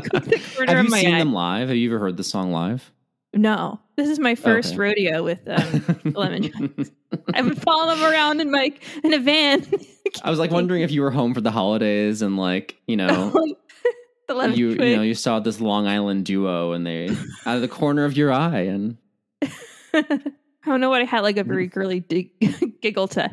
corner 0.55 0.71
Have 0.71 0.79
of 0.79 0.85
you 0.85 0.91
my 0.91 1.01
seen 1.01 1.15
eye. 1.15 1.19
them 1.19 1.33
live? 1.33 1.67
Have 1.69 1.77
you 1.77 1.89
ever 1.89 1.99
heard 1.99 2.17
the 2.17 2.23
song 2.23 2.51
live? 2.51 2.91
No, 3.33 3.79
this 3.95 4.09
is 4.09 4.19
my 4.19 4.35
first 4.35 4.69
Okay. 4.73 4.77
rodeo 4.79 5.23
with 5.23 5.39
um, 5.47 6.01
lemon 6.15 6.49
drops. 6.49 6.91
I 7.33 7.41
would 7.41 7.61
follow 7.61 7.95
them 7.95 8.03
around 8.11 8.41
in 8.41 8.51
my 8.51 8.73
in 9.03 9.13
a 9.13 9.19
van. 9.19 9.65
I 10.23 10.29
was 10.29 10.37
like 10.37 10.51
wondering 10.51 10.81
if 10.81 10.91
you 10.91 11.01
were 11.01 11.11
home 11.11 11.33
for 11.33 11.39
the 11.41 11.51
holidays 11.51 12.21
and 12.21 12.35
like, 12.37 12.75
you 12.87 12.97
know, 12.97 13.31
the 14.27 14.33
lemon 14.33 14.57
you 14.57 14.75
twig. 14.75 14.89
you 14.89 14.95
know, 14.97 15.01
you 15.01 15.15
saw 15.15 15.39
this 15.39 15.61
Long 15.61 15.87
Island 15.87 16.25
duo 16.25 16.73
and 16.73 16.85
they 16.85 17.09
out 17.45 17.55
of 17.55 17.61
the 17.61 17.67
corner 17.69 18.03
of 18.03 18.17
your 18.17 18.33
eye 18.33 18.61
and 18.63 18.97
I 19.93 20.03
don't 20.65 20.81
know 20.81 20.89
what 20.89 21.01
I 21.01 21.05
had 21.05 21.21
like 21.21 21.37
a 21.37 21.43
very 21.45 21.67
girly 21.67 22.01
dig- 22.01 22.81
giggle 22.81 23.07
to. 23.09 23.31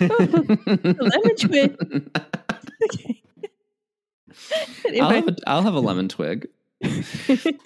lemon 0.00 1.36
twig. 1.38 2.10
Okay. 4.86 5.00
I'll 5.00 5.10
have 5.10 5.28
a, 5.28 5.36
I'll 5.46 5.62
have 5.62 5.74
a 5.74 5.80
lemon 5.80 6.08
twig. 6.08 6.48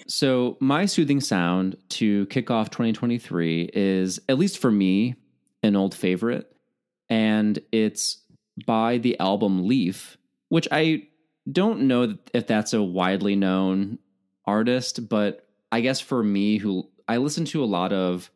So, 0.06 0.56
my 0.58 0.86
soothing 0.86 1.20
sound 1.20 1.76
to 1.90 2.24
kick 2.26 2.50
off 2.50 2.70
2023 2.70 3.70
is, 3.74 4.18
at 4.28 4.38
least 4.38 4.58
for 4.58 4.70
me, 4.70 5.16
an 5.62 5.76
old 5.76 5.94
favorite. 5.94 6.50
And 7.10 7.58
it's 7.72 8.22
by 8.66 8.98
the 8.98 9.18
album 9.20 9.66
Leaf, 9.66 10.16
which 10.48 10.66
I 10.72 11.08
don't 11.50 11.82
know 11.82 12.16
if 12.32 12.46
that's 12.46 12.72
a 12.72 12.82
widely 12.82 13.36
known 13.36 13.98
artist, 14.46 15.08
but 15.08 15.46
I 15.70 15.82
guess 15.82 16.00
for 16.00 16.22
me, 16.22 16.56
who 16.56 16.88
I 17.06 17.18
listen 17.18 17.44
to 17.46 17.62
a 17.62 17.66
lot 17.66 17.92
of 17.92 18.30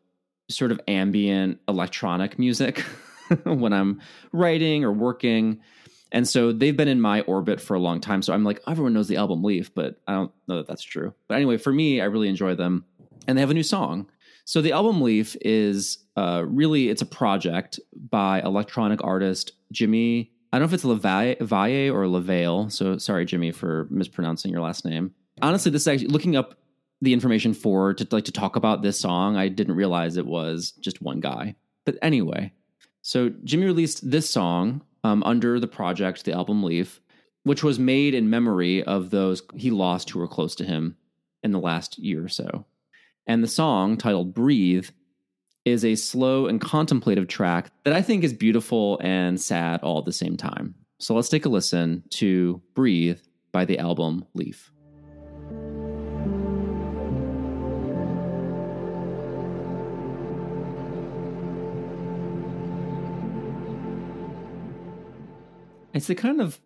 sort 0.49 0.71
of 0.71 0.79
ambient 0.87 1.59
electronic 1.67 2.37
music 2.37 2.79
when 3.45 3.73
I'm 3.73 3.99
writing 4.31 4.83
or 4.83 4.91
working. 4.91 5.59
And 6.13 6.27
so 6.27 6.51
they've 6.51 6.77
been 6.77 6.87
in 6.87 7.01
my 7.01 7.21
orbit 7.21 7.59
for 7.59 7.73
a 7.73 7.79
long 7.79 7.99
time. 7.99 8.21
So 8.21 8.33
I'm 8.33 8.43
like, 8.43 8.61
everyone 8.67 8.93
knows 8.93 9.07
the 9.07 9.17
album 9.17 9.43
Leaf, 9.43 9.73
but 9.73 9.99
I 10.07 10.13
don't 10.13 10.31
know 10.47 10.57
that 10.57 10.67
that's 10.67 10.83
true. 10.83 11.13
But 11.27 11.35
anyway, 11.35 11.57
for 11.57 11.73
me, 11.73 11.99
I 11.99 12.05
really 12.05 12.29
enjoy 12.29 12.53
them. 12.53 12.85
And 13.27 13.35
they 13.35 13.41
have 13.41 13.49
a 13.49 13.55
new 13.55 13.63
song. 13.63 14.07
So 14.45 14.61
the 14.61 14.73
album 14.73 15.01
Leaf 15.01 15.35
is 15.41 15.97
uh, 16.15 16.43
really, 16.45 16.89
it's 16.89 17.01
a 17.01 17.07
project 17.07 17.79
by 18.09 18.41
electronic 18.41 19.03
artist 19.03 19.53
Jimmy. 19.71 20.31
I 20.51 20.59
don't 20.59 20.63
know 20.63 20.65
if 20.69 20.73
it's 20.73 20.85
Levaille 20.85 21.37
Valle 21.41 21.89
or 21.89 22.05
Levale. 22.05 22.71
So 22.71 22.97
sorry, 22.99 23.25
Jimmy, 23.25 23.51
for 23.51 23.87
mispronouncing 23.89 24.51
your 24.51 24.61
last 24.61 24.85
name. 24.85 25.15
Honestly, 25.41 25.71
this 25.71 25.81
is 25.81 25.87
actually 25.87 26.09
looking 26.09 26.35
up 26.35 26.59
the 27.01 27.13
information 27.13 27.55
for 27.55 27.93
to 27.95 28.07
like 28.11 28.25
to 28.25 28.31
talk 28.31 28.55
about 28.55 28.83
this 28.83 28.99
song. 28.99 29.35
I 29.35 29.47
didn't 29.47 29.75
realize 29.75 30.15
it 30.15 30.27
was 30.27 30.73
just 30.79 31.01
one 31.01 31.21
guy. 31.21 31.55
But 31.85 31.97
anyway, 32.03 32.53
so 33.01 33.29
Jimmy 33.43 33.65
released 33.65 34.09
this 34.09 34.29
song 34.29 34.83
um, 35.03 35.23
under 35.23 35.59
the 35.59 35.67
project, 35.67 36.25
the 36.25 36.33
album 36.33 36.63
Leaf, 36.63 37.01
which 37.43 37.63
was 37.63 37.79
made 37.79 38.13
in 38.13 38.29
memory 38.29 38.83
of 38.83 39.09
those 39.09 39.41
he 39.55 39.69
lost 39.71 40.09
who 40.09 40.19
were 40.19 40.27
close 40.27 40.55
to 40.55 40.65
him 40.65 40.95
in 41.43 41.51
the 41.51 41.59
last 41.59 41.97
year 41.97 42.23
or 42.23 42.29
so. 42.29 42.65
And 43.27 43.43
the 43.43 43.47
song, 43.47 43.97
titled 43.97 44.33
Breathe, 44.33 44.89
is 45.65 45.85
a 45.85 45.95
slow 45.95 46.47
and 46.47 46.59
contemplative 46.59 47.27
track 47.27 47.71
that 47.83 47.93
I 47.93 48.01
think 48.01 48.23
is 48.23 48.33
beautiful 48.33 48.99
and 49.01 49.39
sad 49.39 49.81
all 49.81 49.99
at 49.99 50.05
the 50.05 50.11
same 50.11 50.35
time. 50.35 50.75
So 50.99 51.15
let's 51.15 51.29
take 51.29 51.45
a 51.45 51.49
listen 51.49 52.03
to 52.11 52.61
Breathe 52.73 53.19
by 53.51 53.65
the 53.65 53.79
album 53.79 54.25
Leaf. 54.33 54.71
It's 65.93 66.07
the 66.07 66.15
kind 66.15 66.41
of 66.41 66.59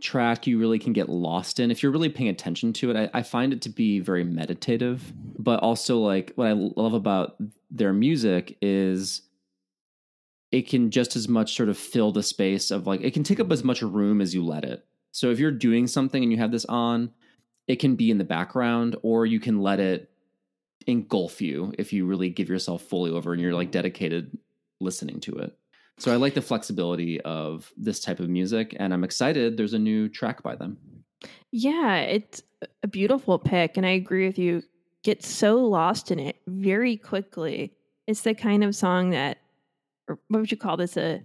track 0.00 0.46
you 0.46 0.58
really 0.58 0.78
can 0.78 0.92
get 0.92 1.08
lost 1.08 1.58
in 1.58 1.70
if 1.70 1.82
you're 1.82 1.92
really 1.92 2.08
paying 2.08 2.30
attention 2.30 2.72
to 2.72 2.90
it. 2.90 2.96
I, 2.96 3.18
I 3.18 3.22
find 3.22 3.52
it 3.52 3.62
to 3.62 3.68
be 3.68 3.98
very 3.98 4.22
meditative, 4.22 5.12
but 5.38 5.60
also 5.60 5.98
like 5.98 6.32
what 6.36 6.46
I 6.46 6.52
love 6.52 6.94
about 6.94 7.36
their 7.70 7.92
music 7.92 8.56
is 8.62 9.22
it 10.52 10.68
can 10.68 10.90
just 10.90 11.16
as 11.16 11.28
much 11.28 11.56
sort 11.56 11.68
of 11.68 11.76
fill 11.76 12.12
the 12.12 12.22
space 12.22 12.70
of 12.70 12.86
like 12.86 13.00
it 13.02 13.12
can 13.12 13.24
take 13.24 13.40
up 13.40 13.50
as 13.50 13.64
much 13.64 13.82
room 13.82 14.20
as 14.20 14.34
you 14.34 14.44
let 14.44 14.64
it. 14.64 14.84
So 15.10 15.30
if 15.30 15.38
you're 15.38 15.50
doing 15.50 15.86
something 15.86 16.22
and 16.22 16.30
you 16.30 16.38
have 16.38 16.52
this 16.52 16.64
on, 16.66 17.10
it 17.66 17.76
can 17.76 17.96
be 17.96 18.10
in 18.10 18.18
the 18.18 18.24
background 18.24 18.96
or 19.02 19.26
you 19.26 19.40
can 19.40 19.60
let 19.60 19.80
it 19.80 20.10
engulf 20.86 21.42
you 21.42 21.74
if 21.76 21.92
you 21.92 22.06
really 22.06 22.30
give 22.30 22.48
yourself 22.48 22.82
fully 22.82 23.10
over 23.10 23.32
and 23.32 23.42
you're 23.42 23.52
like 23.52 23.72
dedicated 23.72 24.38
listening 24.80 25.20
to 25.20 25.34
it. 25.36 25.56
So 25.98 26.12
I 26.12 26.16
like 26.16 26.34
the 26.34 26.42
flexibility 26.42 27.20
of 27.22 27.72
this 27.76 28.00
type 28.00 28.20
of 28.20 28.28
music, 28.28 28.76
and 28.78 28.94
I'm 28.94 29.04
excited. 29.04 29.56
There's 29.56 29.74
a 29.74 29.78
new 29.78 30.08
track 30.08 30.42
by 30.42 30.54
them. 30.54 30.78
Yeah, 31.50 31.98
it's 31.98 32.42
a 32.82 32.88
beautiful 32.88 33.38
pick, 33.38 33.76
and 33.76 33.84
I 33.84 33.90
agree 33.90 34.26
with 34.26 34.38
you. 34.38 34.62
Get 35.02 35.24
so 35.24 35.56
lost 35.56 36.10
in 36.10 36.18
it 36.18 36.36
very 36.46 36.96
quickly. 36.96 37.72
It's 38.06 38.22
the 38.22 38.34
kind 38.34 38.64
of 38.64 38.74
song 38.74 39.10
that, 39.10 39.38
or 40.08 40.18
what 40.28 40.40
would 40.40 40.50
you 40.50 40.56
call 40.56 40.76
this? 40.76 40.96
A 40.96 41.24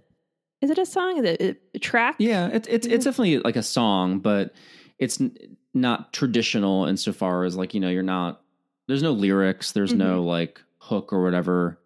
is 0.64 0.70
it 0.70 0.78
a 0.78 0.86
song? 0.86 1.18
Is 1.18 1.24
it 1.24 1.62
a, 1.74 1.78
track? 1.78 2.16
Yeah, 2.18 2.48
it's 2.48 2.66
it's 2.68 2.86
it's 2.86 3.04
definitely 3.04 3.38
like 3.38 3.56
a 3.56 3.62
song, 3.62 4.20
but 4.20 4.54
it's 4.98 5.20
n- 5.20 5.36
not 5.74 6.12
traditional 6.12 6.86
insofar 6.86 7.44
as 7.44 7.54
like 7.54 7.74
you 7.74 7.80
know 7.80 7.90
you're 7.90 8.02
not. 8.02 8.40
There's 8.88 9.02
no 9.02 9.12
lyrics. 9.12 9.72
There's 9.72 9.92
no 9.92 10.20
mm-hmm. 10.20 10.28
like 10.28 10.60
hook 10.78 11.12
or 11.12 11.22
whatever. 11.22 11.78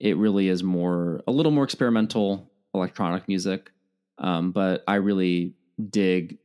It 0.00 0.16
really 0.16 0.48
is 0.48 0.62
more 0.62 1.22
a 1.26 1.32
little 1.32 1.52
more 1.52 1.64
experimental 1.64 2.50
electronic 2.74 3.26
music, 3.28 3.70
um, 4.18 4.52
but 4.52 4.84
I 4.86 4.96
really 4.96 5.54
dig 5.90 6.38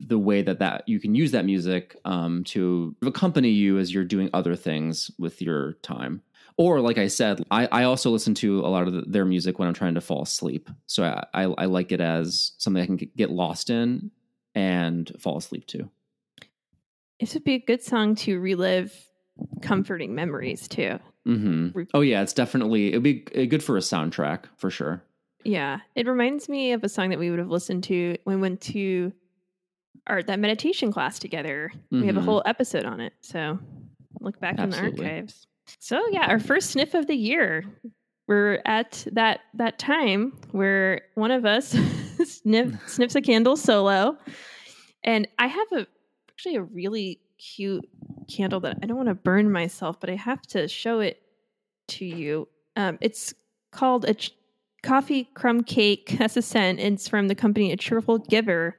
the 0.00 0.18
way 0.18 0.42
that 0.42 0.58
that 0.58 0.88
you 0.88 1.00
can 1.00 1.14
use 1.14 1.32
that 1.32 1.44
music 1.44 1.96
um, 2.04 2.44
to 2.44 2.94
accompany 3.04 3.50
you 3.50 3.78
as 3.78 3.92
you're 3.92 4.04
doing 4.04 4.30
other 4.32 4.54
things 4.54 5.10
with 5.18 5.40
your 5.42 5.72
time. 5.82 6.22
Or, 6.56 6.80
like 6.80 6.98
I 6.98 7.08
said, 7.08 7.42
I, 7.50 7.66
I 7.72 7.82
also 7.84 8.10
listen 8.10 8.34
to 8.34 8.60
a 8.60 8.68
lot 8.68 8.86
of 8.86 8.94
the, 8.94 9.02
their 9.02 9.24
music 9.24 9.58
when 9.58 9.66
I'm 9.66 9.74
trying 9.74 9.94
to 9.94 10.00
fall 10.00 10.22
asleep. 10.22 10.70
So 10.86 11.02
I, 11.02 11.24
I, 11.34 11.42
I 11.58 11.64
like 11.64 11.90
it 11.90 12.00
as 12.00 12.52
something 12.58 12.80
I 12.80 12.86
can 12.86 12.96
get- 12.96 13.30
lost 13.30 13.70
in 13.70 14.12
and 14.54 15.10
fall 15.18 15.36
asleep 15.36 15.66
to. 15.68 15.90
This 17.18 17.34
would 17.34 17.42
be 17.42 17.54
a 17.54 17.58
good 17.58 17.82
song 17.82 18.14
to 18.16 18.38
relive 18.38 18.94
comforting 19.62 20.14
memories 20.14 20.68
too. 20.68 20.98
Mm-hmm. 21.26 21.82
Oh 21.94 22.00
yeah, 22.00 22.22
it's 22.22 22.32
definitely 22.32 22.88
it'd 22.88 23.02
be 23.02 23.14
good 23.46 23.62
for 23.62 23.76
a 23.76 23.80
soundtrack 23.80 24.44
for 24.56 24.70
sure. 24.70 25.02
Yeah, 25.44 25.80
it 25.94 26.06
reminds 26.06 26.48
me 26.48 26.72
of 26.72 26.84
a 26.84 26.88
song 26.88 27.10
that 27.10 27.18
we 27.18 27.30
would 27.30 27.38
have 27.38 27.50
listened 27.50 27.84
to 27.84 28.16
when 28.24 28.36
we 28.36 28.42
went 28.42 28.60
to 28.62 29.12
our 30.06 30.22
that 30.22 30.38
meditation 30.38 30.92
class 30.92 31.18
together. 31.18 31.72
We 31.90 32.06
have 32.06 32.16
a 32.16 32.20
Mhm. 32.20 32.24
whole 32.24 32.42
episode 32.44 32.84
on 32.84 33.00
it, 33.00 33.12
so 33.20 33.58
look 34.20 34.38
back 34.40 34.56
Absolutely. 34.58 34.90
in 34.90 34.96
the 34.96 35.04
archives. 35.04 35.46
So 35.78 36.00
yeah, 36.10 36.26
our 36.26 36.38
first 36.38 36.70
sniff 36.70 36.94
of 36.94 37.06
the 37.06 37.16
year. 37.16 37.64
We're 38.26 38.60
at 38.64 39.06
that 39.12 39.40
that 39.54 39.78
time 39.78 40.32
where 40.52 41.02
one 41.14 41.30
of 41.30 41.44
us 41.44 41.68
sniff, 42.24 42.72
sniffs 42.88 43.14
a 43.14 43.20
candle 43.20 43.56
solo, 43.56 44.16
and 45.02 45.28
I 45.38 45.46
have 45.46 45.72
a 45.72 45.86
actually 46.30 46.56
a 46.56 46.62
really 46.62 47.20
cute 47.38 47.84
candle 48.28 48.60
that 48.60 48.78
I 48.82 48.86
don't 48.86 48.96
want 48.96 49.08
to 49.08 49.14
burn 49.14 49.50
myself, 49.50 50.00
but 50.00 50.10
I 50.10 50.16
have 50.16 50.42
to 50.48 50.68
show 50.68 51.00
it 51.00 51.20
to 51.88 52.04
you. 52.04 52.48
Um, 52.76 52.98
it's 53.00 53.34
called 53.72 54.04
a 54.04 54.14
ch- 54.14 54.32
coffee 54.82 55.28
crumb 55.34 55.62
cake. 55.62 56.16
That's 56.18 56.36
a 56.36 56.42
scent. 56.42 56.80
It's 56.80 57.08
from 57.08 57.28
the 57.28 57.34
company 57.34 57.72
A 57.72 57.76
Cheerful 57.76 58.18
Giver, 58.18 58.78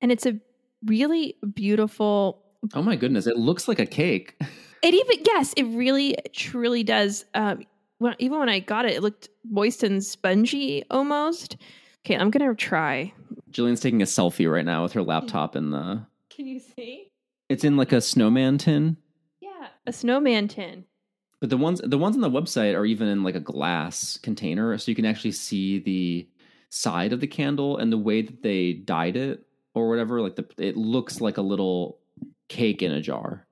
and 0.00 0.12
it's 0.12 0.26
a 0.26 0.38
really 0.84 1.36
beautiful. 1.54 2.42
Oh 2.74 2.82
my 2.82 2.96
goodness, 2.96 3.26
it 3.26 3.36
looks 3.36 3.68
like 3.68 3.78
a 3.78 3.86
cake. 3.86 4.40
It 4.82 4.94
even 4.94 5.24
yes, 5.24 5.52
it 5.56 5.64
really 5.64 6.16
truly 6.32 6.84
does. 6.84 7.24
Um, 7.34 7.64
when, 7.98 8.14
even 8.20 8.38
when 8.38 8.48
I 8.48 8.60
got 8.60 8.84
it, 8.84 8.92
it 8.92 9.02
looked 9.02 9.30
moist 9.50 9.82
and 9.82 10.04
spongy 10.04 10.84
almost. 10.90 11.56
Okay, 12.04 12.14
I'm 12.14 12.30
gonna 12.30 12.54
try. 12.54 13.12
Jillian's 13.50 13.80
taking 13.80 14.02
a 14.02 14.04
selfie 14.04 14.48
right 14.48 14.64
now 14.64 14.84
with 14.84 14.92
her 14.92 15.02
laptop 15.02 15.56
in 15.56 15.70
the. 15.70 16.06
Can 16.30 16.46
you 16.46 16.60
see? 16.60 17.10
It's 17.48 17.64
in 17.64 17.76
like 17.76 17.92
a 17.92 18.00
snowman 18.00 18.58
tin, 18.58 18.96
Yeah, 19.40 19.68
a 19.86 19.92
snowman 19.92 20.48
tin. 20.48 20.84
but 21.40 21.50
the 21.50 21.56
ones 21.56 21.80
the 21.84 21.98
ones 21.98 22.16
on 22.16 22.22
the 22.22 22.30
website 22.30 22.74
are 22.76 22.84
even 22.86 23.08
in 23.08 23.22
like 23.22 23.34
a 23.36 23.40
glass 23.40 24.18
container, 24.18 24.76
so 24.78 24.90
you 24.90 24.96
can 24.96 25.04
actually 25.06 25.32
see 25.32 25.78
the 25.78 26.28
side 26.70 27.12
of 27.12 27.20
the 27.20 27.26
candle 27.26 27.76
and 27.78 27.92
the 27.92 27.98
way 27.98 28.22
that 28.22 28.42
they 28.42 28.72
dyed 28.72 29.16
it 29.16 29.46
or 29.74 29.88
whatever. 29.88 30.20
Like 30.20 30.36
the 30.36 30.46
it 30.58 30.76
looks 30.76 31.20
like 31.20 31.36
a 31.36 31.42
little 31.42 31.98
cake 32.48 32.82
in 32.82 32.92
a 32.92 33.00
jar. 33.00 33.46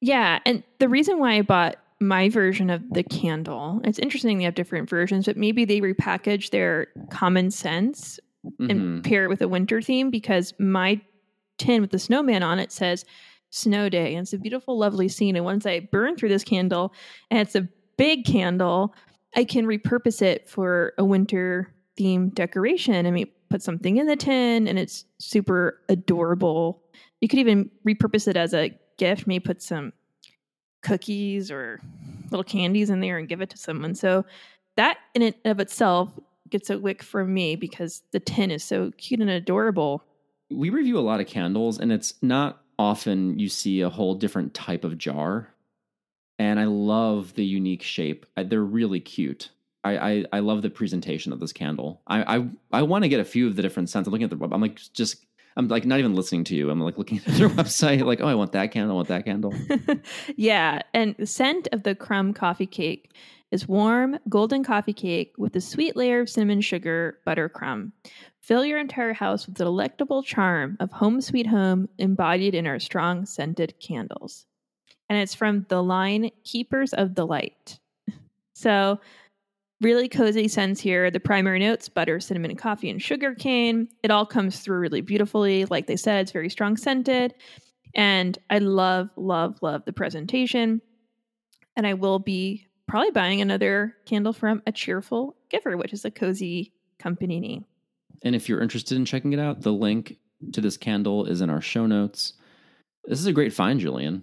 Yeah, 0.00 0.40
and 0.44 0.62
the 0.80 0.88
reason 0.88 1.18
why 1.18 1.34
I 1.34 1.42
bought 1.42 1.76
my 2.00 2.28
version 2.28 2.68
of 2.68 2.82
the 2.90 3.02
candle, 3.04 3.80
it's 3.84 3.98
interesting 4.00 4.38
they 4.38 4.44
have 4.44 4.54
different 4.56 4.90
versions, 4.90 5.24
but 5.26 5.36
maybe 5.36 5.64
they 5.64 5.80
repackage 5.80 6.50
their 6.50 6.88
common 7.10 7.50
scents 7.50 8.18
Mhm. 8.60 8.70
and 8.70 9.04
pair 9.04 9.24
it 9.24 9.28
with 9.28 9.40
a 9.40 9.48
winter 9.48 9.80
theme 9.80 10.10
because 10.10 10.52
my 10.58 11.00
tin 11.58 11.80
with 11.80 11.90
the 11.90 11.98
snowman 11.98 12.42
on 12.42 12.58
it 12.58 12.72
says 12.72 13.04
snow 13.50 13.88
day 13.88 14.14
and 14.14 14.24
it's 14.24 14.32
a 14.32 14.38
beautiful 14.38 14.76
lovely 14.76 15.08
scene 15.08 15.36
and 15.36 15.44
once 15.44 15.64
i 15.66 15.80
burn 15.92 16.16
through 16.16 16.28
this 16.28 16.44
candle 16.44 16.92
and 17.30 17.40
it's 17.40 17.54
a 17.54 17.68
big 17.96 18.24
candle 18.24 18.94
i 19.36 19.44
can 19.44 19.64
repurpose 19.64 20.20
it 20.20 20.48
for 20.48 20.92
a 20.98 21.04
winter 21.04 21.72
theme 21.96 22.30
decoration 22.30 23.06
i 23.06 23.10
mean 23.10 23.28
put 23.54 23.62
something 23.62 23.98
in 23.98 24.08
the 24.08 24.16
tin 24.16 24.66
and 24.66 24.80
it's 24.80 25.04
super 25.18 25.78
adorable. 25.88 26.82
You 27.20 27.28
could 27.28 27.38
even 27.38 27.70
repurpose 27.86 28.26
it 28.26 28.36
as 28.36 28.52
a 28.52 28.76
gift, 28.98 29.28
maybe 29.28 29.44
put 29.44 29.62
some 29.62 29.92
cookies 30.82 31.52
or 31.52 31.80
little 32.32 32.42
candies 32.42 32.90
in 32.90 32.98
there 32.98 33.16
and 33.16 33.28
give 33.28 33.40
it 33.40 33.50
to 33.50 33.56
someone. 33.56 33.94
So 33.94 34.24
that 34.74 34.98
in 35.14 35.22
and 35.22 35.34
of 35.44 35.60
itself 35.60 36.10
gets 36.50 36.68
a 36.68 36.80
wick 36.80 37.00
from 37.00 37.32
me 37.32 37.54
because 37.54 38.02
the 38.10 38.18
tin 38.18 38.50
is 38.50 38.64
so 38.64 38.90
cute 38.98 39.20
and 39.20 39.30
adorable. 39.30 40.02
We 40.50 40.70
review 40.70 40.98
a 40.98 41.00
lot 41.00 41.20
of 41.20 41.26
candles, 41.26 41.78
and 41.78 41.92
it's 41.92 42.14
not 42.22 42.62
often 42.78 43.38
you 43.38 43.48
see 43.48 43.80
a 43.80 43.88
whole 43.88 44.14
different 44.14 44.54
type 44.54 44.84
of 44.84 44.98
jar. 44.98 45.48
And 46.38 46.58
I 46.58 46.64
love 46.64 47.34
the 47.34 47.44
unique 47.44 47.82
shape. 47.82 48.26
They're 48.36 48.62
really 48.62 49.00
cute. 49.00 49.50
I, 49.84 49.96
I, 49.96 50.24
I 50.34 50.38
love 50.40 50.62
the 50.62 50.70
presentation 50.70 51.32
of 51.32 51.40
this 51.40 51.52
candle. 51.52 52.00
I 52.06 52.36
I, 52.36 52.48
I 52.72 52.82
want 52.82 53.04
to 53.04 53.08
get 53.08 53.20
a 53.20 53.24
few 53.24 53.46
of 53.46 53.56
the 53.56 53.62
different 53.62 53.90
scents. 53.90 54.06
I'm 54.06 54.12
looking 54.12 54.24
at 54.24 54.30
the. 54.30 54.48
I'm 54.50 54.60
like 54.60 54.80
just. 54.92 55.24
I'm 55.56 55.68
like 55.68 55.84
not 55.84 56.00
even 56.00 56.16
listening 56.16 56.42
to 56.44 56.56
you. 56.56 56.68
I'm 56.68 56.80
like 56.80 56.98
looking 56.98 57.18
at 57.18 57.34
their 57.34 57.48
website. 57.60 58.04
Like, 58.04 58.20
oh, 58.20 58.26
I 58.26 58.34
want 58.34 58.50
that 58.52 58.72
candle. 58.72 58.92
I 58.92 58.96
want 58.96 59.08
that 59.08 59.24
candle. 59.24 59.54
yeah, 60.36 60.80
and 60.92 61.14
the 61.16 61.26
scent 61.26 61.68
of 61.70 61.84
the 61.84 61.94
crumb 61.94 62.34
coffee 62.34 62.66
cake 62.66 63.12
is 63.52 63.68
warm 63.68 64.18
golden 64.28 64.64
coffee 64.64 64.92
cake 64.92 65.32
with 65.38 65.54
a 65.54 65.60
sweet 65.60 65.94
layer 65.94 66.20
of 66.20 66.28
cinnamon 66.28 66.60
sugar 66.60 67.20
butter 67.24 67.48
crumb. 67.48 67.92
Fill 68.44 68.66
your 68.66 68.78
entire 68.78 69.14
house 69.14 69.46
with 69.46 69.54
the 69.54 69.64
delectable 69.64 70.22
charm 70.22 70.76
of 70.78 70.92
home 70.92 71.22
sweet 71.22 71.46
home 71.46 71.88
embodied 71.96 72.54
in 72.54 72.66
our 72.66 72.78
strong 72.78 73.24
scented 73.24 73.72
candles. 73.80 74.44
And 75.08 75.18
it's 75.18 75.34
from 75.34 75.64
the 75.70 75.82
line 75.82 76.30
Keepers 76.44 76.92
of 76.92 77.14
the 77.14 77.26
Light. 77.26 77.78
So 78.56 79.00
really 79.80 80.08
cozy 80.08 80.46
scents 80.46 80.80
here. 80.80 81.10
The 81.10 81.18
primary 81.18 81.58
notes 81.58 81.88
butter, 81.88 82.20
cinnamon, 82.20 82.54
coffee, 82.54 82.88
and 82.88 83.02
sugar 83.02 83.34
cane. 83.34 83.88
It 84.04 84.12
all 84.12 84.24
comes 84.26 84.60
through 84.60 84.78
really 84.78 85.00
beautifully. 85.00 85.64
Like 85.64 85.88
they 85.88 85.96
said, 85.96 86.20
it's 86.20 86.30
very 86.30 86.48
strong 86.48 86.76
scented. 86.76 87.34
And 87.96 88.38
I 88.50 88.58
love, 88.58 89.08
love, 89.16 89.58
love 89.60 89.84
the 89.86 89.92
presentation. 89.92 90.82
And 91.76 91.84
I 91.86 91.94
will 91.94 92.20
be 92.20 92.68
probably 92.86 93.10
buying 93.10 93.40
another 93.40 93.96
candle 94.06 94.34
from 94.34 94.62
A 94.66 94.72
Cheerful 94.72 95.34
Giver, 95.50 95.76
which 95.76 95.92
is 95.92 96.04
a 96.04 96.12
cozy 96.12 96.72
company 96.98 97.40
name. 97.40 97.64
And 98.22 98.34
if 98.34 98.48
you're 98.48 98.62
interested 98.62 98.96
in 98.96 99.04
checking 99.04 99.32
it 99.32 99.38
out, 99.38 99.62
the 99.62 99.72
link 99.72 100.16
to 100.52 100.60
this 100.60 100.76
candle 100.76 101.26
is 101.26 101.40
in 101.40 101.50
our 101.50 101.60
show 101.60 101.86
notes. 101.86 102.34
This 103.04 103.20
is 103.20 103.26
a 103.26 103.32
great 103.32 103.52
find, 103.52 103.80
Jillian. 103.80 104.22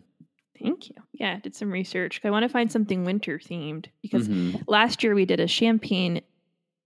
Thank 0.62 0.90
you. 0.90 0.96
Yeah, 1.14 1.36
I 1.36 1.40
did 1.40 1.56
some 1.56 1.72
research. 1.72 2.22
I 2.24 2.30
want 2.30 2.44
to 2.44 2.50
find 2.50 2.72
something 2.72 3.04
winter 3.04 3.40
themed 3.40 3.88
because 4.02 4.28
mm-hmm. 4.28 4.58
last 4.68 5.04
year 5.04 5.16
we 5.16 5.26
did 5.26 5.40
a 5.40 5.48
champagne 5.48 6.22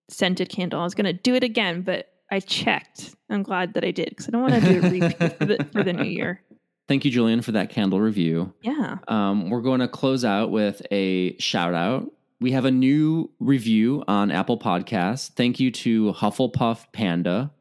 scented 0.10 0.49
candle. 0.49 0.80
I 0.80 0.84
was 0.84 0.95
going 0.95 1.06
to 1.06 1.14
do 1.14 1.36
it 1.36 1.43
again, 1.43 1.82
but 1.82 2.08
I 2.32 2.39
checked. 2.39 3.16
I'm 3.30 3.43
glad 3.43 3.74
that 3.74 3.84
I 3.84 3.91
did 3.91 4.10
because 4.10 4.28
I 4.28 4.32
don't 4.32 4.41
want 4.41 4.56
to 4.56 4.62
do 4.62 4.80
a 4.80 4.89
repeat 4.89 5.38
for, 5.38 5.45
the, 5.45 5.68
for 5.72 5.84
the 5.84 5.93
new 5.93 6.03
year. 6.03 6.41
Thank 6.88 7.03
you, 7.03 7.12
Jillian, 7.12 7.43
for 7.43 7.51
that 7.53 7.70
candle 7.70 7.99
review. 7.99 8.53
Yeah. 8.62 8.97
Um, 9.08 9.49
we're 9.49 9.62
going 9.62 9.80
to 9.80 9.88
close 9.88 10.24
out 10.24 10.51
with 10.51 10.82
a 10.91 11.38
shout 11.39 11.74
out. 11.74 12.12
We 12.42 12.52
have 12.52 12.66
a 12.66 12.72
new 12.72 13.32
review 13.40 14.04
on 14.08 14.32
Apple 14.32 14.60
Podcasts. 14.60 15.30
Thank 15.32 15.60
you 15.60 15.72
to 15.72 16.14
Hufflepuff 16.14 16.92
Panda, 16.92 17.52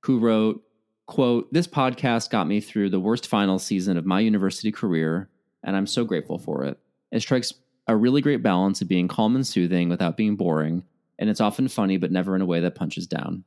who 0.00 0.18
wrote, 0.18 0.62
quote, 1.06 1.52
This 1.52 1.66
podcast 1.66 2.30
got 2.30 2.46
me 2.46 2.60
through 2.60 2.90
the 2.90 3.00
worst 3.00 3.26
final 3.26 3.58
season 3.58 3.96
of 3.96 4.04
my 4.04 4.20
university 4.20 4.70
career 4.70 5.30
and 5.62 5.76
I'm 5.76 5.86
so 5.86 6.04
grateful 6.04 6.38
for 6.38 6.64
it. 6.64 6.78
It 7.10 7.20
strikes 7.20 7.52
a 7.86 7.96
really 7.96 8.20
great 8.20 8.42
balance 8.42 8.80
of 8.82 8.88
being 8.88 9.08
calm 9.08 9.34
and 9.34 9.46
soothing 9.46 9.88
without 9.88 10.16
being 10.16 10.36
boring, 10.36 10.84
and 11.18 11.30
it's 11.30 11.40
often 11.40 11.68
funny, 11.68 11.96
but 11.96 12.12
never 12.12 12.36
in 12.36 12.42
a 12.42 12.46
way 12.46 12.60
that 12.60 12.74
punches 12.74 13.06
down. 13.06 13.44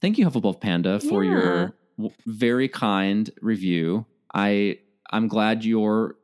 Thank 0.00 0.18
you, 0.18 0.28
Hufflepuff 0.28 0.60
Panda, 0.60 1.00
for 1.00 1.24
yeah. 1.24 1.30
your 1.30 1.74
w- 1.96 2.14
very 2.26 2.68
kind 2.68 3.30
review. 3.40 4.06
I 4.34 4.78
I'm 5.10 5.28
glad 5.28 5.64
your 5.64 6.16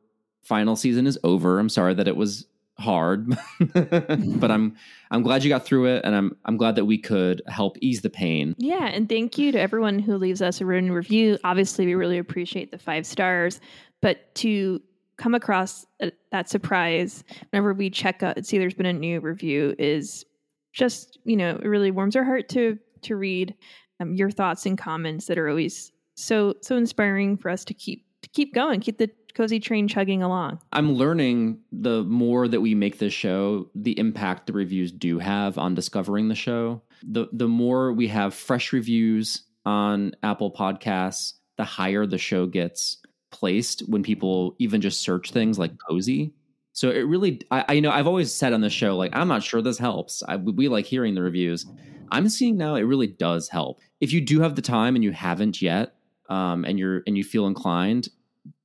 final 0.43 0.77
season 0.77 1.07
is 1.07 1.19
over. 1.25 1.59
I'm 1.59 1.69
sorry 1.69 1.95
that 1.95 2.09
it 2.09 2.17
was 2.17 2.47
hard, 2.81 3.37
but 3.75 4.51
I'm 4.51 4.77
I'm 5.11 5.23
glad 5.23 5.45
you 5.45 5.49
got 5.49 5.65
through 5.65 5.87
it, 5.87 6.05
and 6.05 6.15
I'm 6.15 6.37
I'm 6.45 6.57
glad 6.57 6.77
that 6.77 6.87
we 6.87 6.99
could 6.99 7.43
help 7.47 7.77
ease 7.81 8.01
the 8.01 8.11
pain. 8.11 8.55
Yeah, 8.59 8.87
and 8.87 9.09
thank 9.09 9.39
you 9.39 9.53
to 9.53 9.61
everyone 9.61 9.99
who 9.99 10.17
leaves 10.17 10.43
us 10.43 10.61
a 10.61 10.67
written 10.67 10.91
review. 10.93 11.39
Obviously, 11.45 11.87
we 11.87 11.95
really 11.95 12.19
appreciate 12.19 12.73
the 12.73 12.79
five 12.79 13.07
stars, 13.07 13.61
but 14.01 14.35
to 14.37 14.81
come 15.21 15.35
across 15.35 15.87
that 16.33 16.49
surprise 16.49 17.25
whenever 17.51 17.75
we 17.75 17.91
check 17.91 18.23
out 18.23 18.43
see 18.47 18.57
there's 18.57 18.73
been 18.73 18.87
a 18.87 18.93
new 18.93 19.21
review 19.21 19.75
is 19.79 20.25
just 20.73 21.19
you 21.25 21.37
know 21.37 21.51
it 21.63 21.69
really 21.69 21.91
warms 21.91 22.17
our 22.17 22.25
heart 22.25 22.49
to 22.49 22.79
to 23.03 23.17
read 23.17 23.55
um, 24.01 24.15
your 24.15 24.31
thoughts 24.31 24.65
and 24.65 24.79
comments 24.79 25.27
that 25.27 25.37
are 25.37 25.49
always 25.49 25.93
so 26.15 26.55
so 26.63 26.75
inspiring 26.75 27.37
for 27.37 27.51
us 27.51 27.67
to 27.67 27.75
keep 27.75 28.07
to 28.23 28.31
keep 28.31 28.55
going 28.55 28.81
keep 28.81 28.97
the 28.97 29.11
cozy 29.35 29.61
train 29.61 29.89
chugging 29.89 30.23
along 30.23 30.59
i'm 30.73 30.95
learning 30.95 31.59
the 31.73 32.03
more 32.05 32.49
that 32.49 32.61
we 32.61 32.75
make 32.75 32.99
this 32.99 33.13
show 33.13 33.69
the 33.75 33.99
impact 33.99 34.47
the 34.47 34.53
reviews 34.53 34.93
do 34.93 35.19
have 35.19 35.59
on 35.59 35.75
discovering 35.75 36.29
the 36.29 36.35
show 36.35 36.81
the 37.03 37.27
the 37.33 37.49
more 37.49 37.93
we 37.93 38.09
have 38.09 38.35
fresh 38.35 38.73
reviews 38.73 39.43
on 39.65 40.13
apple 40.23 40.53
podcasts 40.53 41.35
the 41.57 41.65
higher 41.65 42.07
the 42.07 42.17
show 42.17 42.47
gets 42.47 42.97
placed 43.31 43.81
when 43.89 44.03
people 44.03 44.55
even 44.59 44.81
just 44.81 45.03
search 45.03 45.31
things 45.31 45.59
like 45.59 45.73
cozy. 45.89 46.33
So 46.73 46.91
it 46.91 47.01
really, 47.01 47.41
I, 47.51 47.65
I 47.69 47.81
know 47.81 47.91
I've 47.91 48.07
always 48.07 48.33
said 48.33 48.53
on 48.53 48.61
the 48.61 48.71
show, 48.71 48.97
like, 48.97 49.15
I'm 49.15 49.29
not 49.29 49.43
sure 49.43 49.61
this 49.61 49.79
helps. 49.79 50.23
I, 50.27 50.37
we 50.37 50.69
like 50.69 50.87
hearing 50.87 51.15
the 51.15 51.23
reviews. 51.23 51.67
I'm 52.11 52.29
seeing 52.29 52.57
now 52.57 52.77
it 52.77 52.83
really 52.83 53.07
does 53.07 53.49
help. 53.49 53.81
If 54.01 54.13
you 54.13 54.21
do 54.21 54.41
have 54.41 54.55
the 54.55 54.63
time 54.63 54.95
and 54.95 55.05
you 55.05 55.13
haven't 55.13 55.61
yet, 55.61 55.95
um, 56.29 56.65
and 56.65 56.79
you're 56.79 57.03
and 57.07 57.19
you 57.19 57.25
feel 57.25 57.47
inclined, 57.47 58.09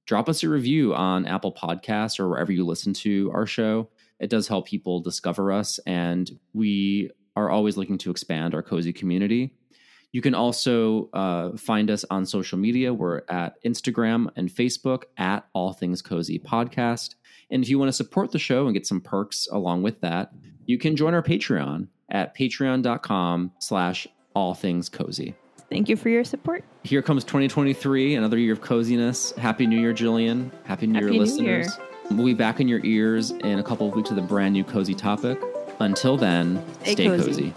drop 0.05 0.29
us 0.29 0.43
a 0.43 0.49
review 0.49 0.93
on 0.93 1.25
Apple 1.25 1.53
Podcasts 1.53 2.19
or 2.19 2.29
wherever 2.29 2.51
you 2.51 2.65
listen 2.65 2.93
to 2.93 3.31
our 3.33 3.45
show. 3.45 3.89
It 4.19 4.29
does 4.29 4.47
help 4.47 4.67
people 4.67 5.01
discover 5.01 5.51
us, 5.51 5.79
and 5.85 6.29
we 6.53 7.11
are 7.35 7.49
always 7.49 7.75
looking 7.75 7.97
to 7.99 8.11
expand 8.11 8.55
our 8.55 8.63
cozy 8.63 8.93
community. 8.93 9.53
You 10.11 10.21
can 10.21 10.33
also 10.33 11.09
uh, 11.11 11.57
find 11.57 11.91
us 11.91 12.05
on 12.09 12.25
social 12.25 12.57
media. 12.57 12.93
We're 12.93 13.23
at 13.27 13.61
Instagram 13.63 14.29
and 14.37 14.49
Facebook 14.49 15.03
at 15.17 15.45
All 15.51 15.73
Things 15.73 16.01
Cozy 16.01 16.39
Podcast. 16.39 17.15
And 17.51 17.61
if 17.61 17.69
you 17.69 17.77
want 17.77 17.89
to 17.89 17.93
support 17.93 18.31
the 18.31 18.39
show 18.39 18.65
and 18.65 18.73
get 18.73 18.87
some 18.87 19.01
perks 19.01 19.47
along 19.51 19.83
with 19.83 19.99
that, 20.01 20.31
you 20.65 20.77
can 20.77 20.95
join 20.95 21.13
our 21.13 21.21
Patreon 21.21 21.89
at 22.09 22.35
patreon.com 22.35 23.51
slash 23.59 24.07
all 24.33 24.53
things 24.53 24.87
cozy. 24.87 25.35
Thank 25.69 25.89
you 25.89 25.97
for 25.97 26.09
your 26.09 26.23
support. 26.23 26.63
Here 26.83 27.01
comes 27.01 27.23
2023, 27.23 28.15
another 28.15 28.37
year 28.37 28.53
of 28.53 28.61
coziness. 28.61 29.31
Happy 29.33 29.65
New 29.65 29.79
Year, 29.79 29.93
Jillian. 29.93 30.51
Happy 30.63 30.87
New 30.87 30.93
Happy 30.93 31.05
Year, 31.05 31.13
New 31.13 31.19
listeners. 31.19 31.77
Year. 31.77 31.87
We'll 32.11 32.25
be 32.25 32.33
back 32.33 32.59
in 32.59 32.67
your 32.67 32.85
ears 32.85 33.31
in 33.31 33.57
a 33.57 33.63
couple 33.63 33.89
of 33.89 33.95
weeks 33.95 34.09
with 34.09 34.19
a 34.19 34.21
brand 34.21 34.53
new 34.53 34.63
cozy 34.63 34.93
topic. 34.93 35.39
Until 35.79 36.17
then, 36.17 36.63
stay, 36.81 36.93
stay 36.93 37.07
cozy. 37.07 37.51
cozy. 37.51 37.53